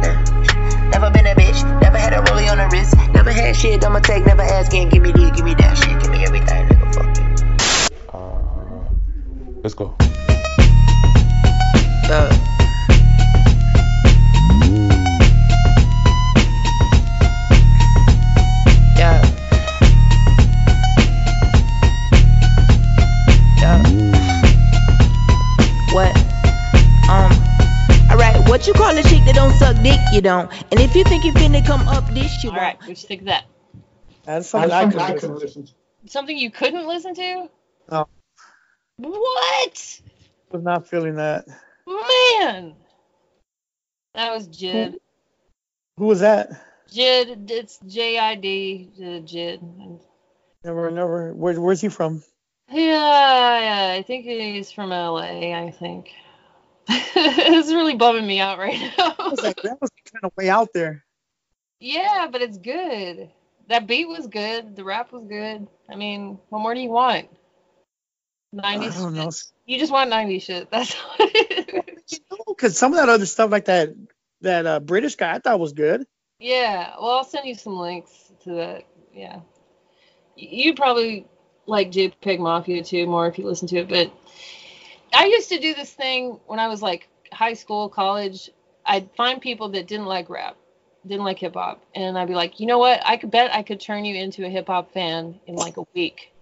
[0.00, 0.90] nah.
[0.90, 3.84] Never been a bitch, never had a rollie on the wrist, never had shit.
[3.84, 6.94] I'ma take, never asking, give me this, give me that shit, give me everything, nigga.
[6.94, 8.14] Fuck it.
[8.14, 9.94] Uh, let's go.
[12.12, 12.28] Uh,
[18.96, 19.22] yeah.
[23.58, 23.78] Yeah.
[25.92, 26.16] What?
[27.08, 27.30] Um.
[28.10, 30.00] Alright, what you call a chick that don't suck dick?
[30.12, 30.50] You don't.
[30.72, 33.24] And if you think you finna come up this, you All right, we stick to
[33.26, 33.44] that.
[34.24, 35.72] That's something I could listen to.
[36.06, 37.48] Something you couldn't listen to?
[37.88, 38.08] No,
[38.96, 40.00] What?
[40.50, 41.44] was not feeling that.
[41.90, 42.74] Man,
[44.14, 44.94] that was Jid.
[45.96, 46.50] Who was that?
[46.92, 50.00] Jid, it's J I D, uh, Jid.
[50.64, 51.34] Never, never.
[51.34, 52.22] Where, where's he from?
[52.70, 55.52] Yeah, yeah, I think he's from LA.
[55.52, 56.10] I think.
[56.88, 59.14] it's really bumming me out right now.
[59.18, 61.04] I was like, that was kind of way out there.
[61.80, 63.30] yeah, but it's good.
[63.68, 64.76] That beat was good.
[64.76, 65.66] The rap was good.
[65.88, 67.28] I mean, what more do you want?
[68.54, 68.62] 90s.
[68.64, 69.30] I don't know.
[69.66, 70.70] You just want 90s shit.
[70.70, 70.96] That's
[72.46, 73.94] Because some of that other stuff, like that
[74.40, 76.06] that uh, British guy, I thought was good.
[76.38, 78.84] Yeah, well, I'll send you some links to that.
[79.14, 79.40] Yeah,
[80.36, 81.26] you'd probably
[81.66, 83.88] like JPEG Mafia too more if you listen to it.
[83.88, 84.12] But
[85.12, 88.50] I used to do this thing when I was like high school, college.
[88.84, 90.56] I'd find people that didn't like rap,
[91.06, 93.02] didn't like hip hop, and I'd be like, you know what?
[93.04, 95.84] I could bet I could turn you into a hip hop fan in like a
[95.94, 96.32] week.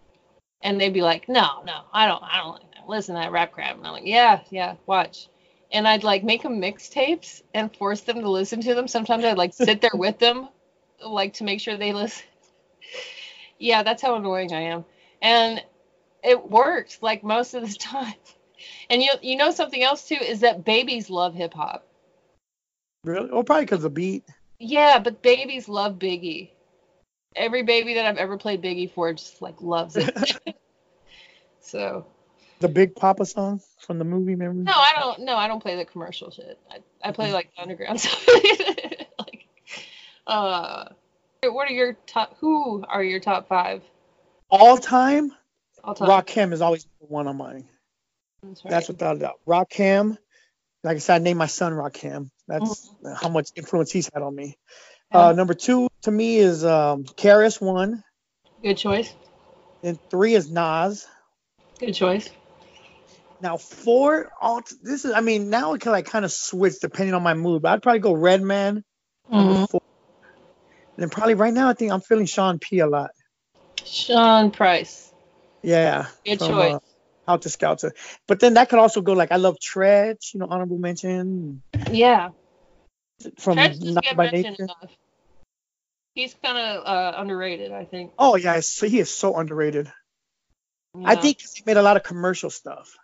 [0.63, 3.77] And they'd be like, no, no, I don't, I don't listen to that rap crap.
[3.77, 5.29] And I'm like, yeah, yeah, watch.
[5.71, 8.89] And I'd like make them mixtapes and force them to listen to them.
[8.89, 10.49] Sometimes I'd like sit there with them,
[11.05, 12.25] like to make sure they listen.
[13.59, 14.85] yeah, that's how annoying I am.
[15.21, 15.63] And
[16.25, 18.15] it works like most of the time.
[18.91, 21.87] And you you know something else too is that babies love hip hop.
[23.05, 23.31] Really?
[23.31, 24.25] Well, probably because the beat.
[24.59, 26.51] Yeah, but babies love Biggie.
[27.39, 30.41] Every baby that I've ever played Biggie for just like loves it.
[31.61, 32.07] so
[32.59, 34.65] The Big Papa song from the movie, remember?
[34.65, 35.21] no, I don't.
[35.21, 36.59] No, I don't play the commercial shit.
[36.71, 38.27] I, I play like the underground stuff.
[39.19, 39.47] like,
[40.27, 40.87] uh,
[41.45, 42.37] what are your top?
[42.41, 43.83] Who are your top five?
[44.51, 45.33] All time,
[45.85, 46.09] All time.
[46.09, 47.69] Rakim is always one on mine.
[48.43, 48.71] That's right.
[48.71, 49.41] That's without a doubt.
[49.47, 50.17] Rakim,
[50.83, 52.31] like I said, I named my son Rakim.
[52.47, 52.91] That's
[53.21, 54.57] how much influence he's had on me.
[55.11, 58.03] Uh, number two to me is um, KRS-One,
[58.63, 59.15] Good choice.
[59.83, 61.07] and three is Nas.
[61.79, 62.29] Good choice.
[63.41, 65.13] Now four, all this is.
[65.13, 67.63] I mean, now it can like kind of switch depending on my mood.
[67.63, 68.85] But I'd probably go Redman.
[69.33, 69.71] Mhm.
[69.71, 69.81] four.
[70.97, 73.11] And then probably right now, I think I'm feeling Sean P a lot.
[73.85, 75.13] Sean Price.
[75.63, 76.07] Yeah.
[76.25, 76.75] Good from, choice.
[76.75, 77.85] Uh, Out to Scouts.
[78.27, 81.63] But then that could also go like I love Treach, you know, honorable mention
[81.93, 82.31] Yeah.
[83.39, 84.63] From Treach doesn't by mentioned Nature.
[84.65, 84.91] enough.
[86.15, 88.13] He's kind of uh, underrated, I think.
[88.19, 89.91] Oh yeah, it's- he is so underrated.
[91.05, 92.97] I think he made a lot of commercial stuff,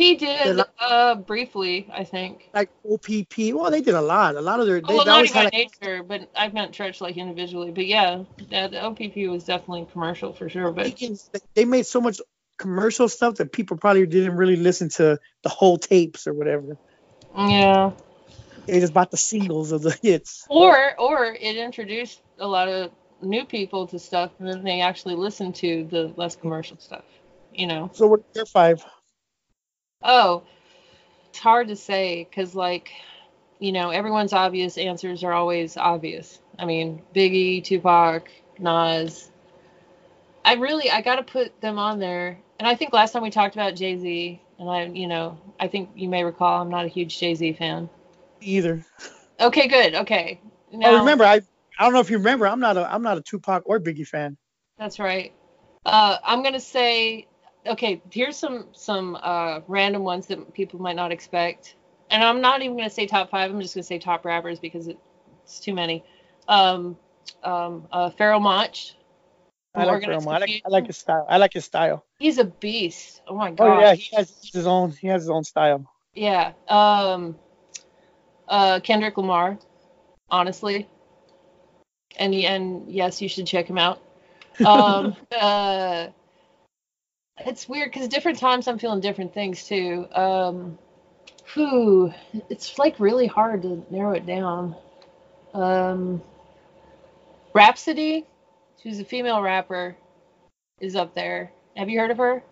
[0.00, 2.48] he did not- uh, briefly, I think.
[2.54, 3.52] like OPP.
[3.52, 4.34] Well, they did a lot.
[4.34, 4.80] A lot of their.
[4.80, 7.70] They, well, not always by like, nature, but I've meant Treach like individually.
[7.70, 10.72] But yeah, yeah, the OPP was definitely commercial for sure.
[10.72, 10.98] But
[11.54, 12.20] they made so much
[12.56, 16.78] commercial stuff that people probably didn't really listen to the whole tapes or whatever.
[17.36, 17.90] yeah,
[18.66, 20.46] They just bought the singles of the hits.
[20.48, 22.90] or or it introduced a lot of
[23.22, 27.04] new people to stuff, and then they actually listened to the less commercial stuff.
[27.52, 27.90] You know.
[27.92, 28.84] So what are your five?
[30.02, 30.42] Oh,
[31.28, 32.90] it's hard to say because, like,
[33.58, 36.38] you know, everyone's obvious answers are always obvious.
[36.58, 38.28] I mean, Biggie, Tupac,
[38.58, 39.30] Nas.
[40.44, 42.38] I really, I got to put them on there.
[42.58, 45.68] And I think last time we talked about Jay Z, and I, you know, I
[45.68, 47.88] think you may recall I'm not a huge Jay Z fan.
[48.40, 48.84] Either.
[49.40, 49.94] Okay, good.
[49.94, 50.40] Okay.
[50.74, 51.40] oh, remember, I
[51.78, 52.46] I don't know if you remember.
[52.46, 54.36] I'm not a I'm not a Tupac or Biggie fan.
[54.78, 55.32] That's right.
[55.86, 57.26] Uh, I'm gonna say
[57.66, 61.76] okay, here's some some uh, random ones that people might not expect,
[62.10, 63.50] and I'm not even gonna say top five.
[63.50, 64.98] I'm just gonna say top rappers because it,
[65.42, 66.04] it's too many.
[66.48, 66.96] Um,
[67.42, 68.94] um, uh, Pharoahe Monch.
[69.74, 70.34] I like Organized Pheromone.
[70.34, 71.26] I like, I like his style.
[71.28, 72.04] I like his style.
[72.18, 73.22] He's a beast.
[73.26, 73.78] Oh my god.
[73.78, 74.90] Oh yeah, he has his own.
[74.90, 75.86] He has his own style.
[76.14, 76.52] Yeah.
[76.68, 77.36] Um
[78.50, 79.58] uh Kendrick Lamar,
[80.28, 80.86] honestly.
[82.18, 84.02] And and yes, you should check him out.
[84.64, 86.08] Um uh
[87.46, 90.06] it's weird cuz different times I'm feeling different things too.
[90.12, 90.78] Um
[91.54, 92.12] whew,
[92.50, 94.76] it's like really hard to narrow it down.
[95.54, 96.22] Um
[97.52, 98.26] Rapsody,
[98.82, 99.96] who's a female rapper,
[100.80, 101.50] is up there.
[101.76, 102.42] Have you heard of her?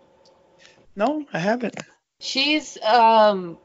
[0.97, 1.77] No, I haven't.
[2.21, 3.59] She's um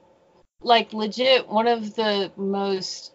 [0.64, 3.14] like legit one of the most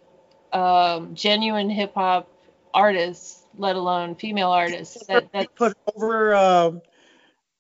[0.53, 2.31] um genuine hip hop
[2.73, 5.07] artists, let alone female artists.
[5.07, 6.35] That that Put over.
[6.35, 6.71] Uh,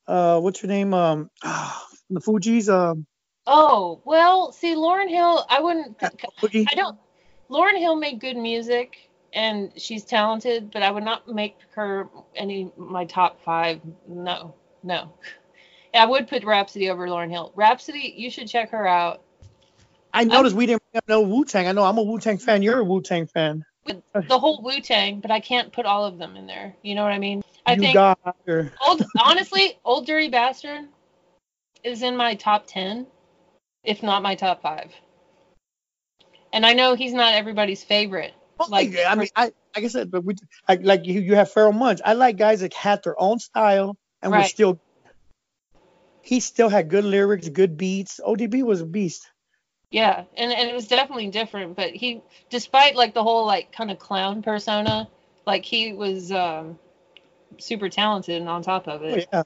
[0.06, 0.94] uh, what's your name?
[0.94, 2.68] Um, the Fugees.
[2.68, 3.06] Um,
[3.46, 5.98] oh well, see Lauryn Hill, I wouldn't
[6.40, 6.66] Boogie.
[6.70, 6.98] I don't
[7.50, 12.70] Lauryn Hill made good music and she's talented, but I would not make her any
[12.76, 13.80] my top five.
[14.06, 15.12] No, no.
[15.94, 17.52] I would put Rapsody over Lauryn Hill.
[17.54, 19.22] Rapsody, you should check her out.
[20.12, 21.68] I noticed we didn't have no Wu Tang.
[21.68, 22.62] I know I'm a Wu Tang fan.
[22.62, 23.64] You're a Wu Tang fan.
[23.84, 26.74] the whole Wu Tang, but I can't put all of them in there.
[26.82, 27.42] You know what I mean?
[27.66, 30.86] I you think old honestly, Old Dirty Bastard
[31.84, 33.06] is in my top ten,
[33.84, 34.92] if not my top five.
[36.52, 38.32] And I know he's not everybody's favorite.
[38.68, 40.34] Like I mean, I like I said, but we
[40.66, 41.20] I, like you.
[41.20, 42.00] You have Pharoahe Monch.
[42.04, 44.50] I like guys that had their own style and were Right.
[44.50, 44.80] still.
[46.22, 48.20] He still had good lyrics, good beats.
[48.22, 49.28] ODB was a beast.
[49.90, 52.20] Yeah, and, and it was definitely different, but he
[52.50, 55.08] despite like the whole like kind of clown persona,
[55.46, 56.78] like he was um
[57.58, 59.28] super talented and on top of Oh, it.
[59.32, 59.42] yeah.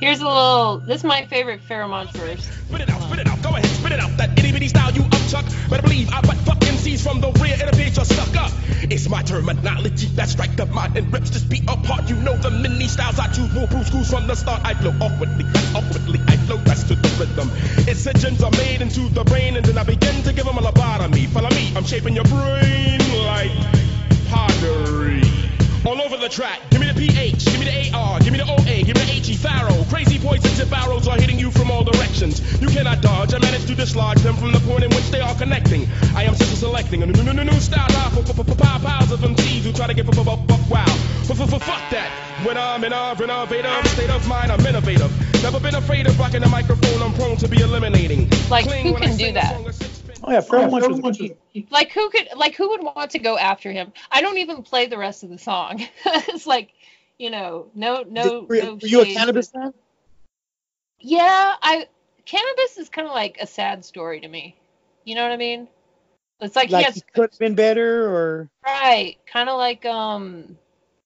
[0.00, 2.44] Here's a little this is my favorite Pharoahe Monch verse.
[2.68, 4.14] Spit it out, spit it out, go ahead, spit it out.
[4.18, 5.70] That itty bitty style you upchuck.
[5.70, 7.54] Better believe I butt fuck MCs from the rear.
[7.54, 8.52] It appears you're stuck up.
[8.82, 12.10] It's my terminology that strike the mind and rips this beat apart.
[12.10, 13.50] You know the many styles I choose.
[13.54, 14.60] More proof schools from the start.
[14.64, 16.20] I flow awkwardly, awkwardly.
[16.28, 17.50] I flow rest to the rhythm.
[17.88, 21.26] Incisions are made into the brain, and then I begin to give them a lobotomy.
[21.28, 23.52] Follow me, I'm shaping your brain like
[24.28, 25.22] pottery.
[25.84, 28.48] All over the track, give me the PH, give me the AR, give me the
[28.48, 29.84] OA, give me the HE Pharaoh.
[29.90, 32.40] Crazy poisons and barrels are hitting you from all directions.
[32.60, 35.34] You cannot dodge, I managed to dislodge them from the point in which they are
[35.34, 35.86] connecting.
[36.14, 37.94] I am just selecting a new, new, new, new style
[38.84, 40.93] piles of MCs who try to get buck wow.
[41.34, 42.10] Fuck that.
[42.46, 45.10] When I'm in a renovative state of mind, I'm innovative.
[45.42, 48.30] Never been afraid of rocking the microphone, I'm prone to be eliminating.
[48.50, 49.54] Like Cling who can do sing a that?
[49.56, 51.20] song of six Oh yeah, Pharoahe Monch was.
[51.20, 51.72] a beast.
[51.72, 53.92] Like who could like who would want to go after him?
[54.12, 55.84] I don't even play the rest of the song.
[56.06, 56.70] it's like,
[57.18, 59.74] you know, no no Were, no were you a Canibus but- fan?
[61.00, 61.88] Yeah, I
[62.26, 64.56] Canibus is kind of like a sad story to me.
[65.04, 65.68] You know what I mean?
[66.40, 70.56] It's like, Like he he could have been better, or right, kind of like um,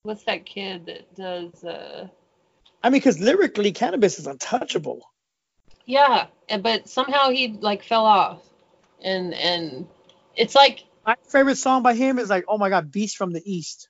[0.09, 2.09] what's that kid that does uh,
[2.83, 5.03] I mean, because lyrically, Canibus is untouchable.
[5.85, 6.27] yeah,
[6.63, 8.43] but somehow he like fell off,
[9.03, 9.87] and and
[10.35, 13.43] it's like My favorite song by him is like, oh my god, Beast from the
[13.45, 13.89] East.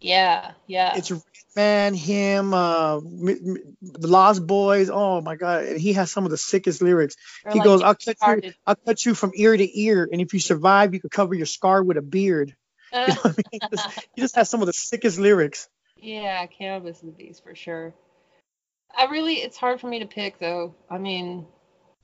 [0.00, 1.12] yeah yeah It's
[1.54, 4.88] man, him, uh, M- the Lost Boys.
[4.88, 7.16] Oh my god, and he has some of the sickest lyrics.
[7.44, 10.22] Or he like goes, "I'll cut you, I'll cut you from ear to ear, and
[10.22, 12.54] if you survive, you could cover your scar with a beard."
[13.08, 13.44] You know I mean?
[13.52, 15.68] He just, he just has some of the sickest lyrics.
[15.96, 17.94] yeah, Canibus is a beast for sure.
[18.96, 20.74] I really, it's hard for me to pick though.
[20.90, 21.46] I mean,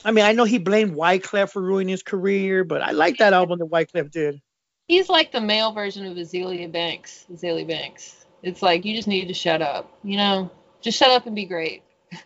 [0.05, 3.33] I mean, I know he blamed Wyclef for ruining his career, but I like that
[3.33, 4.41] album that Wyclef did.
[4.89, 7.25] he's like the male version of Azealia Banks.
[7.33, 8.25] Azealia Banks.
[8.43, 9.91] It's like you just need to shut up.
[10.05, 10.51] You know,
[10.81, 11.83] just shut up and be great.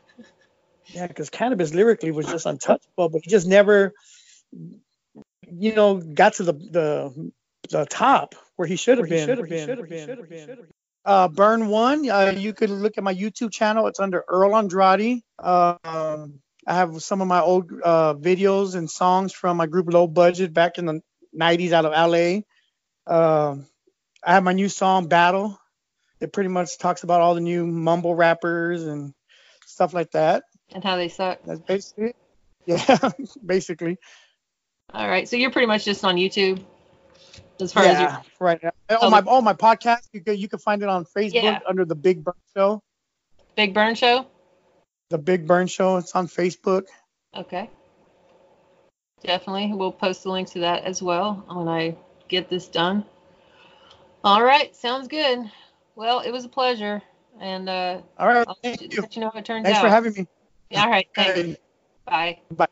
[0.93, 3.95] Yeah, because Canibus lyrically was just untouchable, but he just never,
[5.49, 7.31] you know, got to the the,
[7.71, 10.59] the top where he should have been.
[11.03, 12.07] Uh, Burn One.
[12.11, 13.87] Uh, you could look at my YouTube channel.
[13.87, 15.23] It's under Earle Andrade.
[15.39, 19.91] Uh, um, I have some of my old uh, videos and songs from my group
[19.91, 21.01] Low Budget back in the
[21.35, 22.41] 90s out of LA.
[23.07, 23.67] Um
[24.23, 25.59] I have my new song Battle.
[26.21, 29.15] It pretty much talks about all the new mumble rappers and
[29.65, 30.43] stuff like that.
[30.75, 31.39] And how they suck.
[31.47, 32.17] That's basically it.
[32.67, 33.11] Yeah,
[33.47, 33.97] basically.
[34.93, 36.63] All right, so you're pretty much just on YouTube,
[37.63, 38.61] as far as yeah, your right.
[39.01, 41.61] All my all my podcasts, you can you can find it on Facebook Yeah.
[41.69, 42.83] under the Big Burn Show.
[43.57, 44.27] Big Burn Show.
[45.11, 45.97] The Big Burn Show.
[45.97, 46.85] It's on Facebook.
[47.37, 47.69] Okay.
[49.23, 49.73] Definitely.
[49.75, 51.97] We'll post the link to that as well when I
[52.29, 53.05] get this done.
[54.25, 54.75] All right.
[54.75, 55.51] Sounds good.
[55.95, 57.03] Well, it was a pleasure.
[57.41, 58.47] and uh, All right.
[58.47, 59.01] I'll Thank let you.
[59.03, 59.83] let you know how it turns Thanks out.
[59.83, 60.27] for having me.
[60.77, 61.09] All right.
[61.15, 61.59] Thanks.
[62.07, 62.39] Bye.
[62.51, 62.69] Bye.